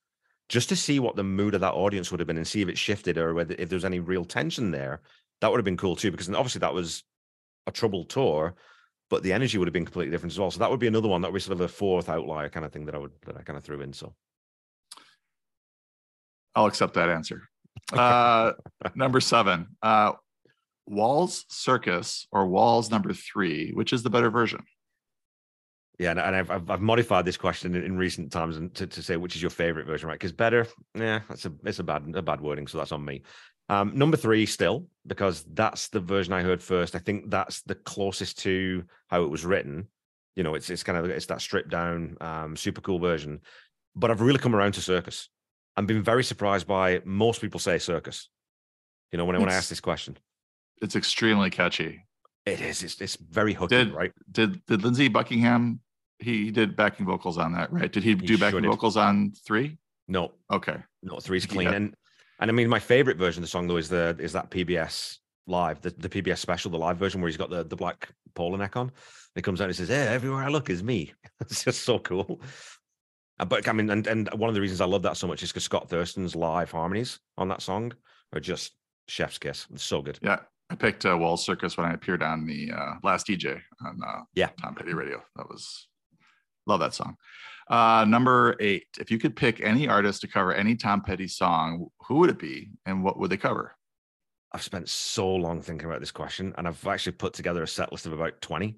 just 0.49 0.69
to 0.69 0.75
see 0.75 0.99
what 0.99 1.15
the 1.15 1.23
mood 1.23 1.53
of 1.53 1.61
that 1.61 1.75
audience 1.75 2.09
would 2.09 2.19
have 2.19 2.25
been 2.25 2.37
and 2.37 2.47
see 2.47 2.63
if 2.63 2.67
it 2.67 2.79
shifted 2.79 3.19
or 3.19 3.35
whether 3.35 3.53
if 3.59 3.69
there's 3.69 3.85
any 3.85 3.99
real 3.99 4.25
tension 4.25 4.71
there, 4.71 5.01
that 5.39 5.51
would 5.51 5.59
have 5.59 5.65
been 5.65 5.77
cool 5.77 5.95
too. 5.95 6.09
Because 6.09 6.27
obviously 6.29 6.57
that 6.61 6.73
was 6.73 7.03
a 7.67 7.71
troubled 7.71 8.09
tour, 8.09 8.55
but 9.11 9.21
the 9.21 9.31
energy 9.31 9.59
would 9.59 9.67
have 9.67 9.73
been 9.73 9.85
completely 9.85 10.09
different 10.09 10.33
as 10.33 10.39
well. 10.39 10.49
So 10.49 10.57
that 10.57 10.71
would 10.71 10.79
be 10.79 10.87
another 10.87 11.07
one 11.07 11.21
that 11.21 11.31
would 11.31 11.37
be 11.37 11.41
sort 11.41 11.59
of 11.59 11.61
a 11.61 11.67
fourth 11.67 12.09
outlier 12.09 12.49
kind 12.49 12.65
of 12.65 12.71
thing 12.71 12.87
that 12.87 12.95
I 12.95 12.97
would 12.97 13.11
that 13.27 13.37
I 13.37 13.43
kind 13.43 13.55
of 13.55 13.63
threw 13.63 13.81
in. 13.81 13.93
So 13.93 14.15
I'll 16.55 16.65
accept 16.65 16.95
that 16.95 17.09
answer. 17.09 17.47
Uh, 17.93 18.53
number 18.95 19.21
seven, 19.21 19.67
uh, 19.83 20.13
Walls 20.87 21.45
Circus 21.49 22.25
or 22.31 22.47
Walls 22.47 22.89
number 22.89 23.13
three, 23.13 23.73
which 23.73 23.93
is 23.93 24.01
the 24.01 24.09
better 24.09 24.31
version? 24.31 24.63
Yeah, 26.01 26.09
and, 26.11 26.19
and 26.19 26.35
I've, 26.35 26.49
I've 26.49 26.69
I've 26.71 26.81
modified 26.81 27.25
this 27.25 27.37
question 27.37 27.75
in, 27.75 27.83
in 27.83 27.95
recent 27.95 28.31
times 28.31 28.57
and 28.57 28.73
to, 28.73 28.87
to 28.87 29.03
say 29.03 29.17
which 29.17 29.35
is 29.35 29.41
your 29.43 29.51
favorite 29.51 29.85
version, 29.85 30.07
right? 30.09 30.15
Because 30.19 30.31
better, 30.31 30.65
yeah, 30.95 31.19
that's 31.29 31.45
a 31.45 31.51
it's 31.63 31.77
a 31.77 31.83
bad 31.83 32.11
a 32.15 32.23
bad 32.23 32.41
wording, 32.41 32.65
so 32.65 32.79
that's 32.79 32.91
on 32.91 33.05
me. 33.05 33.21
Um, 33.69 33.91
number 33.95 34.17
three, 34.17 34.47
still 34.47 34.87
because 35.05 35.45
that's 35.53 35.89
the 35.89 35.99
version 35.99 36.33
I 36.33 36.41
heard 36.41 36.61
first. 36.63 36.95
I 36.95 36.99
think 36.99 37.29
that's 37.29 37.61
the 37.61 37.75
closest 37.75 38.39
to 38.39 38.83
how 39.11 39.21
it 39.23 39.29
was 39.29 39.45
written. 39.45 39.89
You 40.35 40.41
know, 40.43 40.55
it's 40.55 40.71
it's 40.71 40.81
kind 40.81 40.97
of 40.97 41.05
it's 41.05 41.27
that 41.27 41.39
stripped 41.39 41.69
down, 41.69 42.17
um, 42.19 42.55
super 42.55 42.81
cool 42.81 42.97
version. 42.97 43.41
But 43.95 44.09
I've 44.09 44.21
really 44.21 44.39
come 44.39 44.55
around 44.55 44.71
to 44.73 44.81
Circus. 44.81 45.29
I've 45.77 45.85
been 45.85 46.01
very 46.03 46.23
surprised 46.23 46.65
by 46.65 47.01
most 47.05 47.41
people 47.41 47.59
say 47.59 47.77
Circus. 47.77 48.27
You 49.11 49.19
know, 49.19 49.25
when 49.25 49.35
I 49.35 49.39
when 49.39 49.49
I 49.49 49.53
ask 49.53 49.69
this 49.69 49.79
question, 49.81 50.17
It's 50.81 50.95
extremely 50.95 51.51
catchy. 51.51 52.07
it 52.47 52.59
is 52.59 52.81
it's 52.81 52.99
it's 52.99 53.17
very 53.17 53.53
hooking, 53.53 53.77
Did- 53.89 53.93
right? 53.93 54.11
Did 54.31 54.65
did 54.65 54.83
Lindsey 54.83 55.09
Buckingham? 55.09 55.79
He 56.21 56.51
did 56.51 56.75
backing 56.75 57.05
vocals 57.05 57.37
on 57.37 57.51
that, 57.53 57.71
right? 57.73 57.91
Did 57.91 58.03
he, 58.03 58.15
do 58.15 58.37
backing 58.37 58.63
vocals 58.63 58.95
on 58.97 59.31
three? 59.45 59.77
No, 60.07 60.31
Okay. 60.51 60.77
No, 61.03 61.19
three's 61.19 61.45
Yeah. 61.45 61.53
clean. 61.53 61.67
And 61.69 61.95
and 62.39 62.49
I 62.49 62.53
mean, 62.53 62.69
my 62.69 62.79
favorite 62.79 63.17
version 63.17 63.41
of 63.41 63.47
the 63.47 63.51
song 63.51 63.67
though 63.67 63.77
is 63.77 63.89
the 63.89 64.15
is 64.19 64.33
that 64.33 64.49
PBS 64.51 65.17
live, 65.47 65.81
the, 65.81 65.89
the 65.91 66.09
PBS 66.09 66.37
special, 66.39 66.71
the 66.71 66.77
live 66.77 66.97
version 66.97 67.21
where 67.21 67.27
he's 67.29 67.37
got 67.37 67.49
the 67.49 67.63
the 67.63 67.75
black 67.75 68.09
polo 68.35 68.55
neck 68.57 68.75
on. 68.77 68.91
He 69.35 69.41
comes 69.41 69.61
out 69.61 69.65
and 69.65 69.73
he 69.73 69.77
says, 69.77 69.89
"Hey, 69.89 70.07
everywhere 70.13 70.43
I 70.43 70.49
look 70.49 70.69
is 70.69 70.83
me." 70.83 71.13
it's 71.41 71.63
just 71.63 71.83
so 71.83 71.99
cool. 71.99 72.41
Uh, 73.39 73.45
But 73.45 73.67
I 73.67 73.71
mean, 73.73 73.89
and 73.89 74.05
and 74.07 74.29
one 74.33 74.49
of 74.49 74.55
the 74.55 74.61
reasons 74.61 74.81
I 74.81 74.85
love 74.85 75.01
that 75.03 75.17
so 75.17 75.27
much 75.27 75.41
is 75.43 75.49
because 75.51 75.63
Scott 75.63 75.89
Thurston's 75.89 76.35
live 76.35 76.71
harmonies 76.71 77.19
on 77.37 77.47
that 77.49 77.61
song 77.61 77.93
are 78.33 78.39
just 78.39 78.73
chef's 79.07 79.37
kiss. 79.39 79.67
It's 79.73 79.83
so 79.83 80.01
good. 80.01 80.19
Yeah. 80.21 80.39
I 80.69 80.75
picked 80.75 81.05
uh, 81.05 81.17
Walls 81.17 81.43
Circus 81.45 81.75
when 81.75 81.85
I 81.85 81.93
appeared 81.93 82.23
on 82.23 82.45
the 82.45 82.71
uh, 82.71 82.93
last 83.03 83.27
DJ 83.27 83.59
on 83.85 83.99
uh, 84.07 84.21
Yeah. 84.35 84.49
Tom 84.61 84.73
Petty 84.75 84.93
Radio. 84.93 85.21
That 85.35 85.49
was 85.49 85.89
love 86.65 86.79
that 86.79 86.93
song. 86.93 87.17
Uh, 87.69 88.05
number 88.07 88.55
eight. 88.59 88.87
If 88.99 89.09
you 89.11 89.17
could 89.17 89.35
pick 89.35 89.61
any 89.61 89.87
artist 89.87 90.21
to 90.21 90.27
cover 90.27 90.53
any 90.53 90.75
Tom 90.75 91.01
Petty 91.01 91.27
song, 91.27 91.87
who 92.07 92.15
would 92.15 92.29
it 92.29 92.39
be, 92.39 92.71
and 92.85 93.03
what 93.03 93.17
would 93.17 93.29
they 93.29 93.37
cover? 93.37 93.75
I've 94.51 94.61
spent 94.61 94.89
so 94.89 95.33
long 95.33 95.61
thinking 95.61 95.87
about 95.87 96.01
this 96.01 96.11
question, 96.11 96.53
and 96.57 96.67
I've 96.67 96.85
actually 96.85 97.13
put 97.13 97.33
together 97.33 97.63
a 97.63 97.67
set 97.67 97.91
list 97.91 98.05
of 98.05 98.13
about 98.13 98.41
twenty. 98.41 98.77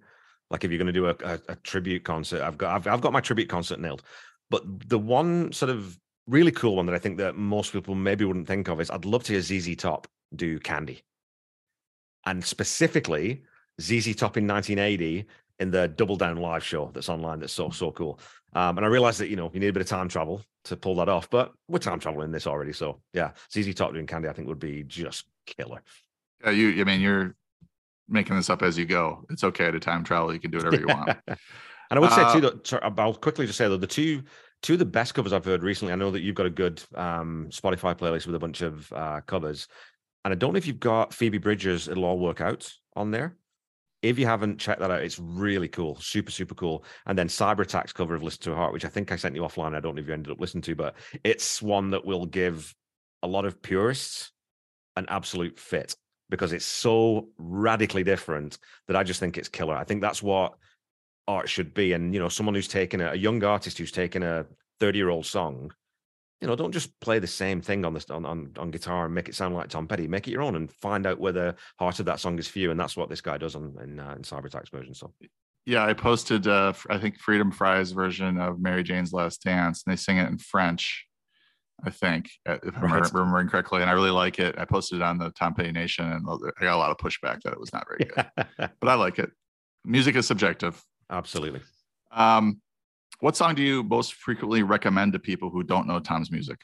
Like 0.52 0.64
if 0.64 0.70
you're 0.70 0.78
going 0.78 0.86
to 0.86 0.94
do 0.94 1.08
a, 1.08 1.16
a, 1.24 1.40
a 1.50 1.56
tribute 1.58 2.04
concert, 2.04 2.42
I've 2.42 2.58
got 2.58 2.76
I've, 2.76 2.88
I've 2.88 3.02
got 3.02 3.14
my 3.14 3.22
tribute 3.22 3.50
concert 3.50 3.80
nailed. 3.80 4.04
But 4.52 4.88
the 4.88 5.00
one 5.00 5.52
sort 5.52 5.72
of 5.72 5.98
really 6.28 6.52
cool 6.52 6.76
one 6.76 6.86
that 6.86 6.96
I 6.96 7.00
think 7.00 7.18
that 7.18 7.36
most 7.36 7.74
people 7.74 7.96
maybe 7.96 8.26
wouldn't 8.26 8.48
think 8.48 8.68
of 8.68 8.80
is 8.80 8.92
I'd 8.92 9.06
love 9.06 9.24
to 9.24 9.34
hear 9.34 9.42
ZZ 9.42 9.76
Top 9.76 10.08
do 10.36 10.60
Candy, 10.60 11.02
and 12.28 12.46
specifically 12.46 13.42
ZZ 13.82 14.16
Top 14.16 14.38
in 14.38 14.46
1980 14.46 15.26
in 15.64 15.72
the 15.72 15.88
Double 15.88 16.18
Down 16.18 16.38
live 16.38 16.64
show 16.64 16.92
that's 16.94 17.10
online. 17.10 17.40
That's 17.40 17.54
so 17.54 17.70
so 17.70 17.92
cool. 17.92 18.20
Um, 18.54 18.78
and 18.78 18.86
I 18.86 18.90
realized 18.90 19.20
that 19.20 19.30
you 19.30 19.36
know 19.36 19.50
you 19.54 19.60
need 19.60 19.70
a 19.70 19.74
bit 19.74 19.82
of 19.82 19.88
time 19.88 20.10
travel 20.10 20.44
to 20.66 20.76
pull 20.76 20.96
that 20.96 21.10
off, 21.10 21.30
but 21.30 21.54
we're 21.68 21.80
time 21.80 22.00
traveling 22.00 22.32
this 22.32 22.46
already. 22.46 22.74
So 22.74 23.02
yeah, 23.14 23.32
ZZ 23.52 23.74
Top 23.74 23.94
doing 23.94 24.06
Candy 24.06 24.28
I 24.28 24.34
think 24.34 24.48
would 24.50 24.60
be 24.60 24.84
just 24.84 25.26
killer. 25.48 25.82
Yeah, 26.44 26.52
you. 26.52 26.82
I 26.82 26.84
mean, 26.84 27.02
you're 27.02 27.36
making 28.08 28.36
this 28.36 28.50
up 28.50 28.62
as 28.62 28.78
you 28.78 28.86
go. 28.86 29.26
It's 29.30 29.44
okay 29.44 29.72
to 29.72 29.80
time 29.80 30.04
travel. 30.04 30.34
You 30.34 30.40
can 30.40 30.52
do 30.52 30.58
whatever 30.58 30.80
you 30.80 30.88
want. 30.88 31.18
and 31.28 31.38
I 31.92 32.00
would 32.00 32.12
say 32.12 32.22
Uh, 32.22 32.34
too 32.34 32.42
that 32.42 32.94
I'll 33.00 33.16
quickly 33.16 33.46
just 33.46 33.58
say 33.58 33.68
though 33.68 33.78
the 33.78 33.88
two 33.88 34.22
two 34.62 34.74
of 34.74 34.80
the 34.80 34.86
best 34.86 35.14
covers 35.14 35.34
I've 35.34 35.46
heard 35.46 35.64
recently. 35.64 35.94
I 35.94 35.98
know 35.98 36.12
that 36.12 36.22
you've 36.22 36.36
got 36.36 36.46
a 36.46 36.52
good 36.52 36.84
um, 36.96 37.48
Spotify 37.50 37.96
playlist 37.96 38.28
with 38.28 38.36
a 38.36 38.40
bunch 38.40 38.62
of 38.62 38.92
uh, 38.92 39.22
covers, 39.22 39.68
and 40.26 40.34
I 40.34 40.36
don't 40.36 40.54
know 40.54 40.58
if 40.58 40.68
you've 40.68 40.80
got 40.80 41.14
Phoebe 41.14 41.38
Bridgers. 41.38 41.88
It'll 41.88 42.06
all 42.06 42.20
work 42.20 42.42
out 42.42 42.70
on 42.96 43.12
there. 43.12 43.38
If 44.04 44.20
you 44.20 44.28
haven't 44.28 44.60
checked 44.60 44.82
that 44.82 44.92
out, 44.92 45.02
it's 45.02 45.18
really 45.18 45.68
cool, 45.68 45.96
super 46.00 46.30
super 46.30 46.54
cool. 46.54 46.86
And 47.08 47.18
then 47.18 47.28
Cyber 47.28 47.62
Attack's 47.62 47.94
cover 47.94 48.14
of 48.14 48.22
"Listen 48.22 48.44
to 48.44 48.50
Her 48.52 48.58
Heart," 48.58 48.74
which 48.74 48.86
I 48.86 48.90
think 48.90 49.12
I 49.12 49.16
sent 49.16 49.36
you 49.36 49.42
offline. 49.42 49.76
I 49.76 49.80
don't 49.80 49.96
know 49.96 50.02
if 50.02 50.08
you 50.08 50.14
ended 50.14 50.34
up 50.34 50.40
listening 50.40 50.62
to, 50.64 50.76
but 50.76 50.96
it's 51.24 51.62
one 51.62 51.90
that 51.92 52.06
will 52.06 52.26
give 52.26 52.76
a 53.24 53.28
lot 53.28 53.46
of 53.46 53.62
purists 53.62 54.32
an 54.96 55.06
absolute 55.08 55.58
fit 55.58 55.96
because 56.30 56.54
it's 56.54 56.66
so 56.66 57.30
radically 57.38 58.04
different 58.04 58.58
that 58.88 58.96
I 58.96 59.04
just 59.04 59.20
think 59.20 59.38
it's 59.38 59.50
killer. 59.50 59.76
I 59.76 59.84
think 59.84 60.02
that's 60.02 60.22
what 60.22 60.54
art 61.28 61.50
should 61.50 61.74
be. 61.74 61.94
And 61.94 62.14
you 62.14 62.20
know, 62.20 62.30
someone 62.30 62.56
who's 62.56 62.68
taken 62.68 63.02
a, 63.02 63.12
a 63.12 63.16
young 63.16 63.44
artist 63.44 63.78
who's 63.78 63.92
taken 63.92 64.24
a 64.24 64.46
30 64.80 64.98
year 64.98 65.10
old 65.10 65.26
song, 65.26 65.72
you 66.44 66.48
know, 66.50 66.58
don't 66.58 66.74
just 66.74 67.00
play 67.00 67.20
the 67.20 67.26
same 67.28 67.62
thing 67.62 67.86
on 67.86 67.94
this 67.94 68.10
on, 68.10 68.26
on 68.26 68.52
on 68.58 68.70
guitar 68.70 69.06
and 69.06 69.16
make 69.16 69.30
it 69.30 69.34
sound 69.36 69.56
like 69.56 69.70
Tom 69.70 69.88
Petty. 69.88 70.10
Make 70.10 70.28
it 70.28 70.32
your 70.32 70.42
own 70.42 70.56
and 70.58 70.70
find 70.70 71.08
out 71.08 71.18
where 71.18 71.32
the 71.32 71.56
heart 71.80 72.02
of 72.02 72.06
that 72.08 72.20
song 72.20 72.38
is 72.38 72.50
for 72.50 72.60
you. 72.60 72.70
And 72.70 72.78
that's 72.78 72.98
what 72.98 73.08
this 73.08 73.22
guy 73.22 73.38
does 73.38 73.56
on 73.56 73.74
in, 73.82 73.98
uh, 73.98 74.12
in 74.18 74.24
Cyber 74.24 74.48
Attack's 74.48 74.70
version. 74.70 74.94
So 74.94 75.14
Yeah, 75.66 75.86
I 75.86 75.94
posted. 75.94 76.46
Uh, 76.46 76.74
I 76.90 76.98
think 76.98 77.18
Freedom 77.18 77.50
Fry's 77.50 77.94
version 77.94 78.38
of 78.42 78.60
Mary 78.60 78.84
Jane's 78.84 79.14
Last 79.14 79.42
Dance, 79.42 79.84
and 79.86 79.94
they 79.94 79.96
sing 79.96 80.18
it 80.18 80.28
in 80.30 80.38
French. 80.38 81.06
I 81.86 81.90
think, 81.92 82.30
uh, 82.46 82.58
if 82.62 82.76
I'm 82.76 82.92
Right. 82.92 83.14
remembering 83.14 83.48
correctly, 83.48 83.80
and 83.82 83.90
I 83.90 83.94
really 83.94 84.12
like 84.12 84.38
it. 84.38 84.56
I 84.60 84.66
posted 84.66 84.98
it 84.98 85.02
on 85.02 85.18
the 85.18 85.32
Tom 85.32 85.54
Petty 85.54 85.72
Nation, 85.72 86.06
and 86.12 86.26
I 86.30 86.62
got 86.66 86.76
a 86.76 86.78
lot 86.78 86.92
of 86.92 86.98
pushback 86.98 87.42
that 87.44 87.54
it 87.54 87.60
was 87.60 87.72
not 87.72 87.88
very 87.88 88.04
good, 88.16 88.50
but 88.58 88.90
I 88.90 88.96
like 88.96 89.18
it. 89.18 89.32
Music 89.86 90.16
is 90.18 90.28
subjective. 90.28 90.84
absolutely. 91.10 91.62
Um, 92.12 92.60
what 93.24 93.38
song 93.38 93.56
do 93.56 93.64
you 93.64 93.84
most 93.84 94.16
frequently 94.16 94.64
recommend 94.64 95.14
to 95.14 95.20
people 95.20 95.50
who 95.50 95.64
don't 95.64 95.88
know 95.88 95.98
Tom's 95.98 96.30
music? 96.30 96.60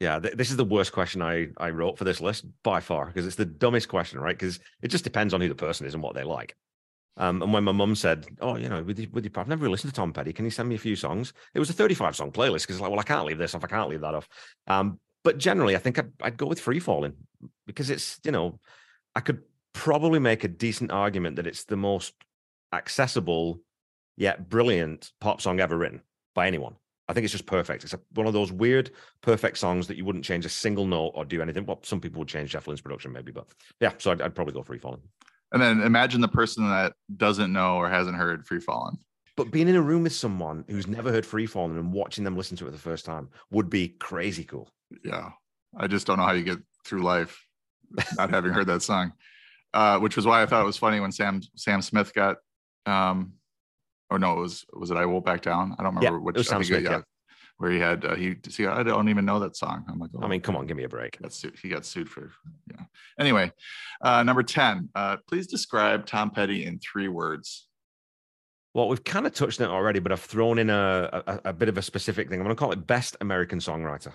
Yeah, 0.00 0.18
th- 0.18 0.34
this 0.34 0.50
is 0.50 0.56
the 0.56 0.64
worst 0.64 0.90
question 0.90 1.22
I 1.22 1.50
I 1.58 1.70
wrote 1.70 1.96
for 1.96 2.02
this 2.02 2.20
list 2.20 2.44
by 2.64 2.80
far 2.80 3.06
because 3.06 3.24
it's 3.24 3.36
the 3.36 3.44
dumbest 3.44 3.88
question, 3.88 4.18
right? 4.18 4.36
Because 4.36 4.58
it 4.82 4.88
just 4.88 5.04
depends 5.04 5.32
on 5.32 5.40
who 5.40 5.48
the 5.48 5.54
person 5.54 5.86
is 5.86 5.94
and 5.94 6.02
what 6.02 6.16
they 6.16 6.24
like. 6.24 6.56
Um, 7.16 7.40
and 7.40 7.52
when 7.52 7.62
my 7.62 7.70
mum 7.70 7.94
said, 7.94 8.26
"Oh, 8.40 8.56
you 8.56 8.68
know, 8.68 8.82
with 8.82 8.98
your, 8.98 9.08
with 9.12 9.24
your, 9.24 9.32
I've 9.36 9.46
never 9.46 9.62
really 9.62 9.74
listened 9.74 9.94
to 9.94 9.96
Tom 9.96 10.12
Petty. 10.12 10.32
Can 10.32 10.44
you 10.44 10.50
send 10.50 10.68
me 10.68 10.74
a 10.74 10.78
few 10.78 10.96
songs?" 10.96 11.32
It 11.54 11.60
was 11.60 11.70
a 11.70 11.72
35 11.72 12.16
song 12.16 12.32
playlist 12.32 12.62
because 12.62 12.80
like, 12.80 12.90
well, 12.90 12.98
I 12.98 13.04
can't 13.04 13.24
leave 13.24 13.38
this 13.38 13.54
off. 13.54 13.62
I 13.62 13.68
can't 13.68 13.88
leave 13.88 14.00
that 14.00 14.14
off. 14.16 14.28
Um, 14.66 14.98
but 15.22 15.38
generally, 15.38 15.76
I 15.76 15.78
think 15.78 16.00
I'd, 16.00 16.10
I'd 16.20 16.36
go 16.36 16.46
with 16.46 16.58
Free 16.58 16.80
Falling 16.80 17.14
because 17.64 17.90
it's 17.90 18.18
you 18.24 18.32
know, 18.32 18.58
I 19.14 19.20
could 19.20 19.40
probably 19.72 20.18
make 20.18 20.42
a 20.42 20.48
decent 20.48 20.90
argument 20.90 21.36
that 21.36 21.46
it's 21.46 21.64
the 21.64 21.76
most 21.76 22.12
accessible 22.72 23.60
yet 24.16 24.48
brilliant 24.48 25.12
pop 25.20 25.40
song 25.40 25.60
ever 25.60 25.76
written 25.76 26.02
by 26.34 26.46
anyone. 26.46 26.76
I 27.08 27.12
think 27.12 27.24
it's 27.24 27.32
just 27.32 27.46
perfect. 27.46 27.84
It's 27.84 27.94
a, 27.94 28.00
one 28.14 28.26
of 28.26 28.32
those 28.32 28.50
weird, 28.50 28.90
perfect 29.20 29.58
songs 29.58 29.86
that 29.86 29.96
you 29.96 30.04
wouldn't 30.04 30.24
change 30.24 30.44
a 30.44 30.48
single 30.48 30.86
note 30.86 31.12
or 31.14 31.24
do 31.24 31.40
anything. 31.40 31.64
Well, 31.64 31.78
some 31.82 32.00
people 32.00 32.18
would 32.18 32.28
change 32.28 32.50
Jeff 32.50 32.66
Lynne's 32.66 32.80
production, 32.80 33.12
maybe, 33.12 33.30
but 33.30 33.46
yeah. 33.80 33.92
So 33.98 34.10
I'd, 34.10 34.20
I'd 34.20 34.34
probably 34.34 34.54
go 34.54 34.62
Free 34.62 34.78
Falling. 34.78 35.02
And 35.52 35.62
then 35.62 35.82
imagine 35.82 36.20
the 36.20 36.28
person 36.28 36.68
that 36.68 36.94
doesn't 37.16 37.52
know 37.52 37.76
or 37.76 37.88
hasn't 37.88 38.16
heard 38.16 38.46
Free 38.46 38.60
Fallin'. 38.60 38.98
But 39.36 39.52
being 39.52 39.68
in 39.68 39.76
a 39.76 39.82
room 39.82 40.02
with 40.02 40.14
someone 40.14 40.64
who's 40.68 40.88
never 40.88 41.12
heard 41.12 41.26
Free 41.26 41.46
Falling 41.46 41.78
and 41.78 41.92
watching 41.92 42.24
them 42.24 42.36
listen 42.36 42.56
to 42.56 42.66
it 42.66 42.72
the 42.72 42.78
first 42.78 43.04
time 43.04 43.28
would 43.50 43.70
be 43.70 43.88
crazy 43.88 44.44
cool. 44.44 44.68
Yeah, 45.04 45.30
I 45.76 45.86
just 45.86 46.06
don't 46.06 46.16
know 46.18 46.24
how 46.24 46.32
you 46.32 46.42
get 46.42 46.58
through 46.84 47.02
life 47.02 47.46
not 48.16 48.30
having 48.30 48.52
heard 48.52 48.66
that 48.66 48.82
song. 48.82 49.12
Uh, 49.74 49.98
which 49.98 50.16
was 50.16 50.26
why 50.26 50.42
I 50.42 50.46
thought 50.46 50.62
it 50.62 50.66
was 50.66 50.78
funny 50.78 51.00
when 51.00 51.12
Sam 51.12 51.42
Sam 51.54 51.82
Smith 51.82 52.14
got 52.14 52.38
um, 52.86 53.34
or 54.10 54.18
no, 54.18 54.38
it 54.38 54.40
was 54.40 54.64
was 54.72 54.90
it 54.90 54.96
I 54.96 55.06
Won't 55.06 55.24
Back 55.24 55.42
Down? 55.42 55.74
I 55.78 55.82
don't 55.82 55.94
remember 55.96 56.18
Yeah, 56.18 56.22
which. 56.22 56.36
it 56.36 56.38
was 56.38 56.48
I 56.48 56.50
Sam 56.52 56.64
Smith, 56.64 56.82
yeah. 56.82 57.00
Where 57.58 57.70
he 57.70 57.78
had 57.78 58.04
uh, 58.04 58.14
he 58.14 58.36
see 58.48 58.66
I 58.66 58.82
don't 58.82 59.08
even 59.08 59.24
know 59.24 59.38
that 59.40 59.56
song. 59.56 59.84
I'm 59.88 59.98
like, 59.98 60.10
I 60.20 60.24
oh, 60.24 60.28
mean, 60.28 60.42
come 60.42 60.56
on, 60.56 60.66
give 60.66 60.76
me 60.76 60.84
a 60.84 60.88
break. 60.88 61.16
he 61.16 61.22
got 61.22 61.32
sued. 61.32 61.58
He 61.62 61.68
got 61.70 61.86
sued 61.86 62.08
for 62.08 62.30
yeah. 62.70 62.84
Anyway, 63.18 63.50
uh, 64.02 64.22
number 64.22 64.42
ten. 64.42 64.90
Uh, 64.94 65.16
please 65.26 65.46
describe 65.46 66.04
Tom 66.06 66.30
Petty 66.30 66.66
in 66.66 66.78
three 66.78 67.08
words. 67.08 67.66
Well, 68.74 68.88
we've 68.88 69.02
kind 69.02 69.26
of 69.26 69.32
touched 69.32 69.58
on 69.62 69.70
it 69.70 69.72
already, 69.72 70.00
but 70.00 70.12
I've 70.12 70.20
thrown 70.20 70.58
in 70.58 70.68
a, 70.68 71.22
a, 71.26 71.40
a 71.46 71.52
bit 71.54 71.70
of 71.70 71.78
a 71.78 71.82
specific 71.82 72.28
thing. 72.28 72.38
I'm 72.38 72.44
going 72.44 72.54
to 72.54 72.60
call 72.60 72.72
it 72.72 72.86
best 72.86 73.16
American 73.22 73.58
songwriter. 73.58 74.12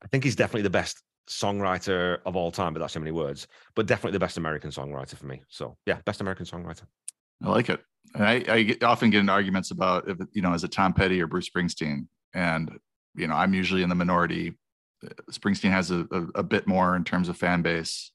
I 0.00 0.06
think 0.06 0.22
he's 0.22 0.36
definitely 0.36 0.62
the 0.62 0.70
best 0.70 1.02
songwriter 1.28 2.18
of 2.24 2.36
all 2.36 2.52
time, 2.52 2.74
but 2.74 2.78
that's 2.78 2.92
so 2.92 3.00
many 3.00 3.10
words. 3.10 3.48
But 3.74 3.86
definitely 3.86 4.12
the 4.12 4.20
best 4.20 4.36
American 4.36 4.70
songwriter 4.70 5.16
for 5.16 5.26
me. 5.26 5.42
So 5.48 5.76
yeah, 5.84 5.98
best 6.04 6.20
American 6.20 6.46
songwriter. 6.46 6.84
I 7.42 7.48
like 7.48 7.68
it. 7.68 7.80
And 8.14 8.24
I, 8.24 8.44
I 8.48 8.62
get, 8.62 8.82
often 8.82 9.10
get 9.10 9.20
into 9.20 9.32
arguments 9.32 9.70
about 9.70 10.08
if 10.08 10.18
you 10.32 10.42
know, 10.42 10.54
is 10.54 10.64
it 10.64 10.72
Tom 10.72 10.92
Petty 10.92 11.20
or 11.20 11.26
Bruce 11.26 11.48
Springsteen? 11.48 12.06
And 12.34 12.78
you 13.14 13.26
know, 13.26 13.34
I'm 13.34 13.54
usually 13.54 13.82
in 13.82 13.88
the 13.88 13.94
minority. 13.94 14.56
Uh, 15.04 15.08
Springsteen 15.30 15.70
has 15.70 15.90
a, 15.90 16.06
a, 16.10 16.26
a 16.36 16.42
bit 16.42 16.66
more 16.66 16.96
in 16.96 17.04
terms 17.04 17.28
of 17.28 17.36
fan 17.36 17.62
base, 17.62 18.12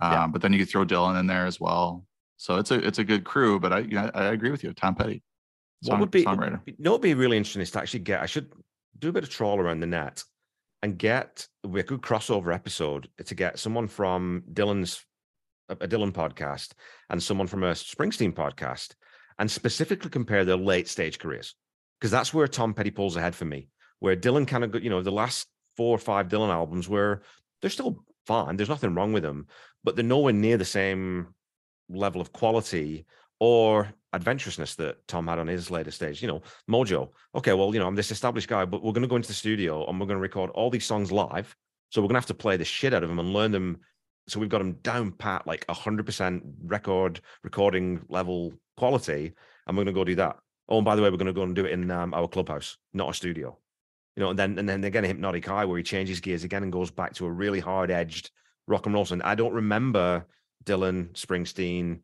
um, 0.00 0.12
Yeah. 0.12 0.26
but 0.26 0.42
then 0.42 0.52
you 0.52 0.58
could 0.58 0.68
throw 0.68 0.84
Dylan 0.84 1.18
in 1.18 1.26
there 1.26 1.46
as 1.46 1.60
well. 1.60 2.04
So 2.36 2.56
it's 2.56 2.70
a 2.70 2.86
it's 2.86 2.98
a 2.98 3.04
good 3.04 3.24
crew. 3.24 3.58
But 3.60 3.72
I 3.72 3.78
you 3.80 3.94
know, 3.94 4.10
I 4.14 4.24
agree 4.26 4.50
with 4.50 4.62
you, 4.62 4.72
Tom 4.72 4.94
Petty, 4.94 5.22
What 5.82 6.00
would 6.00 6.10
be 6.10 6.24
songwriter. 6.24 6.60
You 6.66 6.74
know, 6.78 6.92
would 6.92 7.00
be 7.00 7.14
really 7.14 7.36
interesting 7.36 7.62
is 7.62 7.70
to 7.72 7.80
actually 7.80 8.00
get. 8.00 8.20
I 8.20 8.26
should 8.26 8.52
do 8.98 9.08
a 9.08 9.12
bit 9.12 9.24
of 9.24 9.30
trawl 9.30 9.60
around 9.60 9.80
the 9.80 9.86
net 9.86 10.22
and 10.82 10.98
get 10.98 11.46
a 11.64 11.68
good 11.68 12.02
crossover 12.02 12.54
episode 12.54 13.08
to 13.24 13.34
get 13.34 13.58
someone 13.58 13.88
from 13.88 14.42
Dylan's 14.52 15.04
a 15.68 15.88
Dylan 15.88 16.12
podcast 16.12 16.72
and 17.10 17.22
someone 17.22 17.46
from 17.46 17.62
a 17.62 17.72
Springsteen 17.72 18.32
podcast, 18.32 18.94
and 19.38 19.50
specifically 19.50 20.10
compare 20.10 20.44
their 20.44 20.56
late 20.56 20.88
stage 20.88 21.18
careers 21.18 21.54
because 22.00 22.10
that's 22.10 22.32
where 22.32 22.48
Tom 22.48 22.74
Petty 22.74 22.90
pulls 22.90 23.16
ahead 23.16 23.34
for 23.34 23.44
me. 23.44 23.68
Where 23.98 24.16
Dylan 24.16 24.46
kind 24.46 24.64
of, 24.64 24.82
you 24.82 24.90
know, 24.90 25.02
the 25.02 25.10
last 25.10 25.48
four 25.76 25.94
or 25.94 25.98
five 25.98 26.28
Dylan 26.28 26.50
albums 26.50 26.88
where 26.88 27.22
they're 27.60 27.70
still 27.70 28.04
fine. 28.26 28.56
There's 28.56 28.68
nothing 28.68 28.94
wrong 28.94 29.12
with 29.12 29.22
them, 29.22 29.46
but 29.84 29.96
they're 29.96 30.04
nowhere 30.04 30.32
near 30.32 30.56
the 30.56 30.64
same 30.64 31.28
level 31.88 32.20
of 32.20 32.32
quality 32.32 33.06
or 33.38 33.92
adventurousness 34.12 34.76
that 34.76 35.06
Tom 35.06 35.26
had 35.26 35.38
on 35.38 35.46
his 35.46 35.70
later 35.70 35.90
stage. 35.90 36.22
You 36.22 36.28
know, 36.28 36.42
Mojo. 36.70 37.10
Okay, 37.34 37.52
well, 37.52 37.72
you 37.72 37.80
know, 37.80 37.86
I'm 37.86 37.94
this 37.94 38.10
established 38.10 38.48
guy, 38.48 38.64
but 38.64 38.82
we're 38.82 38.92
going 38.92 39.02
to 39.02 39.08
go 39.08 39.16
into 39.16 39.28
the 39.28 39.34
studio 39.34 39.86
and 39.86 40.00
we're 40.00 40.06
going 40.06 40.18
to 40.18 40.22
record 40.22 40.50
all 40.50 40.70
these 40.70 40.86
songs 40.86 41.12
live. 41.12 41.54
So 41.90 42.00
we're 42.00 42.08
going 42.08 42.14
to 42.14 42.20
have 42.20 42.26
to 42.26 42.34
play 42.34 42.56
the 42.56 42.64
shit 42.64 42.94
out 42.94 43.02
of 43.02 43.08
them 43.08 43.18
and 43.18 43.32
learn 43.32 43.52
them. 43.52 43.78
So 44.28 44.40
we've 44.40 44.48
got 44.48 44.58
them 44.58 44.74
down 44.82 45.12
pat, 45.12 45.46
like 45.46 45.66
100% 45.66 46.42
record 46.64 47.20
recording 47.44 48.04
level 48.08 48.52
quality. 48.76 49.32
And 49.66 49.76
we're 49.76 49.84
going 49.84 49.94
to 49.94 50.00
go 50.00 50.04
do 50.04 50.14
that. 50.16 50.36
Oh, 50.68 50.78
and 50.78 50.84
by 50.84 50.96
the 50.96 51.02
way, 51.02 51.10
we're 51.10 51.16
going 51.16 51.26
to 51.26 51.32
go 51.32 51.42
and 51.42 51.54
do 51.54 51.64
it 51.64 51.72
in 51.72 51.90
um, 51.90 52.12
our 52.12 52.26
clubhouse, 52.26 52.76
not 52.92 53.10
a 53.10 53.14
studio. 53.14 53.56
You 54.16 54.22
know, 54.22 54.30
and 54.30 54.38
then 54.38 54.58
and 54.58 54.68
then 54.68 54.82
again, 54.82 55.04
a 55.04 55.08
Hypnotic 55.08 55.48
Eye, 55.48 55.64
where 55.64 55.76
he 55.76 55.82
changes 55.82 56.20
gears 56.20 56.42
again 56.42 56.62
and 56.62 56.72
goes 56.72 56.90
back 56.90 57.14
to 57.14 57.26
a 57.26 57.30
really 57.30 57.60
hard 57.60 57.90
edged 57.90 58.30
rock 58.66 58.86
and 58.86 58.94
roll. 58.94 59.06
And 59.10 59.22
I 59.22 59.34
don't 59.34 59.52
remember 59.52 60.26
Dylan, 60.64 61.12
Springsteen, 61.12 62.00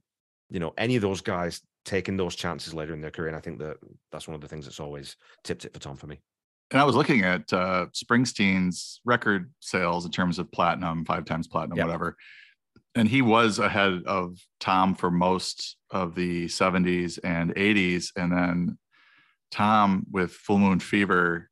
you 0.51 0.61
know, 0.61 0.75
any 0.77 0.97
of 0.97 1.03
those 1.03 1.23
guys 1.23 1.63
taking 1.85 2.17
those 2.17 2.37
chances 2.37 2.75
later 2.75 2.93
in 2.93 3.01
their 3.01 3.11
career. 3.11 3.29
And 3.29 3.37
I 3.37 3.41
think 3.41 3.59
that 3.59 3.79
that's 4.13 4.29
one 4.29 4.35
of 4.35 4.41
the 4.41 4.49
things 4.49 4.67
that's 4.67 4.81
always 4.81 5.17
tipped 5.43 5.65
it 5.65 5.73
for 5.73 5.81
Tom 5.81 5.97
for 5.97 6.07
me. 6.07 6.21
And 6.73 6.81
I 6.81 6.85
was 6.85 6.97
looking 6.97 7.23
at 7.23 7.53
uh, 7.53 7.87
Springsteen's 7.93 9.01
record 9.05 9.53
sales 9.61 10.07
in 10.07 10.11
terms 10.11 10.39
of 10.39 10.51
platinum, 10.51 11.05
five 11.05 11.27
times 11.27 11.47
platinum, 11.47 11.77
Yeah. 11.79 11.85
whatever. 11.85 12.17
And 12.95 13.07
he 13.09 13.21
was 13.23 13.59
ahead 13.59 14.03
of 14.07 14.39
Tom 14.59 14.95
for 14.95 15.11
most 15.11 15.77
of 15.91 16.15
the 16.15 16.47
70s 16.47 17.19
and 17.23 17.55
80s. 17.55 18.13
And 18.17 18.33
then 18.33 18.79
Tom 19.51 20.07
with 20.11 20.33
Full 20.33 20.59
Moon 20.59 20.81
Fever, 20.81 21.51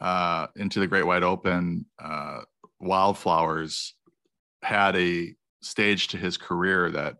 uh, 0.00 0.46
Into 0.56 0.80
the 0.80 0.86
Great 0.86 1.06
Wide 1.06 1.22
Open, 1.22 1.84
uh, 1.98 2.40
Wildflowers 2.80 3.94
had 4.62 4.96
a 4.96 5.34
stage 5.62 6.08
to 6.08 6.16
his 6.18 6.36
career 6.36 6.90
that 6.90 7.16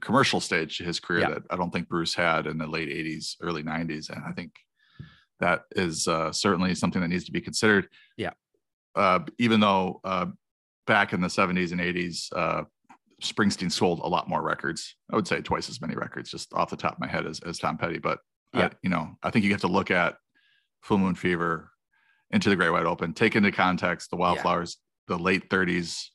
commercial 0.00 0.40
stage 0.40 0.78
to 0.78 0.84
his 0.84 0.98
career 1.00 1.20
Yeah. 1.20 1.28
that 1.30 1.42
I 1.50 1.56
don't 1.56 1.72
think 1.72 1.88
Bruce 1.88 2.14
had 2.14 2.46
in 2.46 2.58
the 2.58 2.66
late 2.66 2.88
80s, 2.88 3.36
early 3.40 3.62
90s. 3.62 4.08
And 4.10 4.22
I 4.24 4.32
think 4.32 4.52
that 5.40 5.62
is 5.74 6.06
uh, 6.06 6.32
certainly 6.32 6.74
something 6.74 7.00
that 7.02 7.08
needs 7.08 7.24
to 7.24 7.32
be 7.32 7.40
considered. 7.40 7.88
Yeah. 8.16 8.30
Uh, 8.94 9.20
even 9.38 9.60
though 9.60 10.00
uh, 10.04 10.26
back 10.86 11.12
in 11.12 11.20
the 11.20 11.28
70s 11.28 11.72
and 11.72 11.80
80s, 11.80 12.26
uh, 12.34 12.64
Springsteen 13.22 13.70
sold 13.70 14.00
a 14.00 14.06
lot 14.08 14.28
more 14.28 14.42
records. 14.42 14.96
I 15.12 15.16
would 15.16 15.26
say 15.28 15.40
twice 15.40 15.68
as 15.68 15.80
many 15.80 15.94
records, 15.94 16.30
just 16.30 16.52
off 16.54 16.70
the 16.70 16.76
top 16.76 16.94
of 16.94 17.00
my 17.00 17.06
head, 17.08 17.26
as, 17.26 17.40
as 17.40 17.58
Tom 17.58 17.76
Petty. 17.76 17.98
But 17.98 18.18
uh, 18.54 18.60
Yeah. 18.60 18.68
you 18.82 18.90
know, 18.90 19.16
I 19.22 19.30
think 19.30 19.44
you 19.44 19.50
have 19.52 19.60
to 19.62 19.68
look 19.68 19.90
at 19.90 20.16
Full 20.82 20.98
Moon 20.98 21.14
Fever, 21.14 21.70
Into 22.30 22.48
the 22.48 22.56
Great 22.56 22.70
Wide 22.70 22.86
Open, 22.86 23.12
take 23.12 23.36
into 23.36 23.52
context 23.52 24.10
the 24.10 24.16
Wildflowers, 24.16 24.78
the 25.06 25.18
late 25.18 25.50
30s, 25.50 26.06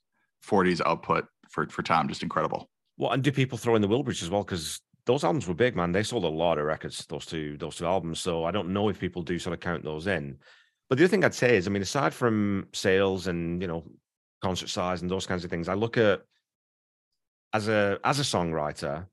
40s 0.48 0.82
output 0.86 1.26
for 1.50 1.68
for 1.70 1.84
Tom, 1.84 2.08
just 2.08 2.24
incredible. 2.24 2.70
Well, 2.98 3.12
and 3.12 3.24
do 3.24 3.32
people 3.32 3.58
throw 3.58 3.76
in 3.76 3.82
the 3.82 3.88
Wilburys 3.88 4.24
as 4.24 4.30
well? 4.30 4.44
Because 4.44 4.80
those 5.06 5.24
albums 5.24 5.48
were 5.48 5.54
big, 5.54 5.76
man. 5.76 5.92
They 5.92 6.04
sold 6.04 6.24
a 6.24 6.28
lot 6.28 6.58
of 6.58 6.66
records, 6.66 7.06
those 7.06 7.26
two, 7.26 7.58
those 7.58 7.76
two 7.76 7.86
albums. 7.86 8.20
So 8.20 8.44
I 8.44 8.52
don't 8.52 8.74
know 8.74 8.90
if 8.90 9.00
people 9.00 9.22
do 9.22 9.38
sort 9.40 9.54
of 9.54 9.60
count 9.60 9.84
those 9.84 10.08
in. 10.08 10.38
But 10.90 10.98
the 10.98 11.04
other 11.04 11.12
thing 11.12 11.24
I'd 11.24 11.34
say 11.34 11.58
is, 11.58 11.68
I 11.68 11.72
mean, 11.72 11.82
aside 11.82 12.14
from 12.14 12.68
sales 12.74 13.28
and 13.28 13.62
you 13.62 13.68
know, 13.68 13.84
concert 14.42 14.70
size 14.70 15.02
and 15.02 15.10
those 15.10 15.26
kinds 15.26 15.44
of 15.44 15.50
things, 15.50 15.70
I 15.70 15.74
look 15.74 15.98
at 15.98 16.22
as 17.54 17.68
a 17.68 18.00
as 18.04 18.20
a 18.20 18.24
songwriter, 18.24 19.06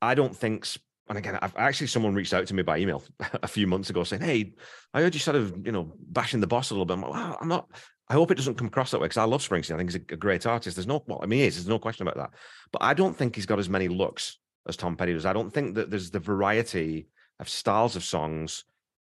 I 0.00 0.14
don't 0.14 0.36
think 0.36 0.66
and 1.08 1.18
again, 1.18 1.38
I've 1.40 1.56
actually 1.56 1.86
someone 1.86 2.14
reached 2.14 2.34
out 2.34 2.46
to 2.48 2.54
me 2.54 2.62
by 2.62 2.78
email 2.78 3.02
a 3.42 3.48
few 3.48 3.66
months 3.66 3.90
ago 3.90 4.04
saying, 4.04 4.22
Hey, 4.22 4.54
I 4.92 5.00
heard 5.00 5.14
you 5.14 5.20
sort 5.20 5.36
of, 5.36 5.64
you 5.64 5.72
know, 5.72 5.92
bashing 5.98 6.40
the 6.40 6.46
boss 6.46 6.70
a 6.70 6.74
little 6.74 6.84
bit. 6.84 6.94
I'm 6.94 7.02
like, 7.02 7.12
wow, 7.12 7.38
I'm 7.40 7.48
not 7.48 7.68
I 8.08 8.14
hope 8.14 8.30
it 8.30 8.36
doesn't 8.36 8.54
come 8.54 8.68
across 8.68 8.92
that 8.92 9.00
way 9.00 9.06
because 9.06 9.16
I 9.16 9.24
love 9.24 9.46
Springsteen. 9.46 9.74
I 9.74 9.78
think 9.78 9.90
he's 9.90 9.96
a, 9.96 10.16
great 10.16 10.46
artist. 10.46 10.76
There's 10.76 10.86
no, 10.86 11.02
well, 11.06 11.18
I 11.22 11.26
mean, 11.26 11.40
he 11.40 11.46
is. 11.46 11.56
There's 11.56 11.68
no 11.68 11.78
question 11.78 12.06
about 12.06 12.16
that. 12.16 12.38
But 12.70 12.82
I 12.82 12.94
don't 12.94 13.16
think 13.16 13.34
he's 13.34 13.46
got 13.46 13.58
as 13.58 13.68
many 13.68 13.88
looks 13.88 14.38
as 14.66 14.76
Tom 14.76 14.96
Petty 14.96 15.12
does. 15.12 15.26
I 15.26 15.32
don't 15.32 15.52
think 15.52 15.74
that 15.74 15.90
there's 15.90 16.10
the 16.10 16.20
variety 16.20 17.08
of 17.40 17.48
styles 17.48 17.96
of 17.96 18.04
songs, 18.04 18.64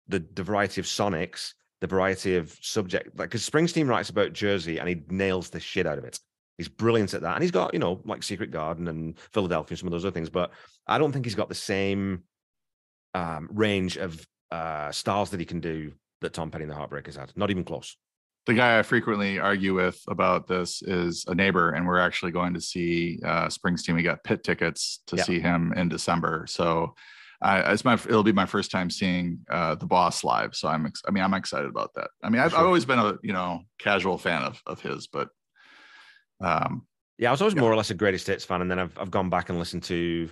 the 0.08 0.24
the 0.34 0.44
variety 0.44 0.82
of 0.82 0.88
sonics, 0.88 1.54
the 1.82 1.88
variety 1.88 2.36
of 2.36 2.58
subject. 2.62 3.18
Like, 3.18 3.30
because 3.30 3.48
Springsteen 3.48 3.88
writes 3.88 4.10
about 4.10 4.34
Jersey 4.34 4.80
and 4.80 4.88
he 4.88 5.02
nails 5.10 5.50
the 5.50 5.60
shit 5.60 5.88
out 5.88 5.98
of 5.98 6.04
it. 6.04 6.20
He's 6.58 6.70
brilliant 6.70 7.14
at 7.14 7.22
that, 7.22 7.36
and 7.36 7.44
he's 7.44 7.52
got 7.52 7.74
you 7.74 7.80
know 7.80 8.02
like 8.06 8.24
Secret 8.24 8.52
Garden 8.52 8.88
and 8.88 9.18
Philadelphia 9.32 9.74
and 9.74 9.80
some 9.80 9.88
of 9.88 9.92
those 9.92 10.06
other 10.06 10.14
things. 10.14 10.30
But 10.30 10.52
I 10.88 10.98
don't 10.98 11.12
think 11.12 11.26
he's 11.26 11.36
got 11.36 11.50
the 11.50 11.56
same 11.56 12.24
um, 13.14 13.50
range 13.52 13.98
of 13.98 14.26
uh, 14.52 14.92
styles 14.92 15.32
that 15.32 15.40
he 15.40 15.46
can 15.46 15.60
do 15.60 15.94
that 16.22 16.34
Tom 16.34 16.52
Petty 16.52 16.64
and 16.64 16.72
the 16.72 16.76
Heartbreakers 16.76 17.18
had. 17.18 17.32
Not 17.36 17.50
even 17.50 17.64
close. 17.64 17.98
The 18.48 18.54
guy 18.56 18.80
I 18.80 18.82
frequently 18.84 19.40
argue 19.40 19.74
with 19.76 20.02
about 20.08 20.48
this 20.48 20.82
is 20.82 21.26
a 21.28 21.36
neighbor, 21.36 21.72
and 21.72 21.86
we're 21.86 22.00
actually 22.00 22.32
going 22.32 22.54
to 22.56 22.62
see 22.62 23.20
uh, 23.24 23.48
Springsteen. 23.48 23.94
We 23.96 24.04
got 24.04 24.24
pit 24.24 24.44
tickets 24.44 25.02
to 25.08 25.16
Yeah. 25.18 25.24
see 25.24 25.40
him 25.40 25.74
in 25.74 25.90
December, 25.90 26.46
so 26.48 26.96
I, 27.44 27.72
it's 27.74 27.86
my 27.86 27.94
it'll 27.94 28.24
be 28.24 28.32
my 28.32 28.46
first 28.48 28.72
time 28.72 28.90
seeing 28.90 29.40
uh, 29.50 29.76
the 29.76 29.86
Boss 29.86 30.24
live. 30.24 30.56
So 30.56 30.68
I'm 30.68 30.86
ex- 30.88 31.02
I 31.08 31.12
mean 31.12 31.24
I'm 31.24 31.34
excited 31.34 31.70
about 31.70 31.94
that. 31.96 32.10
I 32.24 32.30
mean 32.30 32.42
I've, 32.42 32.52
Sure. 32.52 32.60
I've 32.60 32.66
always 32.68 32.86
been 32.86 33.00
a 33.00 33.18
you 33.24 33.34
know 33.34 33.62
casual 33.80 34.18
fan 34.18 34.42
of 34.44 34.62
of 34.66 34.82
his, 34.82 35.08
but 35.08 35.30
um, 36.40 36.86
Yeah, 37.18 37.30
I 37.30 37.32
was 37.32 37.42
always 37.42 37.54
Yeah. 37.56 37.62
more 37.62 37.72
or 37.72 37.76
less 37.76 37.90
a 37.92 37.96
greatest 37.96 38.28
hits 38.28 38.46
fan, 38.46 38.62
and 38.62 38.70
then 38.72 38.80
I've 38.80 38.98
I've 38.98 39.12
gone 39.12 39.30
back 39.30 39.50
and 39.50 39.60
listened 39.60 39.84
to, 39.84 40.30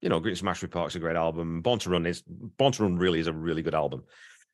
you 0.00 0.08
know, 0.08 0.20
Green 0.20 0.36
Smash 0.36 0.64
Park's 0.70 0.94
a 0.94 0.98
great 0.98 1.16
album. 1.16 1.60
Born 1.62 1.78
to 1.80 1.90
Run 1.90 2.06
is 2.06 2.22
Born 2.26 2.72
to 2.72 2.82
Run 2.82 2.96
really 2.96 3.20
is 3.20 3.26
a 3.26 3.32
really 3.32 3.62
good 3.62 3.74
album. 3.74 4.04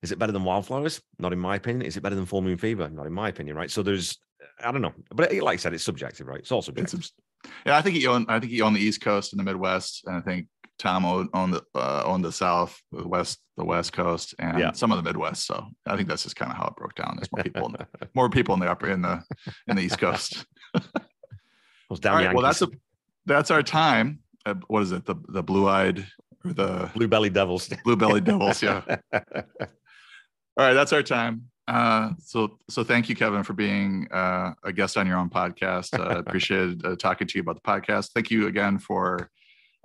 Is 0.03 0.13
it 0.13 0.19
better 0.19 0.33
than 0.33 0.45
Wildflowers? 0.45 1.01
Not 1.19 1.33
in 1.33 1.39
my 1.39 1.57
opinion. 1.57 1.83
Is 1.87 1.97
it 1.97 2.03
better 2.03 2.15
than 2.15 2.27
Full 2.27 2.43
Moon 2.43 2.57
Fever? 2.57 2.89
Not 2.89 3.07
in 3.07 3.13
my 3.13 3.29
opinion, 3.29 3.57
right? 3.57 3.71
So 3.71 3.83
there's, 3.83 4.17
I 4.63 4.71
don't 4.71 4.83
know, 4.83 4.93
but 5.15 5.33
like 5.35 5.55
I 5.55 5.57
said, 5.57 5.75
it's 5.75 5.85
subjective, 5.85 6.27
right? 6.27 6.39
It's 6.41 6.53
all 6.53 6.59
it's 6.61 6.67
subjective. 6.67 7.11
yeah 7.67 7.77
I 7.77 7.83
think 7.83 7.97
he 7.97 8.07
owned 8.07 8.27
I 8.29 8.39
think 8.41 8.53
he 8.53 8.63
owned 8.63 8.77
the 8.77 8.81
East 8.81 9.01
Coast 9.01 9.33
and 9.33 9.41
the 9.41 9.45
Midwest, 9.45 10.03
and 10.07 10.17
I 10.17 10.21
think 10.21 10.47
Tom 10.79 11.05
owned, 11.05 11.29
owned 11.35 11.55
the 11.55 11.63
uh, 11.75 12.03
owned 12.07 12.25
the 12.25 12.31
South, 12.31 12.81
the 12.93 13.07
West, 13.07 13.41
the 13.57 13.65
West 13.65 13.93
Coast, 13.93 14.35
and 14.39 14.59
Yeah. 14.61 14.71
some 14.73 14.93
of 14.93 14.97
the 14.99 15.03
Midwest. 15.03 15.45
So 15.47 15.67
I 15.87 15.97
think 15.97 16.09
that's 16.09 16.23
just 16.23 16.37
kind 16.37 16.53
of 16.53 16.57
how 16.57 16.67
it 16.69 16.77
broke 16.77 16.95
down. 16.95 17.15
There's 17.17 17.31
more 17.33 17.43
people 17.43 17.67
in 17.67 17.73
the, 17.73 18.09
more 18.15 18.31
people 18.31 18.55
in 18.55 18.61
the 18.61 18.71
upper 18.71 18.89
in 18.89 19.03
the 19.03 19.23
in 19.67 19.75
the 19.77 19.83
East 19.83 19.99
Coast. 19.99 20.47
Those 21.91 21.99
damn 22.01 22.15
All 22.15 22.19
right, 22.25 22.33
well, 22.35 22.45
that's 22.45 22.63
a 22.63 22.69
that's 23.27 23.51
our 23.51 23.63
time. 23.65 24.21
Uh, 24.47 24.55
what 24.69 24.83
is 24.85 24.93
it? 24.93 25.05
The 25.05 25.17
the 25.29 25.43
blue 25.43 25.69
eyed 25.69 26.07
or 26.45 26.53
the 26.53 26.89
Blue 26.95 27.09
Belly 27.09 27.31
Devils. 27.31 27.69
blue 27.85 27.97
bellied 27.97 28.23
devils? 28.25 28.63
Yeah. 28.63 28.83
All 30.59 30.65
right, 30.65 30.75
that's 30.75 30.93
our 30.93 31.05
time. 31.05 31.45
Uh, 31.69 32.11
so 32.19 32.59
so 32.69 32.83
thank 32.83 33.09
you, 33.09 33.15
Kevin, 33.15 33.45
for 33.45 33.53
being 33.53 34.09
uh, 34.11 34.55
a 34.65 34.73
guest 34.73 34.97
on 34.97 35.07
your 35.07 35.17
own 35.17 35.31
podcast. 35.31 35.97
Uh, 35.97 36.19
appreciated 36.19 36.85
uh, 36.85 36.97
talking 36.97 37.29
to 37.29 37.39
you 37.39 37.43
about 37.43 37.55
the 37.55 37.61
podcast. 37.61 38.11
Thank 38.11 38.33
you 38.33 38.49
again 38.49 38.81
for 38.81 39.31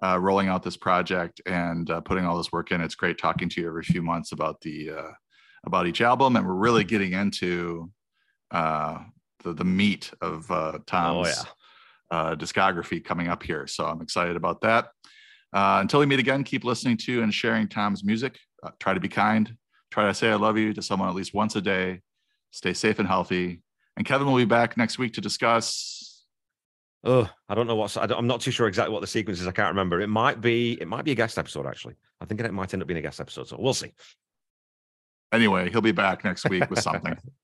uh, 0.03 0.17
rolling 0.19 0.47
out 0.47 0.63
this 0.63 0.75
project 0.75 1.41
and 1.45 1.91
uh, 1.91 2.01
putting 2.01 2.25
all 2.25 2.37
this 2.37 2.51
work 2.51 2.71
in. 2.71 2.81
It's 2.81 2.95
great 2.95 3.19
talking 3.19 3.49
to 3.49 3.61
you 3.61 3.67
every 3.67 3.83
few 3.83 4.01
months 4.01 4.31
about 4.31 4.61
the 4.61 4.89
uh, 4.89 5.11
about 5.63 5.85
each 5.85 6.01
album, 6.01 6.37
and 6.37 6.47
we're 6.47 6.55
really 6.55 6.83
getting 6.83 7.13
into 7.13 7.91
uh, 8.49 8.97
the 9.43 9.53
the 9.53 9.63
meat 9.63 10.11
of 10.21 10.49
uh, 10.49 10.79
Tom's 10.87 11.27
oh 11.27 11.45
yeah. 12.11 12.17
uh, 12.17 12.35
discography 12.35 13.03
coming 13.03 13.27
up 13.27 13.43
here. 13.43 13.67
So 13.67 13.85
I'm 13.85 14.01
excited 14.01 14.35
about 14.35 14.61
that. 14.61 14.85
Uh, 15.53 15.77
until 15.81 15.99
we 15.99 16.07
meet 16.07 16.19
again, 16.19 16.43
keep 16.43 16.63
listening 16.63 16.97
to 16.97 17.21
and 17.21 17.31
sharing 17.31 17.67
Tom's 17.67 18.03
music. 18.03 18.39
Uh, 18.63 18.71
try 18.79 18.95
to 18.95 18.99
be 18.99 19.09
kind. 19.09 19.55
Try 19.93 20.07
to 20.07 20.13
say 20.15 20.31
I 20.31 20.35
love 20.37 20.57
you 20.57 20.73
to 20.73 20.81
someone 20.81 21.07
at 21.07 21.13
least 21.13 21.35
once 21.35 21.55
a 21.55 21.61
day. 21.61 22.01
Stay 22.49 22.73
safe 22.73 22.97
and 22.97 23.07
healthy. 23.07 23.61
And 23.95 24.03
Kevin 24.03 24.25
will 24.25 24.37
be 24.37 24.43
back 24.43 24.75
next 24.75 24.97
week 24.97 25.13
to 25.13 25.21
discuss. 25.21 26.25
Oh, 27.03 27.29
I 27.47 27.53
don't 27.53 27.67
know 27.67 27.75
what's. 27.75 27.95
I 27.95 28.05
am 28.05 28.25
not 28.25 28.41
too 28.41 28.49
sure 28.49 28.67
exactly 28.67 28.91
what 28.91 29.01
the 29.01 29.07
sequence 29.07 29.39
is. 29.39 29.45
I 29.45 29.51
can't 29.51 29.69
remember. 29.69 30.01
It 30.01 30.07
might 30.07 30.41
be. 30.41 30.81
It 30.81 30.87
might 30.87 31.05
be 31.05 31.11
a 31.11 31.15
guest 31.15 31.37
episode. 31.37 31.67
Actually, 31.67 31.93
I 32.19 32.25
think 32.25 32.41
it 32.41 32.51
might 32.51 32.73
end 32.73 32.81
up 32.81 32.87
being 32.87 32.97
a 32.97 33.03
guest 33.03 33.19
episode. 33.19 33.47
So 33.47 33.55
we'll 33.59 33.75
see. 33.75 33.93
Anyway, 35.31 35.69
he'll 35.69 35.81
be 35.81 35.91
back 35.91 36.23
next 36.23 36.49
week 36.49 36.67
with 36.71 36.79
something. 36.79 37.15